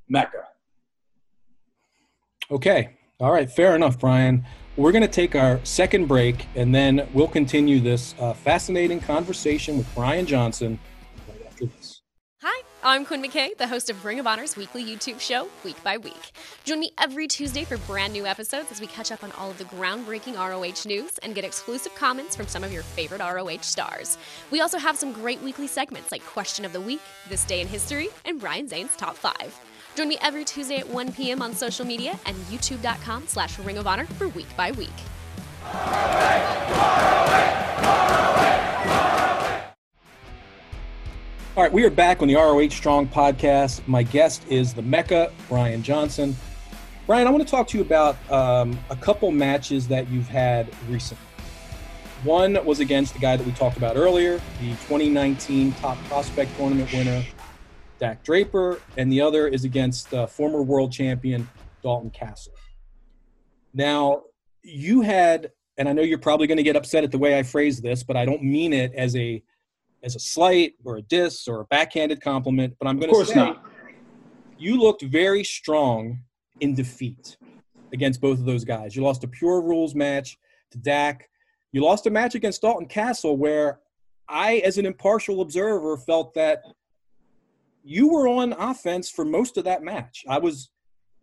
Mecca. 0.07 0.45
Okay. 2.51 2.97
All 3.19 3.31
right. 3.31 3.49
Fair 3.49 3.75
enough, 3.75 3.99
Brian. 3.99 4.45
We're 4.79 4.93
going 4.93 5.01
to 5.01 5.09
take 5.09 5.35
our 5.35 5.59
second 5.65 6.05
break 6.05 6.47
and 6.55 6.73
then 6.73 7.05
we'll 7.13 7.27
continue 7.27 7.81
this 7.81 8.15
uh, 8.17 8.31
fascinating 8.31 9.01
conversation 9.01 9.77
with 9.77 9.93
Brian 9.93 10.25
Johnson 10.25 10.79
right 11.27 11.45
after 11.45 11.65
this. 11.65 12.01
Hi, 12.41 12.63
I'm 12.81 13.03
Quinn 13.03 13.21
McKay, 13.21 13.57
the 13.57 13.67
host 13.67 13.89
of 13.89 14.05
Ring 14.05 14.21
of 14.21 14.25
Honor's 14.25 14.55
weekly 14.55 14.85
YouTube 14.85 15.19
show, 15.19 15.49
Week 15.65 15.75
by 15.83 15.97
Week. 15.97 16.31
Join 16.63 16.79
me 16.79 16.93
every 16.97 17.27
Tuesday 17.27 17.65
for 17.65 17.75
brand 17.79 18.13
new 18.13 18.25
episodes 18.25 18.71
as 18.71 18.79
we 18.79 18.87
catch 18.87 19.11
up 19.11 19.21
on 19.21 19.33
all 19.33 19.51
of 19.51 19.57
the 19.57 19.65
groundbreaking 19.65 20.37
ROH 20.37 20.87
news 20.87 21.17
and 21.17 21.35
get 21.35 21.43
exclusive 21.43 21.93
comments 21.95 22.37
from 22.37 22.47
some 22.47 22.63
of 22.63 22.71
your 22.71 22.83
favorite 22.83 23.19
ROH 23.19 23.63
stars. 23.63 24.17
We 24.49 24.61
also 24.61 24.77
have 24.77 24.95
some 24.95 25.11
great 25.11 25.41
weekly 25.41 25.67
segments 25.67 26.09
like 26.09 26.23
Question 26.23 26.63
of 26.63 26.71
the 26.71 26.79
Week, 26.79 27.01
This 27.27 27.43
Day 27.43 27.59
in 27.59 27.67
History, 27.67 28.07
and 28.23 28.39
Brian 28.39 28.69
Zane's 28.69 28.95
Top 28.95 29.17
5. 29.17 29.59
Join 29.99 30.07
me 30.07 30.17
every 30.21 30.45
Tuesday 30.45 30.77
at 30.77 30.87
1 30.87 31.11
p.m. 31.11 31.41
on 31.41 31.53
social 31.53 31.85
media 31.85 32.17
and 32.25 32.37
youtube.com 32.43 33.27
slash 33.27 33.59
Ring 33.59 33.77
of 33.77 33.85
Honor 33.85 34.05
for 34.05 34.29
Week 34.29 34.47
by 34.55 34.71
Week. 34.71 34.89
All 41.57 41.63
right, 41.63 41.73
we 41.73 41.83
are 41.83 41.89
back 41.89 42.21
on 42.21 42.29
the 42.29 42.35
ROH 42.35 42.69
Strong 42.69 43.09
podcast. 43.09 43.85
My 43.89 44.03
guest 44.03 44.45
is 44.47 44.73
the 44.73 44.81
Mecca, 44.83 45.33
Brian 45.49 45.83
Johnson. 45.83 46.33
Brian, 47.05 47.27
I 47.27 47.31
want 47.31 47.45
to 47.45 47.51
talk 47.51 47.67
to 47.67 47.77
you 47.77 47.83
about 47.83 48.15
um, 48.31 48.79
a 48.89 48.95
couple 48.95 49.31
matches 49.31 49.89
that 49.89 50.09
you've 50.09 50.29
had 50.29 50.69
recently. 50.87 51.25
One 52.23 52.57
was 52.63 52.79
against 52.79 53.15
the 53.15 53.19
guy 53.19 53.35
that 53.35 53.45
we 53.45 53.51
talked 53.51 53.75
about 53.75 53.97
earlier, 53.97 54.37
the 54.61 54.69
2019 54.69 55.73
Top 55.73 55.97
Prospect 56.05 56.55
Tournament 56.55 56.89
winner, 56.93 57.21
Dak 57.99 58.23
Draper, 58.23 58.81
and 58.97 59.11
the 59.11 59.21
other 59.21 59.47
is 59.47 59.65
against 59.65 60.13
uh, 60.13 60.25
former 60.25 60.61
world 60.61 60.91
champion 60.91 61.47
Dalton 61.83 62.09
Castle. 62.09 62.53
Now, 63.73 64.23
you 64.63 65.01
had, 65.01 65.51
and 65.77 65.87
I 65.87 65.93
know 65.93 66.01
you're 66.01 66.17
probably 66.17 66.47
going 66.47 66.57
to 66.57 66.63
get 66.63 66.75
upset 66.75 67.03
at 67.03 67.11
the 67.11 67.17
way 67.17 67.37
I 67.37 67.43
phrase 67.43 67.81
this, 67.81 68.03
but 68.03 68.17
I 68.17 68.25
don't 68.25 68.43
mean 68.43 68.73
it 68.73 68.93
as 68.93 69.15
a 69.15 69.43
as 70.01 70.15
a 70.15 70.19
slight 70.19 70.75
or 70.85 70.95
a 70.95 71.01
diss 71.01 71.47
or 71.47 71.59
a 71.59 71.65
backhanded 71.65 72.21
compliment. 72.21 72.75
But 72.79 72.87
I'm 72.87 72.99
going 72.99 73.13
to 73.13 73.25
say 73.25 73.35
not. 73.35 73.65
you 74.57 74.79
looked 74.79 75.01
very 75.01 75.43
strong 75.43 76.19
in 76.61 76.73
defeat 76.73 77.37
against 77.91 78.21
both 78.21 78.39
of 78.39 78.45
those 78.45 78.63
guys. 78.63 78.95
You 78.95 79.03
lost 79.03 79.23
a 79.23 79.27
pure 79.27 79.61
rules 79.61 79.95
match 79.95 80.37
to 80.71 80.77
Dak. 80.77 81.29
You 81.71 81.83
lost 81.83 82.05
a 82.07 82.09
match 82.09 82.35
against 82.35 82.61
Dalton 82.61 82.87
Castle 82.87 83.37
where 83.37 83.79
I, 84.27 84.57
as 84.57 84.77
an 84.77 84.85
impartial 84.85 85.41
observer, 85.41 85.97
felt 85.97 86.33
that 86.35 86.63
you 87.83 88.09
were 88.09 88.27
on 88.27 88.53
offense 88.53 89.09
for 89.09 89.25
most 89.25 89.57
of 89.57 89.63
that 89.63 89.83
match. 89.83 90.25
I 90.27 90.39
was, 90.39 90.69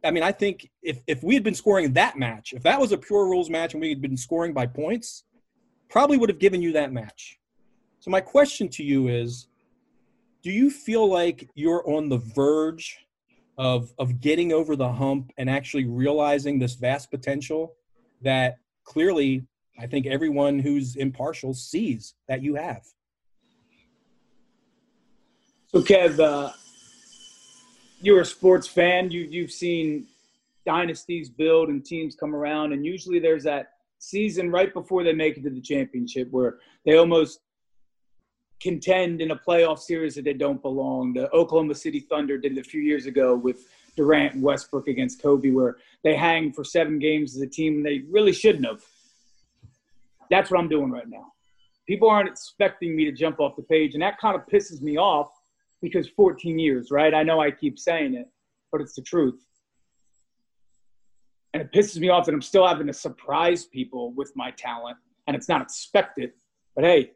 I 0.05 0.11
mean, 0.11 0.23
I 0.23 0.33
think 0.33 0.71
if, 0.83 1.01
if 1.07 1.23
we 1.23 1.35
had 1.35 1.43
been 1.43 1.55
scoring 1.55 1.93
that 1.95 2.19
match, 2.19 2.53
if 2.53 2.63
that 2.63 2.81
was 2.81 2.93
a 2.93 2.99
pure 2.99 3.27
rules 3.27 3.51
match 3.51 3.75
and 3.75 3.81
we 3.81 3.89
had 3.89 4.01
been 4.01 4.17
scoring 4.17 4.53
by 4.53 4.67
points, 4.67 5.25
probably 5.89 6.17
would 6.17 6.29
have 6.29 6.39
given 6.39 6.63
you 6.63 6.73
that 6.73 6.93
match. 6.93 7.39
So 8.01 8.11
my 8.11 8.21
question 8.21 8.69
to 8.71 8.83
you 8.83 9.09
is, 9.09 9.49
do 10.43 10.51
you 10.53 10.71
feel 10.71 11.09
like 11.09 11.49
you're 11.55 11.89
on 11.91 12.09
the 12.09 12.19
verge 12.19 12.99
of 13.59 13.93
of 13.99 14.21
getting 14.21 14.53
over 14.53 14.77
the 14.77 14.93
hump 14.93 15.33
and 15.39 15.49
actually 15.49 15.87
realizing 15.87 16.59
this 16.59 16.75
vast 16.75 17.11
potential 17.11 17.75
that 18.23 18.59
clearly 18.85 19.47
I 19.79 19.87
think 19.87 20.07
everyone 20.07 20.59
who's 20.59 20.97
impartial 20.97 21.55
sees 21.55 22.15
that 22.29 22.43
you 22.43 22.55
have? 22.55 22.83
Kev, 25.83 26.20
uh, 26.20 26.53
you're 28.01 28.20
a 28.20 28.24
sports 28.24 28.66
fan. 28.66 29.11
You, 29.11 29.22
you've 29.22 29.53
seen 29.53 30.07
dynasties 30.64 31.29
build 31.29 31.68
and 31.68 31.85
teams 31.85 32.14
come 32.14 32.35
around, 32.35 32.72
and 32.72 32.85
usually 32.85 33.18
there's 33.18 33.45
that 33.45 33.72
season 33.99 34.51
right 34.51 34.72
before 34.72 35.03
they 35.03 35.12
make 35.12 35.37
it 35.37 35.43
to 35.45 35.51
the 35.51 35.61
championship 35.61 36.29
where 36.31 36.59
they 36.85 36.97
almost 36.97 37.41
contend 38.61 39.20
in 39.20 39.31
a 39.31 39.37
playoff 39.37 39.79
series 39.79 40.14
that 40.14 40.24
they 40.24 40.33
don't 40.33 40.62
belong. 40.62 41.12
The 41.12 41.31
Oklahoma 41.33 41.74
City 41.74 42.01
Thunder 42.01 42.39
did 42.39 42.57
it 42.57 42.61
a 42.61 42.64
few 42.64 42.81
years 42.81 43.07
ago 43.07 43.35
with 43.35 43.66
Durant 43.97 44.35
and 44.35 44.43
Westbrook 44.43 44.89
against 44.89 45.22
Kobe, 45.22 45.51
where 45.51 45.77
they 46.05 46.14
hang 46.14 46.53
for 46.53 46.64
seven 46.64 46.99
games 46.99 47.35
as 47.35 47.43
a 47.43 47.47
team 47.47 47.83
they 47.83 48.05
really 48.11 48.33
shouldn't 48.33 48.66
have. 48.66 48.83
That's 50.31 50.51
what 50.51 50.61
I'm 50.61 50.68
doing 50.68 50.91
right 50.91 51.09
now. 51.09 51.33
People 51.87 52.11
aren't 52.11 52.29
expecting 52.29 52.97
me 52.97 53.05
to 53.05 53.12
jump 53.12 53.41
off 53.41 53.57
the 53.57 53.62
page, 53.62 53.95
and 53.95 54.03
that 54.03 54.18
kind 54.18 54.35
of 54.35 54.47
pisses 54.47 54.81
me 54.83 54.97
off 54.97 55.31
because 55.83 56.09
14 56.09 56.59
years, 56.59 56.91
right? 56.91 57.14
I 57.14 57.22
know 57.22 57.41
I 57.41 57.51
keep 57.51 57.79
saying 57.79 58.14
it, 58.14 58.29
but 58.72 58.81
it's 58.81 58.95
the 58.95 59.03
truth. 59.03 59.45
And 61.55 61.62
it 61.62 61.72
pisses 61.72 61.99
me 61.99 62.09
off 62.09 62.27
that 62.27 62.35
I'm 62.35 62.43
still 62.43 62.66
having 62.66 62.87
to 62.87 62.93
surprise 62.93 63.64
people 63.64 64.12
with 64.12 64.33
my 64.37 64.51
talent, 64.53 64.99
and 65.27 65.37
it's 65.37 65.49
not 65.49 65.62
expected. 65.62 66.33
But 66.74 66.85
hey, 66.85 67.12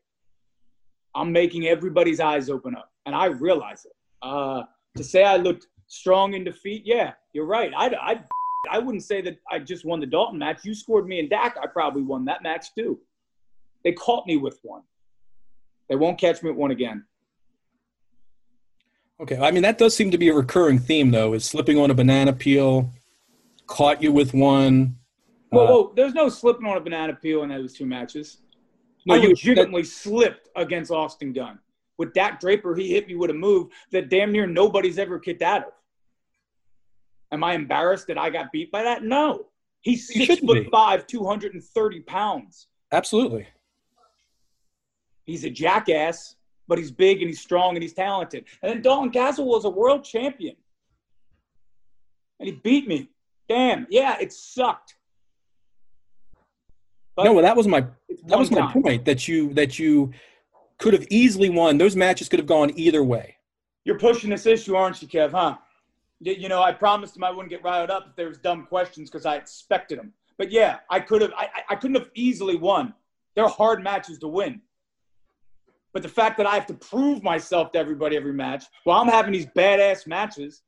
I'm 1.15 1.33
making 1.33 1.67
everybody's 1.67 2.21
eyes 2.21 2.49
open 2.49 2.75
up, 2.77 2.91
and 3.07 3.15
I 3.15 3.27
realize 3.27 3.85
it. 3.85 3.93
Uh, 4.23 4.63
to 4.97 5.05
say 5.05 5.25
I 5.25 5.37
looked 5.37 5.67
strong 5.87 6.35
in 6.35 6.45
defeat, 6.45 6.83
yeah, 6.85 7.13
you're 7.33 7.47
right. 7.47 7.73
I, 7.77 7.87
I, 7.89 8.21
I 8.71 8.79
wouldn't 8.79 9.05
say 9.05 9.21
that 9.23 9.39
I 9.51 9.59
just 9.59 9.85
won 9.85 10.01
the 10.01 10.07
Dalton 10.07 10.39
match. 10.39 10.65
You 10.65 10.75
scored 10.75 11.07
me 11.07 11.21
and 11.21 11.29
Dak, 11.29 11.57
I 11.63 11.67
probably 11.67 12.03
won 12.03 12.25
that 12.27 12.43
match 12.43 12.75
too. 12.75 12.99
They 13.85 13.93
caught 13.93 14.27
me 14.27 14.37
with 14.37 14.59
one. 14.63 14.83
They 15.89 15.97
won't 15.97 16.19
catch 16.19 16.43
me 16.43 16.51
with 16.51 16.59
one 16.59 16.71
again. 16.71 17.05
Okay, 19.21 19.39
I 19.39 19.51
mean 19.51 19.63
that 19.63 19.77
does 19.79 19.95
seem 19.95 20.11
to 20.13 20.19
be 20.19 20.29
a 20.29 20.35
recurring 20.35 20.79
theme, 20.79 21.11
though, 21.11 21.35
is 21.35 21.45
slipping 21.45 21.79
on 21.79 21.91
a 21.91 21.95
banana 21.95 22.33
peel, 22.33 22.91
caught 23.67 24.03
you 24.03 24.13
with 24.13 24.33
one. 24.33 24.97
Whoa, 25.51 25.65
Uh, 25.65 25.67
whoa! 25.69 25.93
There's 25.95 26.15
no 26.15 26.29
slipping 26.29 26.67
on 26.67 26.77
a 26.77 26.81
banana 26.81 27.15
peel 27.15 27.43
in 27.43 27.51
those 27.51 27.75
two 27.75 27.85
matches. 27.87 28.39
No, 29.05 29.15
I 29.15 29.19
you- 29.19 29.29
legitimately 29.31 29.85
slipped 29.85 30.49
against 30.57 30.91
Austin 30.91 31.33
Gunn. 31.33 31.59
With 31.99 32.15
Dak 32.15 32.41
Draper, 32.41 32.75
he 32.75 32.89
hit 32.89 33.07
me 33.09 33.15
with 33.15 33.31
a 33.31 33.35
move 33.35 33.69
that 33.93 34.09
damn 34.09 34.33
near 34.33 34.47
nobody's 34.47 34.99
ever 34.99 35.19
kicked 35.19 35.43
out 35.43 35.67
of. 35.67 35.73
Am 37.33 37.45
I 37.45 37.53
embarrassed 37.55 38.07
that 38.07 38.17
I 38.17 38.31
got 38.31 38.51
beat 38.53 38.73
by 38.73 38.83
that? 38.83 39.05
No. 39.05 39.47
He's 39.83 40.07
six 40.09 40.41
foot 40.41 40.65
be. 40.65 40.71
five, 40.71 41.07
230 41.07 42.01
pounds. 42.01 42.69
Absolutely. 42.93 43.47
He's 45.25 45.45
a 45.45 45.51
jackass, 45.51 46.37
but 46.71 46.79
he's 46.79 46.93
big 46.93 47.19
and 47.21 47.29
he's 47.29 47.41
strong 47.41 47.75
and 47.75 47.83
he's 47.83 47.93
talented. 47.93 48.45
And 48.63 48.71
then 48.71 48.81
Dalton 48.81 49.11
Castle 49.11 49.45
was 49.45 49.65
a 49.65 49.69
world 49.69 50.05
champion. 50.05 50.55
And 52.39 52.49
he 52.49 52.55
beat 52.55 52.87
me. 52.87 53.11
Damn. 53.49 53.89
Yeah, 53.91 54.17
it 54.21 54.33
sucked. 54.33 54.95
But 57.17 57.25
no, 57.25 57.33
well, 57.33 57.43
that 57.43 57.57
was 57.57 57.67
my 57.67 57.85
that 58.27 58.39
was 58.39 58.53
my 58.53 58.61
time. 58.61 58.83
point 58.83 59.05
that 59.05 59.27
you 59.27 59.53
that 59.55 59.81
you 59.81 60.13
could 60.79 60.93
have 60.93 61.07
easily 61.11 61.51
won. 61.51 61.77
Those 61.77 61.97
matches 61.97 62.29
could 62.29 62.39
have 62.39 62.47
gone 62.47 62.71
either 62.77 63.03
way. 63.03 63.37
You're 63.85 63.99
pushing 63.99 64.31
this 64.31 64.47
issue, 64.47 64.77
aren't 64.77 65.03
you, 65.03 65.09
Kev? 65.09 65.33
Huh? 65.33 65.57
You, 66.21 66.49
know, 66.49 66.63
I 66.63 66.71
promised 66.71 67.17
him 67.17 67.25
I 67.25 67.31
wouldn't 67.31 67.49
get 67.49 67.65
riled 67.65 67.91
up 67.91 68.07
if 68.11 68.17
there 68.17 68.29
was 68.29 68.39
dumb 68.39 68.67
questions 68.67 69.11
because 69.11 69.27
I 69.27 69.37
expected 69.37 69.99
them. 69.99 70.13
But 70.39 70.53
yeah, 70.53 70.79
I 70.89 71.01
could 71.01 71.21
have. 71.23 71.33
I- 71.37 71.49
I 71.69 71.75
couldn't 71.75 71.97
have 71.97 72.11
easily 72.15 72.57
won. 72.57 72.95
They're 73.35 73.49
hard 73.49 73.83
matches 73.83 74.19
to 74.21 74.29
win. 74.29 74.61
But 75.93 76.03
the 76.03 76.09
fact 76.09 76.37
that 76.39 76.47
I 76.47 76.55
have 76.55 76.67
to 76.67 76.75
prove 76.75 77.23
myself 77.23 77.73
to 77.73 77.79
everybody 77.79 78.17
every 78.17 78.33
match 78.33 78.65
while 78.85 79.01
I'm 79.01 79.09
having 79.09 79.33
these 79.33 79.47
badass 79.47 80.07
matches 80.07 80.63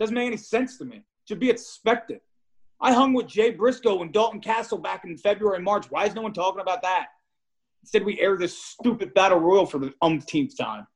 doesn't 0.00 0.14
make 0.14 0.26
any 0.26 0.36
sense 0.36 0.78
to 0.78 0.84
me. 0.84 0.96
It 0.96 1.04
Should 1.28 1.40
be 1.40 1.50
expected. 1.50 2.20
I 2.80 2.92
hung 2.92 3.12
with 3.12 3.28
Jay 3.28 3.50
Briscoe 3.50 4.02
and 4.02 4.12
Dalton 4.12 4.40
Castle 4.40 4.78
back 4.78 5.04
in 5.04 5.16
February 5.16 5.56
and 5.56 5.64
March. 5.64 5.86
Why 5.90 6.06
is 6.06 6.14
no 6.14 6.22
one 6.22 6.32
talking 6.32 6.60
about 6.60 6.82
that? 6.82 7.08
Instead, 7.82 8.04
we 8.04 8.20
air 8.20 8.36
this 8.36 8.56
stupid 8.56 9.12
battle 9.14 9.38
royal 9.38 9.66
for 9.66 9.78
the 9.78 9.92
umpteenth 10.02 10.56
time. 10.56 10.86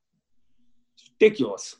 It's 0.95 1.09
ridiculous. 1.19 1.75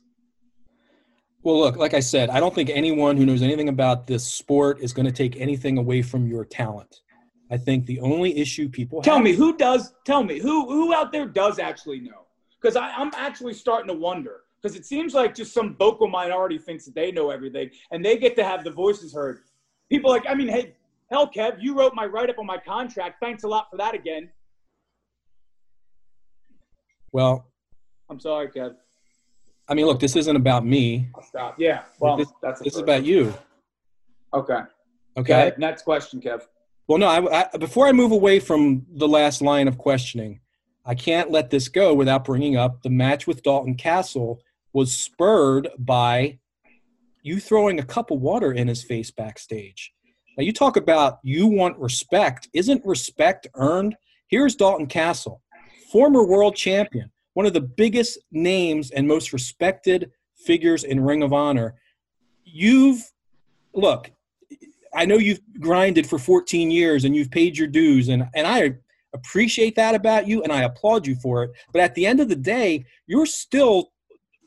Well, 1.43 1.59
look, 1.59 1.77
like 1.77 1.93
I 1.93 1.99
said, 1.99 2.29
I 2.29 2.39
don't 2.39 2.53
think 2.53 2.69
anyone 2.69 3.17
who 3.17 3.25
knows 3.25 3.41
anything 3.41 3.69
about 3.69 4.07
this 4.07 4.25
sport 4.25 4.79
is 4.81 4.93
going 4.93 5.05
to 5.05 5.11
take 5.11 5.39
anything 5.39 5.77
away 5.77 6.01
from 6.01 6.27
your 6.27 6.45
talent. 6.45 7.01
I 7.49 7.57
think 7.57 7.85
the 7.85 7.99
only 8.01 8.37
issue 8.37 8.67
people 8.69 9.01
Tell 9.01 9.15
have, 9.15 9.23
me 9.23 9.33
who 9.33 9.55
does. 9.57 9.93
Tell 10.05 10.23
me 10.23 10.39
who 10.39 10.67
who 10.67 10.93
out 10.93 11.11
there 11.11 11.25
does 11.25 11.59
actually 11.59 11.99
know? 11.99 12.25
Because 12.61 12.75
I'm 12.75 13.11
actually 13.15 13.53
starting 13.53 13.87
to 13.87 13.93
wonder. 13.93 14.41
Because 14.61 14.75
it 14.75 14.85
seems 14.85 15.13
like 15.13 15.35
just 15.35 15.53
some 15.53 15.75
vocal 15.75 16.07
minority 16.07 16.57
thinks 16.57 16.85
that 16.85 16.95
they 16.95 17.11
know 17.11 17.29
everything, 17.29 17.69
and 17.91 18.03
they 18.03 18.17
get 18.17 18.35
to 18.37 18.43
have 18.43 18.63
the 18.63 18.71
voices 18.71 19.13
heard. 19.13 19.39
People 19.89 20.09
like, 20.09 20.23
I 20.27 20.33
mean, 20.33 20.47
hey, 20.47 20.73
hell, 21.11 21.29
Kev, 21.29 21.57
you 21.61 21.77
wrote 21.77 21.93
my 21.93 22.05
write 22.05 22.29
up 22.29 22.39
on 22.39 22.45
my 22.45 22.57
contract. 22.57 23.17
Thanks 23.21 23.43
a 23.43 23.47
lot 23.47 23.67
for 23.69 23.77
that 23.77 23.93
again. 23.93 24.29
Well, 27.13 27.47
I'm 28.09 28.19
sorry, 28.19 28.49
Kev. 28.49 28.75
I 29.69 29.73
mean, 29.73 29.85
look, 29.85 29.99
this 29.99 30.15
isn't 30.15 30.35
about 30.35 30.65
me. 30.65 31.09
I'll 31.15 31.21
stop. 31.21 31.55
Yeah. 31.59 31.83
Well, 31.99 32.17
this, 32.17 32.27
that's 32.41 32.61
this 32.61 32.73
is 32.73 32.79
about 32.79 33.05
you. 33.05 33.33
Okay. 34.33 34.61
Okay. 35.17 35.47
Okay. 35.47 35.51
Next 35.57 35.83
question, 35.83 36.19
Kev. 36.19 36.41
Well, 36.87 36.99
no. 36.99 37.07
I, 37.07 37.49
I, 37.53 37.57
before 37.57 37.87
I 37.87 37.91
move 37.91 38.11
away 38.11 38.39
from 38.39 38.85
the 38.89 39.07
last 39.07 39.41
line 39.41 39.67
of 39.67 39.77
questioning, 39.77 40.39
I 40.85 40.95
can't 40.95 41.31
let 41.31 41.49
this 41.49 41.67
go 41.67 41.93
without 41.93 42.23
bringing 42.23 42.55
up 42.55 42.81
the 42.81 42.89
match 42.89 43.27
with 43.27 43.43
Dalton 43.43 43.75
Castle 43.75 44.41
was 44.71 44.95
spurred 44.95 45.69
by 45.77 46.39
you 47.23 47.39
throwing 47.39 47.79
a 47.79 47.83
cup 47.83 48.09
of 48.09 48.21
water 48.21 48.53
in 48.53 48.69
his 48.69 48.83
face 48.83 49.11
backstage. 49.11 49.91
Now 50.37 50.43
you 50.43 50.53
talk 50.53 50.77
about 50.77 51.19
you 51.23 51.47
want 51.47 51.77
respect. 51.77 52.47
Isn't 52.53 52.85
respect 52.85 53.47
earned? 53.55 53.97
Here's 54.27 54.55
Dalton 54.55 54.87
Castle, 54.87 55.41
former 55.91 56.25
world 56.25 56.55
champion, 56.55 57.11
one 57.33 57.45
of 57.45 57.53
the 57.53 57.61
biggest 57.61 58.19
names 58.31 58.91
and 58.91 59.07
most 59.07 59.33
respected 59.33 60.11
figures 60.35 60.83
in 60.83 61.01
Ring 61.01 61.23
of 61.23 61.33
Honor. 61.33 61.75
You've 62.45 63.11
look, 63.73 64.11
I 64.93 65.05
know 65.05 65.17
you've 65.17 65.41
grinded 65.59 66.07
for 66.07 66.17
14 66.17 66.71
years 66.71 67.05
and 67.05 67.15
you've 67.15 67.31
paid 67.31 67.57
your 67.57 67.67
dues, 67.67 68.09
and, 68.09 68.27
and 68.33 68.47
I 68.47 68.75
appreciate 69.13 69.75
that 69.75 69.95
about 69.95 70.27
you 70.27 70.43
and 70.43 70.51
I 70.51 70.63
applaud 70.63 71.07
you 71.07 71.15
for 71.15 71.43
it. 71.43 71.51
But 71.71 71.81
at 71.81 71.95
the 71.95 72.05
end 72.05 72.19
of 72.19 72.29
the 72.29 72.35
day, 72.35 72.85
you're 73.07 73.25
still 73.25 73.91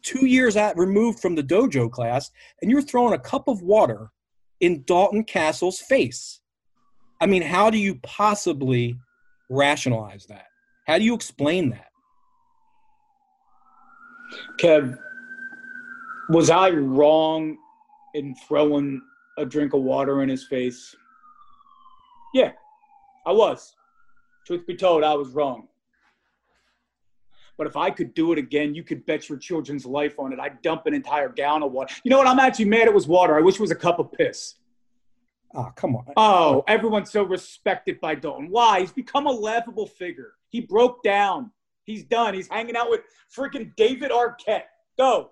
two 0.03 0.27
years 0.27 0.57
out 0.57 0.79
removed 0.79 1.21
from 1.21 1.35
the 1.35 1.43
dojo 1.43 1.91
class 1.91 2.31
and 2.63 2.71
you're 2.71 2.83
throwing 2.83 3.13
a 3.13 3.19
cup 3.19 3.49
of 3.49 3.63
water 3.63 4.11
in 4.61 4.83
Dalton 4.85 5.25
Castle's 5.25 5.81
face. 5.81 6.41
I 7.21 7.27
mean, 7.27 7.43
how 7.43 7.71
do 7.71 7.79
you 7.79 7.97
possibly 7.97 8.97
rationalize 9.51 10.27
that? 10.27 10.47
How 10.87 10.99
do 10.99 11.05
you 11.05 11.15
explain 11.15 11.71
that? 11.71 11.89
Kev, 14.59 14.99
was 16.31 16.51
I 16.51 16.71
wrong 16.71 17.59
in 18.15 18.35
throwing 18.47 19.03
a 19.41 19.47
drink 19.47 19.73
of 19.73 19.83
water 19.83 20.23
in 20.23 20.29
his 20.29 20.47
face? 20.47 20.95
Yeah, 22.35 22.53
I 23.27 23.33
was. 23.33 23.75
Truth 24.47 24.67
be 24.67 24.77
told, 24.77 25.03
I 25.03 25.15
was 25.15 25.31
wrong. 25.31 25.69
But 27.59 27.67
if 27.67 27.77
I 27.77 27.91
could 27.91 28.15
do 28.15 28.33
it 28.33 28.39
again, 28.39 28.75
you 28.75 28.83
could 28.83 29.05
bet 29.05 29.29
your 29.29 29.37
children's 29.39 29.85
life 29.85 30.19
on 30.19 30.33
it. 30.33 30.39
I'd 30.39 30.63
dump 30.63 30.87
an 30.87 30.95
entire 30.95 31.29
gallon 31.29 31.63
of 31.63 31.73
water. 31.73 31.95
You 32.05 32.11
know 32.11 32.19
what? 32.19 32.27
I'm 32.27 32.39
actually 32.39 32.65
mad 32.67 32.87
it 32.87 32.95
was 32.95 33.07
water. 33.07 33.37
I 33.37 33.41
wish 33.43 33.57
it 33.57 33.61
was 33.61 33.71
a 33.71 33.77
cup 33.77 33.99
of 33.99 34.13
piss. 34.13 34.55
Oh, 35.55 35.71
come 35.75 35.97
on. 35.97 36.05
Oh, 36.17 36.65
everyone's 36.69 37.11
so 37.11 37.23
respected 37.23 38.01
by 38.01 38.15
Dalton. 38.15 38.49
Why? 38.51 38.81
He's 38.81 38.93
become 38.93 39.27
a 39.27 39.33
laughable 39.33 39.87
figure. 39.87 40.33
He 40.49 40.61
broke 40.61 41.03
down. 41.03 41.51
He's 41.85 42.05
done. 42.05 42.35
He's 42.35 42.49
hanging 42.49 42.77
out 42.77 42.89
with 42.89 43.01
freaking 43.37 43.75
David 43.77 44.11
Arquette. 44.11 44.65
Go. 44.97 45.31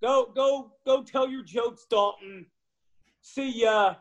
Go, 0.00 0.30
go, 0.34 0.72
go 0.86 1.02
tell 1.02 1.28
your 1.28 1.42
jokes, 1.42 1.86
Dalton. 1.90 2.46
See 3.34 3.62
ya. 3.62 3.94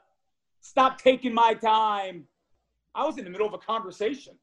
Stop 0.61 0.99
taking 0.99 1.33
my 1.33 1.53
time. 1.53 2.25
I 2.95 3.05
was 3.05 3.17
in 3.17 3.23
the 3.25 3.29
middle 3.29 3.47
of 3.47 3.53
a 3.53 3.57
conversation. 3.57 4.35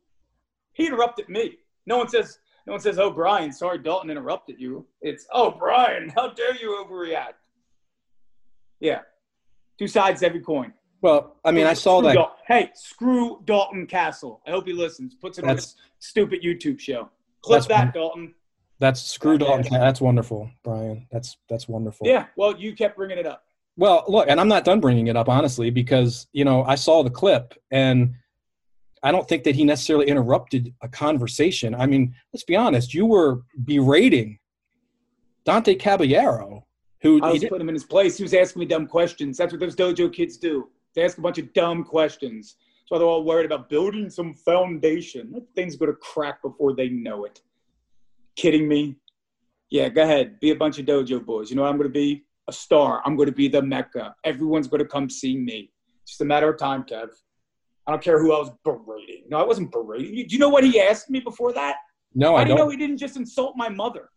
He 0.74 0.86
interrupted 0.86 1.28
me. 1.28 1.58
No 1.86 1.98
one 1.98 2.08
says, 2.08 2.38
no 2.66 2.74
one 2.74 2.80
says, 2.80 2.98
oh, 2.98 3.10
Brian, 3.10 3.52
sorry 3.52 3.78
Dalton 3.78 4.10
interrupted 4.10 4.60
you. 4.60 4.86
It's, 5.00 5.26
oh, 5.32 5.52
Brian, 5.52 6.12
how 6.14 6.32
dare 6.32 6.54
you 6.56 6.84
overreact? 6.84 7.34
Yeah. 8.80 9.00
Two 9.78 9.88
sides 9.88 10.22
every 10.22 10.40
coin. 10.40 10.72
Well, 11.00 11.36
I 11.44 11.50
mean, 11.50 11.66
I 11.66 11.74
saw 11.74 11.98
Screw 11.98 12.08
that. 12.08 12.14
Dal- 12.14 12.36
hey, 12.46 12.70
screw 12.74 13.42
Dalton 13.44 13.86
Castle. 13.86 14.40
I 14.46 14.50
hope 14.50 14.66
he 14.66 14.72
listens. 14.72 15.14
Puts 15.14 15.38
it 15.38 15.44
on 15.44 15.56
his 15.56 15.76
stupid 15.98 16.42
YouTube 16.42 16.78
show. 16.78 17.10
Clip 17.42 17.64
that, 17.64 17.92
Dalton. 17.92 18.34
That's 18.78 19.02
screw. 19.02 19.36
Dalton. 19.36 19.66
That's 19.70 20.00
wonderful, 20.00 20.50
Brian. 20.62 21.06
That's 21.12 21.36
that's 21.48 21.68
wonderful. 21.68 22.06
Yeah. 22.06 22.26
Well, 22.36 22.58
you 22.58 22.74
kept 22.74 22.96
bringing 22.96 23.18
it 23.18 23.26
up. 23.26 23.44
Well, 23.76 24.04
look, 24.06 24.26
and 24.28 24.40
I'm 24.40 24.48
not 24.48 24.64
done 24.64 24.80
bringing 24.80 25.08
it 25.08 25.16
up 25.16 25.28
honestly 25.28 25.70
because 25.70 26.26
you 26.32 26.44
know 26.44 26.64
I 26.64 26.76
saw 26.76 27.02
the 27.02 27.10
clip 27.10 27.54
and 27.70 28.14
I 29.02 29.12
don't 29.12 29.28
think 29.28 29.44
that 29.44 29.54
he 29.54 29.64
necessarily 29.64 30.06
interrupted 30.06 30.72
a 30.80 30.88
conversation. 30.88 31.74
I 31.74 31.86
mean, 31.86 32.14
let's 32.32 32.44
be 32.44 32.56
honest. 32.56 32.94
You 32.94 33.04
were 33.04 33.42
berating 33.64 34.38
Dante 35.44 35.74
Caballero, 35.74 36.66
who 37.02 37.20
I 37.22 37.32
was 37.32 37.44
putting 37.44 37.60
him 37.60 37.68
in 37.68 37.74
his 37.74 37.84
place. 37.84 38.16
He 38.16 38.22
was 38.22 38.32
asking 38.32 38.60
me 38.60 38.66
dumb 38.66 38.86
questions. 38.86 39.36
That's 39.36 39.52
what 39.52 39.60
those 39.60 39.76
dojo 39.76 40.10
kids 40.10 40.38
do. 40.38 40.68
They 40.94 41.04
ask 41.04 41.18
a 41.18 41.20
bunch 41.20 41.38
of 41.38 41.52
dumb 41.52 41.84
questions. 41.84 42.56
So 42.86 42.98
they're 42.98 43.06
all 43.06 43.24
worried 43.24 43.46
about 43.46 43.68
building 43.68 44.08
some 44.08 44.34
foundation. 44.34 45.32
That 45.32 45.46
thing's 45.54 45.76
going 45.76 45.90
to 45.90 45.96
crack 45.96 46.40
before 46.42 46.74
they 46.74 46.88
know 46.88 47.24
it. 47.24 47.42
Kidding 48.36 48.66
me? 48.68 48.96
Yeah, 49.70 49.88
go 49.88 50.02
ahead. 50.02 50.40
Be 50.40 50.50
a 50.50 50.56
bunch 50.56 50.78
of 50.78 50.86
dojo 50.86 51.24
boys. 51.24 51.50
You 51.50 51.56
know 51.56 51.62
what 51.62 51.70
I'm 51.70 51.76
going 51.76 51.88
to 51.88 51.92
be? 51.92 52.24
A 52.48 52.52
star. 52.52 53.00
I'm 53.06 53.16
going 53.16 53.26
to 53.28 53.32
be 53.34 53.48
the 53.48 53.62
mecca. 53.62 54.14
Everyone's 54.24 54.68
going 54.68 54.80
to 54.82 54.86
come 54.88 55.08
see 55.08 55.36
me. 55.36 55.70
It's 56.02 56.12
just 56.12 56.20
a 56.20 56.24
matter 56.26 56.50
of 56.50 56.58
time, 56.58 56.84
Kev. 56.84 57.08
I 57.86 57.90
don't 57.90 58.02
care 58.02 58.20
who 58.20 58.34
I 58.34 58.38
was 58.38 58.50
berating. 58.64 59.24
No, 59.28 59.38
I 59.38 59.44
wasn't 59.44 59.72
berating. 59.72 60.14
You- 60.14 60.26
Do 60.26 60.34
you 60.34 60.38
know 60.38 60.50
what 60.50 60.64
he 60.64 60.80
asked 60.80 61.08
me 61.10 61.20
before 61.20 61.52
that? 61.54 61.76
no, 62.14 62.30
How 62.32 62.36
I 62.36 62.44
do 62.44 62.50
you 62.50 62.56
know 62.56 62.68
he 62.68 62.76
didn't 62.76 62.98
just 62.98 63.16
insult 63.16 63.54
my 63.56 63.68
mother? 63.68 64.10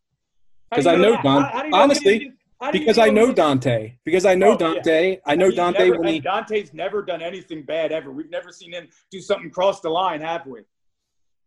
How 0.72 0.78
do 0.78 0.84
'Cause 0.84 0.86
you 0.86 0.92
I 0.92 0.96
know 0.98 1.12
that? 1.14 1.24
Don- 1.24 1.42
How- 1.44 1.50
how 1.50 1.62
know 1.64 1.78
honestly, 1.78 2.20
didn't- 2.20 2.38
how 2.62 2.72
do 2.72 2.78
you 2.80 2.84
because 2.86 2.98
I 2.98 3.10
know 3.10 3.32
Dante. 3.34 3.94
Because 4.04 4.26
I 4.26 4.36
know 4.36 4.48
Oh, 4.48 4.52
yeah. 4.52 4.58
Dante. 4.58 5.20
I 5.26 5.36
know 5.36 5.50
Dante 5.52 5.88
never- 5.90 6.00
when 6.02 6.14
he 6.14 6.20
Dante's 6.20 6.74
never 6.74 7.02
done 7.04 7.22
anything 7.22 7.64
bad 7.64 7.92
ever. 7.94 8.12
We've 8.12 8.30
never 8.30 8.52
seen 8.52 8.74
him 8.74 8.88
do 9.12 9.20
something 9.22 9.50
cross 9.52 9.80
the 9.80 9.90
line, 9.90 10.20
have 10.22 10.46
we? 10.46 10.62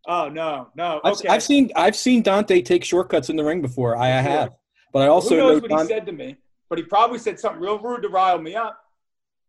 Oh 0.09 0.29
no, 0.31 0.69
no. 0.75 1.01
I've, 1.05 1.13
Okay. 1.15 1.29
I've 1.29 1.43
seen 1.43 1.71
I've 1.77 1.95
seen 1.97 2.23
Dante 2.23 2.63
take 2.63 2.85
shortcuts 2.85 3.29
in 3.29 3.37
the 3.37 3.45
ring 3.45 3.61
before. 3.61 3.97
I 3.97 4.09
Sure. 4.23 4.31
have, 4.31 4.53
but 4.95 5.03
I 5.03 5.07
also 5.09 5.31
Who 5.31 5.37
know 5.37 5.49
knows 5.51 5.63
what 5.63 5.73
he 5.83 5.87
said 5.87 6.07
to 6.07 6.13
me? 6.13 6.37
But 6.71 6.79
he 6.79 6.85
probably 6.85 7.19
said 7.19 7.39
something 7.39 7.61
real 7.61 7.79
rude 7.79 8.03
to 8.03 8.09
rile 8.09 8.41
me 8.41 8.55
up. 8.55 8.81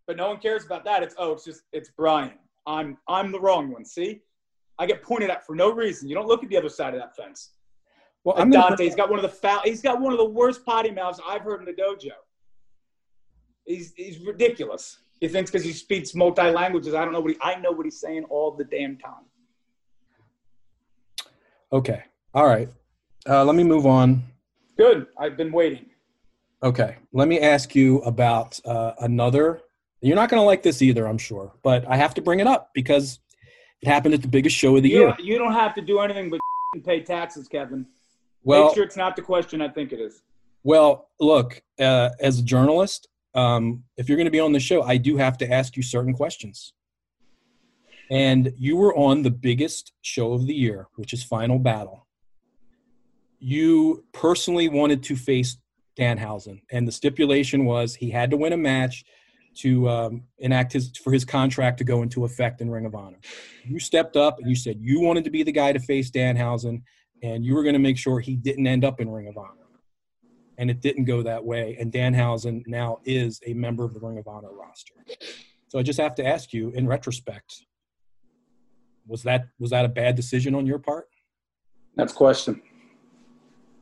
But 0.08 0.18
no 0.18 0.28
one 0.28 0.40
cares 0.40 0.66
about 0.66 0.84
that. 0.86 1.04
It's 1.04 1.16
oh, 1.18 1.32
it's 1.34 1.46
just 1.46 1.62
it's 1.72 1.90
Brian. 1.90 2.34
I'm 2.68 2.98
I'm 3.08 3.32
the 3.32 3.40
wrong 3.40 3.72
one. 3.72 3.86
See, 3.86 4.22
I 4.80 4.88
get 4.88 5.04
pointed 5.04 5.30
at 5.30 5.46
for 5.46 5.56
no 5.56 5.72
reason. 5.72 6.10
You 6.10 6.16
don't 6.16 6.28
look 6.28 6.44
at 6.44 6.50
the 6.50 6.58
other 6.58 6.68
side 6.68 6.96
of 6.96 7.00
that 7.00 7.16
fence. 7.16 7.52
well, 8.24 8.36
I'm 8.38 8.50
Dante's 8.50 8.96
got 8.96 9.10
one 9.10 9.20
of 9.20 9.24
the 9.24 9.30
foul. 9.30 9.62
He's 9.64 9.82
got 9.82 10.02
one 10.02 10.12
of 10.12 10.18
the 10.18 10.26
worst 10.26 10.66
potty 10.66 10.92
mouths 10.92 11.22
I've 11.26 11.44
heard 11.44 11.60
in 11.60 11.66
the 11.66 11.74
dojo. 11.74 12.12
He's 13.66 13.94
he's 13.96 14.20
ridiculous. 14.20 14.98
He 15.20 15.28
thinks 15.28 15.52
because 15.52 15.64
he 15.64 15.72
speaks 15.72 16.16
multi 16.16 16.50
languages, 16.50 16.96
I 16.96 17.06
don't 17.06 17.14
know 17.14 17.20
what 17.20 17.32
he. 17.32 17.38
I 17.42 17.60
know 17.60 17.72
what 17.72 17.86
he's 17.86 18.00
saying 18.00 18.24
all 18.26 18.52
the 18.52 18.64
damn 18.64 18.98
time. 18.98 19.26
Okay. 21.72 22.04
All 22.34 22.48
right. 22.48 22.68
Uh, 23.30 23.46
let 23.46 23.56
me 23.56 23.64
move 23.64 23.86
on. 23.86 24.24
Good. 24.78 25.06
I've 25.20 25.38
been 25.38 25.52
waiting. 25.52 25.91
Okay. 26.64 26.98
Let 27.12 27.28
me 27.28 27.40
ask 27.40 27.76
you 27.76 28.00
about 28.00 28.60
uh, 28.66 28.94
another. 29.00 29.62
You're 30.02 30.16
not 30.16 30.30
going 30.30 30.40
to 30.42 30.46
like 30.46 30.64
this 30.64 30.82
either, 30.82 31.08
I'm 31.08 31.18
sure, 31.18 31.54
but 31.64 31.88
I 31.88 31.96
have 31.98 32.14
to 32.16 32.22
bring 32.22 32.40
it 32.40 32.48
up 32.48 32.70
because 32.74 33.20
it 33.82 33.88
happened 33.88 34.14
at 34.14 34.22
the 34.22 34.28
biggest 34.28 34.56
show 34.56 34.76
of 34.76 34.84
the 34.84 34.90
You 34.90 34.98
year. 35.00 35.08
don't, 35.08 35.20
you 35.20 35.38
don't 35.38 35.54
have 35.54 35.74
to 35.76 35.82
do 35.82 36.00
anything 36.00 36.30
but 36.30 36.40
pay 36.86 37.02
taxes, 37.02 37.48
Kevin. 37.48 37.86
Well, 38.44 38.66
Make 38.66 38.76
sure 38.76 38.84
it's 38.84 38.98
not 38.98 39.16
the 39.16 39.22
question 39.22 39.62
I 39.62 39.70
think 39.70 39.92
it 39.92 40.00
is. 40.00 40.24
well, 40.64 41.10
look, 41.20 41.62
uh, 41.80 42.10
as 42.20 42.40
a 42.40 42.44
journalist, 42.44 43.08
um, 43.36 43.84
if 43.98 44.10
you're 44.10 44.18
going 44.18 44.26
to 44.26 44.32
be 44.32 44.40
on 44.40 44.52
the 44.52 44.60
show, 44.60 44.82
I 44.84 44.98
do 44.98 45.18
have 45.18 45.38
to 45.40 45.52
ask 45.52 45.78
you 45.78 45.84
certain 45.84 46.14
questions. 46.14 46.74
And 48.10 48.52
you 48.58 48.76
were 48.76 48.96
on 48.96 49.22
the 49.22 49.32
biggest 49.32 49.94
show 50.02 50.34
of 50.34 50.46
the 50.48 50.54
year, 50.54 50.88
which 50.96 51.14
is 51.14 51.24
Final 51.24 51.60
Battle. 51.60 52.08
You 53.40 54.04
personally 54.12 54.68
wanted 54.68 55.02
to 55.04 55.16
face 55.16 55.58
Danhausen, 55.98 56.62
and 56.72 56.88
the 56.88 56.92
stipulation 56.92 57.66
was 57.66 57.96
he 57.96 58.10
had 58.10 58.32
to 58.32 58.38
win 58.38 58.54
a 58.54 58.58
match 58.58 59.04
to 59.58 59.90
um, 59.90 60.24
enact 60.40 60.74
his 60.74 60.96
for 60.98 61.12
his 61.12 61.26
contract 61.26 61.78
to 61.80 61.84
go 61.84 62.02
into 62.02 62.24
effect 62.24 62.62
in 62.62 62.70
Ring 62.70 62.86
of 62.86 62.96
Honor. 62.96 63.20
You 63.66 63.80
stepped 63.80 64.16
up 64.16 64.40
and 64.40 64.48
you 64.48 64.56
said 64.56 64.78
you 64.80 65.02
wanted 65.02 65.26
to 65.26 65.30
be 65.30 65.44
the 65.44 65.52
guy 65.52 65.74
to 65.74 65.80
face 65.80 66.10
Danhausen, 66.10 66.84
and 67.22 67.46
you 67.46 67.56
were 67.56 67.64
going 67.64 67.74
to 67.74 67.80
make 67.80 67.98
sure 67.98 68.20
he 68.20 68.36
didn't 68.36 68.68
end 68.68 68.86
up 68.86 69.02
in 69.02 69.10
Ring 69.10 69.28
of 69.28 69.38
Honor. 69.38 69.58
And 70.58 70.70
it 70.70 70.82
didn't 70.82 71.06
go 71.06 71.24
that 71.24 71.44
way. 71.44 71.76
And 71.80 71.92
Danhausen 71.92 72.64
now 72.68 73.00
is 73.04 73.40
a 73.48 73.54
member 73.54 73.84
of 73.84 73.94
the 73.94 74.00
Ring 74.00 74.20
of 74.20 74.28
Honor 74.28 74.54
roster. 74.54 74.94
So 75.70 75.80
I 75.80 75.84
just 75.84 76.00
have 76.00 76.14
to 76.16 76.26
ask 76.26 76.54
you, 76.54 76.70
in 76.72 76.88
retrospect, 76.88 77.66
was 79.08 79.24
that 79.24 79.48
was 79.60 79.72
that 79.72 79.86
a 79.86 79.90
bad 79.90 80.16
decision 80.16 80.56
on 80.56 80.66
your 80.66 80.80
part? 80.80 81.08
That's 81.96 82.14
question. 82.14 82.62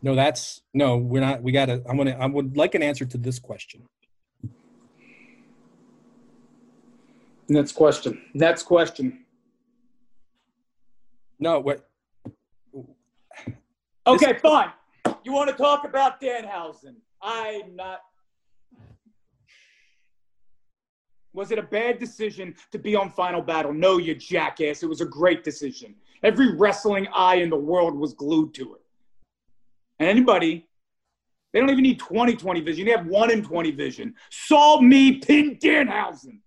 No, 0.01 0.15
that's 0.15 0.61
no. 0.73 0.97
We're 0.97 1.21
not. 1.21 1.43
We 1.43 1.51
got 1.51 1.65
to. 1.65 1.83
I'm 1.87 1.97
gonna. 1.97 2.17
I 2.19 2.25
would 2.25 2.55
like 2.55 2.75
an 2.75 2.83
answer 2.83 3.05
to 3.05 3.17
this 3.17 3.39
question. 3.39 3.83
Next 7.49 7.73
question. 7.73 8.21
Next 8.33 8.63
question. 8.63 9.25
No, 11.39 11.59
what? 11.59 11.89
Okay, 14.05 14.37
fine. 14.41 14.71
You 15.23 15.33
want 15.33 15.49
to 15.49 15.55
talk 15.55 15.85
about 15.85 16.21
Danhausen? 16.21 16.95
I'm 17.21 17.75
not. 17.75 17.99
Was 21.33 21.51
it 21.51 21.59
a 21.59 21.63
bad 21.63 21.99
decision 21.99 22.55
to 22.71 22.79
be 22.79 22.95
on 22.95 23.09
Final 23.11 23.41
Battle? 23.41 23.73
No, 23.73 23.97
you 23.97 24.15
jackass. 24.15 24.83
It 24.83 24.87
was 24.87 25.01
a 25.01 25.05
great 25.05 25.43
decision. 25.43 25.95
Every 26.23 26.55
wrestling 26.55 27.07
eye 27.13 27.35
in 27.35 27.49
the 27.49 27.57
world 27.57 27.95
was 27.95 28.13
glued 28.13 28.53
to 28.55 28.75
it. 28.75 28.81
And 29.99 30.07
anybody, 30.07 30.67
they 31.53 31.59
don't 31.59 31.69
even 31.69 31.83
need 31.83 31.99
20 31.99 32.35
20 32.35 32.61
vision. 32.61 32.87
You 32.87 32.95
have 32.95 33.07
one 33.07 33.31
in 33.31 33.43
20 33.43 33.71
vision. 33.71 34.13
Saw 34.29 34.79
me 34.79 35.17
pin 35.19 35.57
Danhausen. 35.57 36.39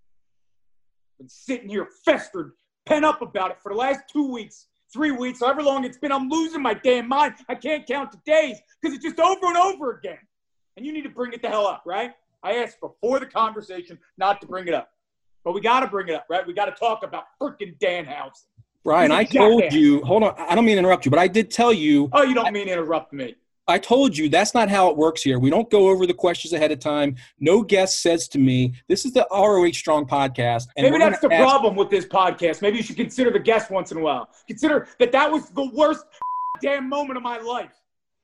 Been 1.18 1.28
sitting 1.28 1.68
here 1.68 1.88
festered, 2.04 2.52
pent 2.86 3.04
up 3.04 3.20
about 3.22 3.50
it 3.50 3.58
for 3.62 3.70
the 3.72 3.78
last 3.78 4.00
two 4.10 4.30
weeks, 4.30 4.66
three 4.92 5.10
weeks, 5.10 5.40
however 5.40 5.62
long 5.62 5.84
it's 5.84 5.98
been. 5.98 6.12
I'm 6.12 6.28
losing 6.28 6.62
my 6.62 6.74
damn 6.74 7.08
mind. 7.08 7.34
I 7.48 7.54
can't 7.54 7.86
count 7.86 8.12
the 8.12 8.20
days 8.24 8.58
because 8.80 8.96
it's 8.96 9.04
just 9.04 9.20
over 9.20 9.46
and 9.46 9.56
over 9.56 9.92
again. 9.98 10.18
And 10.76 10.86
you 10.86 10.92
need 10.92 11.02
to 11.02 11.10
bring 11.10 11.32
it 11.32 11.42
the 11.42 11.48
hell 11.48 11.66
up, 11.66 11.82
right? 11.84 12.12
I 12.42 12.54
asked 12.56 12.80
before 12.80 13.20
the 13.20 13.26
conversation 13.26 13.98
not 14.16 14.40
to 14.40 14.46
bring 14.46 14.66
it 14.66 14.74
up. 14.74 14.88
But 15.44 15.52
we 15.52 15.60
got 15.60 15.80
to 15.80 15.88
bring 15.88 16.08
it 16.08 16.14
up, 16.14 16.26
right? 16.30 16.46
We 16.46 16.54
got 16.54 16.66
to 16.66 16.72
talk 16.72 17.02
about 17.02 17.24
freaking 17.40 17.76
Danhausen. 17.78 18.46
Brian, 18.84 19.12
I 19.12 19.24
told 19.24 19.72
you, 19.72 20.02
hold 20.04 20.24
on, 20.24 20.34
I 20.36 20.54
don't 20.54 20.64
mean 20.64 20.74
to 20.74 20.80
interrupt 20.80 21.04
you, 21.04 21.10
but 21.10 21.20
I 21.20 21.28
did 21.28 21.50
tell 21.50 21.72
you, 21.72 22.08
Oh, 22.12 22.22
you 22.22 22.34
don't 22.34 22.52
mean 22.52 22.68
interrupt 22.68 23.12
me. 23.12 23.36
I 23.68 23.78
told 23.78 24.16
you 24.16 24.28
that's 24.28 24.54
not 24.54 24.68
how 24.68 24.90
it 24.90 24.96
works 24.96 25.22
here. 25.22 25.38
We 25.38 25.48
don't 25.50 25.70
go 25.70 25.88
over 25.88 26.06
the 26.06 26.14
questions 26.14 26.52
ahead 26.52 26.72
of 26.72 26.80
time. 26.80 27.16
No 27.38 27.62
guest 27.62 28.02
says 28.02 28.26
to 28.28 28.38
me, 28.38 28.74
this 28.88 29.04
is 29.04 29.12
the 29.12 29.26
ROH 29.30 29.72
Strong 29.72 30.06
podcast. 30.06 30.66
And 30.76 30.84
Maybe 30.84 30.98
that's 30.98 31.20
the 31.20 31.32
ask- 31.32 31.42
problem 31.42 31.76
with 31.76 31.88
this 31.88 32.04
podcast. 32.04 32.60
Maybe 32.60 32.78
you 32.78 32.82
should 32.82 32.96
consider 32.96 33.30
the 33.30 33.38
guest 33.38 33.70
once 33.70 33.92
in 33.92 33.98
a 33.98 34.00
while. 34.00 34.28
Consider 34.48 34.88
that 34.98 35.12
that 35.12 35.30
was 35.30 35.48
the 35.50 35.70
worst 35.74 36.04
damn 36.62 36.88
moment 36.88 37.16
of 37.16 37.22
my 37.22 37.38
life. 37.38 37.72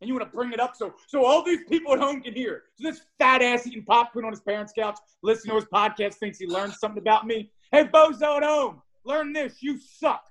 And 0.01 0.09
you 0.09 0.15
want 0.15 0.31
to 0.31 0.37
bring 0.37 0.53
it 0.53 0.61
up 0.61 0.77
so 0.77 0.95
so 1.09 1.25
all 1.25 1.43
these 1.43 1.65
people 1.69 1.93
at 1.93 1.99
home 1.99 2.21
can 2.21 2.33
hear. 2.33 2.65
So 2.77 2.89
this 2.89 3.03
fat 3.19 3.43
ass 3.43 3.67
eating 3.67 3.85
popcorn 3.85 4.25
on 4.25 4.31
his 4.33 4.41
parents' 4.41 4.73
couch, 4.73 4.97
listening 5.23 5.51
to 5.53 5.57
his 5.57 5.65
podcast, 5.65 6.15
thinks 6.15 6.39
he 6.39 6.47
learned 6.47 6.73
something 6.73 7.01
about 7.01 7.27
me. 7.27 7.51
Hey, 7.73 7.85
bozo 7.85 8.37
at 8.37 8.45
home, 8.45 8.81
learn 9.05 9.33
this. 9.33 9.61
You 9.61 9.79
suck. 9.79 10.25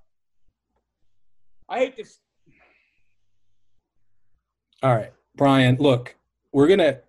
I 1.67 1.79
hate 1.79 1.97
this. 1.97 2.19
All 4.83 4.95
right, 4.95 5.11
Brian, 5.35 5.77
look, 5.79 6.15
we're 6.51 6.67
going 6.67 6.79
to, 6.79 6.99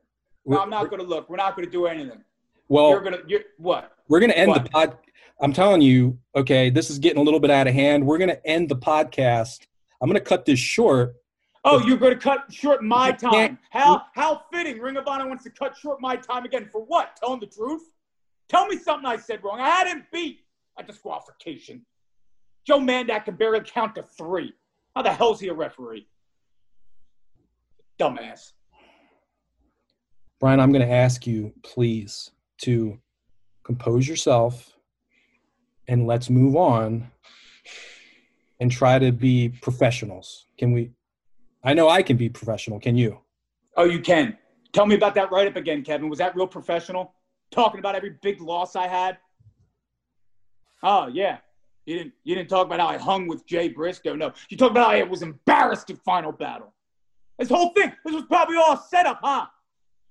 No, 0.47 0.61
I'm 0.61 0.71
not 0.71 0.89
going 0.89 1.03
to 1.03 1.07
look. 1.07 1.29
We're 1.29 1.37
not 1.37 1.55
going 1.55 1.67
to 1.67 1.71
do 1.73 1.87
anything. 1.87 2.23
well, 2.69 2.91
You're 2.91 3.03
to, 3.03 3.23
you're, 3.27 3.41
what? 3.59 3.93
We're 4.09 4.21
going 4.21 4.31
to 4.31 4.39
end 4.39 4.49
What? 4.49 4.65
the 4.65 4.71
pod. 4.71 4.97
I'm 5.41 5.53
telling 5.53 5.83
you, 5.83 6.19
okay, 6.35 6.71
this 6.71 6.91
is 6.91 6.99
getting 6.99 7.19
a 7.19 7.23
little 7.23 7.41
bit 7.41 7.51
out 7.51 7.69
of 7.69 7.75
hand. 7.75 8.05
We're 8.07 8.19
going 8.19 8.31
to 8.31 8.47
end 8.47 8.69
the 8.69 8.77
podcast. 8.77 9.67
I'm 10.01 10.09
going 10.09 10.19
to 10.19 10.25
cut 10.25 10.45
this 10.47 10.59
short. 10.59 11.15
Oh, 11.65 11.85
you're 11.87 11.99
going 11.99 12.15
to 12.15 12.19
cut 12.19 12.51
short 12.51 12.83
my 12.83 13.13
time. 13.13 13.59
How 13.71 14.03
how 14.15 14.43
fitting. 14.53 14.81
Ring 14.81 14.97
of 14.97 15.07
Honor 15.07 15.29
wants 15.29 15.45
to 15.45 15.51
cut 15.51 15.77
short 15.77 16.01
my 16.01 16.17
time 16.17 16.45
again 16.45 16.69
for 16.73 16.83
what? 16.85 17.17
Telling 17.17 17.41
the 17.41 17.47
truth? 17.47 17.83
Tell 18.49 18.67
me 18.67 18.79
something 18.79 19.05
I 19.07 19.17
said 19.17 19.45
wrong. 19.45 19.61
I 19.61 19.69
had 19.69 19.87
him 19.89 20.07
beat 20.13 20.41
a 20.79 20.83
disqualification. 20.83 21.85
Joe 22.67 22.79
Mandak 22.81 23.27
can 23.27 23.37
barely 23.37 23.61
count 23.61 23.95
to 23.97 24.03
three. 24.03 24.53
How 24.97 25.03
the 25.03 25.13
hell's 25.13 25.41
he 25.41 25.49
a 25.49 25.55
referee? 25.55 26.07
Dumbass. 27.99 28.53
Brian, 30.41 30.61
I'm 30.61 30.73
going 30.73 30.87
to 30.87 30.93
ask 30.93 31.27
you, 31.27 31.53
please, 31.65 32.31
to 32.59 32.99
compose 33.65 34.07
yourself 34.07 34.77
and 35.89 36.07
let's 36.07 36.31
move 36.31 36.55
on 36.57 37.11
and 38.61 38.71
try 38.71 38.99
to 38.99 39.11
be 39.11 39.49
professionals. 39.49 40.47
Can 40.57 40.73
we? 40.73 40.93
I 41.65 41.75
know 41.75 41.89
I 41.89 42.03
can 42.03 42.17
be 42.17 42.29
professional. 42.29 42.79
Can 42.79 42.97
you? 42.97 43.19
Oh, 43.77 43.85
you 43.85 44.01
can. 44.01 44.37
Tell 44.73 44.87
me 44.87 44.95
about 44.95 45.15
that 45.17 45.33
write 45.33 45.49
up 45.49 45.57
again, 45.57 45.83
Kevin. 45.83 46.09
Was 46.09 46.19
that 46.19 46.37
real 46.37 46.47
professional? 46.47 47.15
Talking 47.51 47.81
about 47.81 47.95
every 47.95 48.17
big 48.23 48.41
loss 48.41 48.77
I 48.77 48.87
had? 48.87 49.19
Oh, 50.83 51.09
yeah. 51.09 51.39
You 51.87 51.99
didn't 51.99 52.13
you 52.23 52.35
didn't 52.35 52.51
talk 52.51 52.67
about 52.67 52.81
how 52.81 52.87
I 52.87 52.99
hung 52.99 53.27
with 53.27 53.47
Jay 53.47 53.69
Briscoe. 53.69 54.15
No. 54.15 54.33
You 54.51 54.57
talked 54.57 54.73
about 54.73 54.91
how 54.91 54.97
I 54.97 55.03
was 55.03 55.23
embarrassed 55.23 55.91
in 55.91 55.97
final 55.97 56.33
battle. 56.33 56.75
This 57.39 57.49
whole 57.49 57.71
thing, 57.71 57.93
this 58.05 58.15
was 58.15 58.25
probably 58.25 58.57
all 58.57 58.77
set 58.77 59.07
up, 59.07 59.21
huh? 59.23 59.47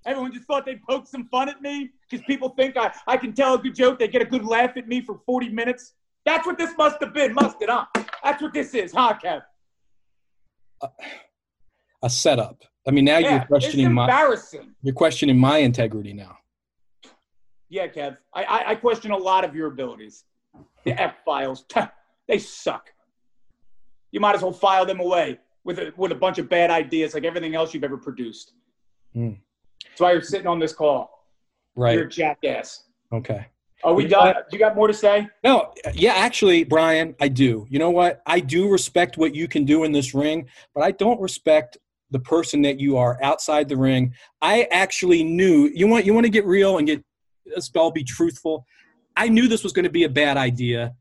Everyone 0.05 0.31
just 0.31 0.45
thought 0.45 0.65
they'd 0.65 0.81
poke 0.83 1.05
some 1.07 1.27
fun 1.27 1.49
at 1.49 1.61
me 1.61 1.89
because 2.09 2.25
people 2.25 2.49
think 2.49 2.77
I, 2.77 2.93
I 3.05 3.17
can 3.17 3.33
tell 3.33 3.55
a 3.55 3.57
good 3.57 3.75
joke. 3.75 3.99
They 3.99 4.07
get 4.07 4.21
a 4.21 4.25
good 4.25 4.45
laugh 4.45 4.77
at 4.77 4.87
me 4.87 5.01
for 5.01 5.19
40 5.25 5.49
minutes. 5.49 5.93
That's 6.25 6.45
what 6.45 6.57
this 6.57 6.71
must 6.77 7.01
have 7.01 7.13
been, 7.13 7.33
must 7.33 7.61
it, 7.61 7.69
huh? 7.69 7.85
That's 8.23 8.41
what 8.41 8.53
this 8.53 8.73
is, 8.73 8.93
huh, 8.93 9.15
Kev? 9.21 9.41
A 12.01 12.09
setup. 12.09 12.63
I 12.87 12.91
mean, 12.91 13.03
now 13.03 13.17
Yeah, 13.17 13.31
you're 13.31 13.45
questioning 13.45 13.91
my 13.91 14.37
you're 14.81 14.93
questioning 14.95 15.37
my 15.37 15.57
integrity 15.57 16.13
now. 16.13 16.37
Yeah, 17.67 17.87
Kev. 17.87 18.17
I, 18.33 18.43
I, 18.43 18.69
I 18.69 18.75
question 18.75 19.11
a 19.11 19.17
lot 19.17 19.43
of 19.43 19.53
your 19.53 19.67
abilities. 19.67 20.23
The 20.85 20.99
F 21.01 21.15
files, 21.25 21.65
they 22.27 22.39
suck. 22.39 22.93
You 24.11 24.21
might 24.21 24.35
as 24.35 24.41
well 24.41 24.53
file 24.53 24.85
them 24.85 25.01
away 25.01 25.39
with 25.67 25.79
a, 25.79 25.93
with 25.97 26.13
a 26.13 26.15
bunch 26.15 26.39
of 26.39 26.47
bad 26.49 26.71
ideas 26.71 27.13
like 27.13 27.25
everything 27.25 27.53
else 27.53 27.73
you've 27.73 27.83
ever 27.83 27.97
produced. 27.97 28.53
Hmm. 29.13 29.33
That's 29.83 29.99
why 29.99 30.13
you're 30.13 30.21
sitting 30.21 30.47
on 30.47 30.59
this 30.59 30.73
call. 30.73 31.27
Right. 31.75 31.93
You're 31.93 32.07
a 32.07 32.09
jackass. 32.09 32.85
Okay. 33.13 33.45
Are 33.83 33.93
we 33.93 34.07
done? 34.07 34.33
Do 34.33 34.57
you 34.57 34.59
got 34.59 34.75
more 34.75 34.87
to 34.87 34.93
say? 34.93 35.27
No, 35.43 35.73
yeah, 35.93 36.13
actually, 36.13 36.63
Brian, 36.63 37.15
I 37.21 37.27
do. 37.27 37.67
You 37.69 37.77
know 37.77 37.91
what? 37.91 38.23
I 38.25 38.39
do 38.39 38.71
respect 38.71 39.17
what 39.17 39.35
you 39.35 39.47
can 39.47 39.65
do 39.65 39.83
in 39.83 39.91
this 39.91 40.15
ring, 40.15 40.47
but 40.73 40.83
I 40.83 40.91
don't 40.91 41.21
respect 41.21 41.77
the 42.09 42.19
person 42.19 42.63
that 42.63 42.79
you 42.79 42.97
are 42.97 43.21
outside 43.21 43.69
the 43.69 43.77
ring. 43.77 44.13
I 44.41 44.67
actually 44.71 45.23
knew 45.23 45.69
you 45.75 45.87
want 45.87 46.05
you 46.05 46.13
want 46.13 46.25
to 46.25 46.31
get 46.31 46.45
real 46.45 46.77
and 46.79 46.87
get 46.87 47.03
let's 47.45 47.69
all 47.75 47.91
be 47.91 48.03
truthful. 48.03 48.65
I 49.15 49.27
knew 49.27 49.47
this 49.47 49.63
was 49.63 49.73
going 49.73 49.83
to 49.83 49.91
be 49.91 50.05
a 50.05 50.09
bad 50.09 50.37
idea. 50.37 50.95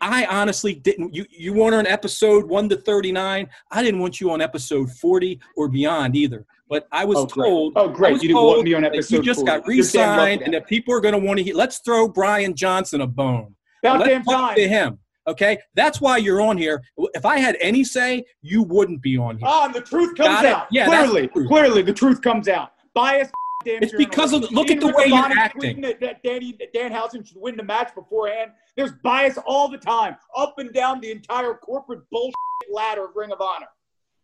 I 0.00 0.26
honestly 0.26 0.74
didn't. 0.74 1.14
You 1.14 1.24
you 1.30 1.52
want 1.52 1.72
her 1.74 1.78
on 1.78 1.86
episode 1.86 2.46
one 2.46 2.68
to 2.68 2.76
thirty 2.76 3.12
nine. 3.12 3.48
I 3.70 3.82
didn't 3.82 4.00
want 4.00 4.20
you 4.20 4.30
on 4.30 4.40
episode 4.40 4.90
forty 4.92 5.40
or 5.56 5.68
beyond 5.68 6.16
either. 6.16 6.44
But 6.68 6.88
I 6.90 7.04
was 7.04 7.18
Oh, 7.18 7.26
told. 7.26 7.74
Oh, 7.76 7.88
great. 7.88 8.14
You 8.22 8.28
didn't 8.28 8.36
want 8.42 8.64
me 8.64 8.74
on 8.74 8.84
episode 8.84 9.14
You 9.16 9.22
just 9.22 9.40
40. 9.40 9.46
got 9.60 9.66
re-signed, 9.68 10.42
and 10.42 10.52
that 10.52 10.66
people 10.66 10.92
are 10.92 11.00
going 11.00 11.12
to 11.14 11.18
want 11.20 11.38
to 11.38 11.44
hear. 11.44 11.54
Let's 11.54 11.78
throw 11.78 12.08
Brian 12.08 12.54
Johnson 12.56 13.02
a 13.02 13.06
bone. 13.06 13.54
About 13.84 14.00
Let's 14.00 14.10
damn 14.10 14.24
talk 14.24 14.48
time. 14.48 14.56
to 14.56 14.68
him. 14.68 14.98
Okay, 15.28 15.58
that's 15.74 16.00
why 16.00 16.16
you're 16.16 16.40
on 16.40 16.56
here. 16.58 16.82
If 17.14 17.24
I 17.24 17.38
had 17.38 17.56
any 17.60 17.84
say, 17.84 18.24
you 18.42 18.62
wouldn't 18.64 19.00
be 19.00 19.16
on 19.16 19.38
here. 19.38 19.46
Ah, 19.48 19.66
and 19.66 19.74
the 19.74 19.80
truth 19.80 20.16
comes 20.16 20.44
out. 20.44 20.66
Yeah, 20.72 20.86
clearly, 20.86 21.30
the 21.34 21.46
clearly, 21.46 21.82
the 21.82 21.92
truth 21.92 22.20
comes 22.20 22.48
out. 22.48 22.70
Bias. 22.94 23.30
Damn 23.66 23.82
It's 23.82 23.92
because 23.96 24.32
of 24.32 24.42
the- 24.42 24.48
look 24.54 24.70
at 24.70 24.78
the 24.78 24.86
way 24.88 25.06
you're 25.08 25.16
acting. 25.38 25.80
That, 25.80 25.98
that 26.00 26.22
Danny 26.22 26.56
that 26.60 26.72
Danhausen 26.72 27.26
should 27.26 27.36
win 27.36 27.56
the 27.56 27.64
match 27.64 27.92
beforehand. 27.96 28.52
There's 28.76 28.92
bias 29.02 29.38
all 29.44 29.68
the 29.68 29.76
time, 29.78 30.16
up 30.36 30.58
and 30.58 30.72
down 30.72 31.00
the 31.00 31.10
entire 31.10 31.54
corporate 31.54 32.08
bullshit 32.12 32.34
ladder 32.72 33.06
of 33.06 33.16
Ring 33.16 33.32
of 33.32 33.40
Honor. 33.40 33.66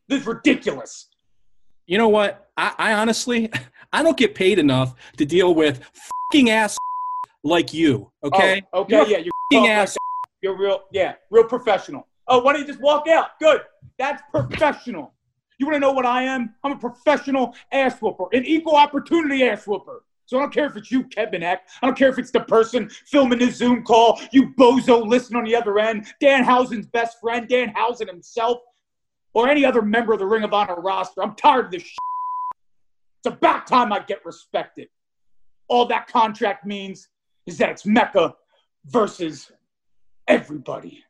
This 0.09 0.21
is 0.21 0.27
ridiculous. 0.29 1.09
You 1.87 1.99
know 1.99 2.09
what? 2.09 2.51
I, 2.57 2.73
I 2.79 2.93
honestly, 2.95 3.51
I 3.93 4.05
don't 4.05 4.17
get 4.17 4.37
paid 4.37 4.61
enough 4.61 4.95
to 5.17 5.25
deal 5.25 5.57
with 5.57 5.83
fucking 6.31 6.51
ass 6.51 6.77
like 7.43 7.75
you. 7.75 8.13
Oh, 8.23 8.29
okay, 8.29 8.63
Oh, 8.73 8.83
okay. 8.83 8.97
You're 8.97 9.07
yeah. 9.09 9.19
You're 9.51 9.61
like 9.61 9.71
ass. 9.71 9.97
You're 10.41 10.57
real. 10.57 10.83
Yeah. 10.93 11.15
Real 11.31 11.45
professional. 11.45 12.07
Oh, 12.29 12.39
why 12.43 12.53
don't 12.53 12.63
you 12.63 12.69
just 12.69 12.81
walk 12.81 13.09
out? 13.09 13.41
Good. 13.41 13.63
That's 13.99 14.23
professional. 14.31 15.13
You 15.63 15.67
want 15.67 15.77
to 15.77 15.81
know 15.81 15.93
what 15.93 16.07
I 16.07 16.25
am? 16.25 16.57
I'm 16.65 16.73
a 16.73 16.77
professional 16.77 17.55
ass 17.71 18.03
whooper, 18.03 18.25
an 18.33 18.45
equal 18.45 18.75
opportunity 18.75 19.45
ass 19.45 19.65
whooper. 19.65 20.03
So 20.27 20.37
I 20.37 20.41
don't 20.41 20.53
care 20.53 20.67
if 20.67 20.77
it's 20.77 20.91
you, 20.91 21.05
Kevin 21.05 21.45
Eck. 21.45 21.69
I 21.81 21.87
don't 21.87 21.97
care 21.97 22.09
if 22.09 22.19
it's 22.19 22.33
the 22.33 22.41
person 22.41 22.91
filming 23.07 23.39
the 23.39 23.49
Zoom 23.49 23.85
call, 23.85 24.21
you 24.33 24.49
bozo 24.55 25.07
listening 25.07 25.39
on 25.39 25.45
the 25.45 25.55
other 25.55 25.79
end, 25.79 26.13
Danhausen's 26.21 26.89
best 26.89 27.21
friend, 27.21 27.47
Danhausen 27.49 28.09
himself, 28.09 28.59
or 29.35 29.49
any 29.49 29.65
other 29.65 29.83
member 29.83 30.13
of 30.13 30.19
the 30.19 30.27
Ring 30.27 30.43
of 30.43 30.53
Honor 30.53 30.81
roster. 30.81 31.23
I'm 31.23 31.37
tired 31.37 31.67
of 31.67 31.71
this 31.71 31.83
shit. 31.85 31.97
It's 33.25 33.33
about 33.33 33.69
time 33.69 33.93
I 33.93 34.01
get 34.01 34.25
respected. 34.25 34.89
All 35.69 35.87
that 35.87 36.09
contract 36.09 36.67
means 36.67 37.07
is 37.47 37.57
that 37.59 37.71
it's 37.71 37.87
Mecca 37.87 38.35
versus 38.87 39.53
everybody. 40.27 41.05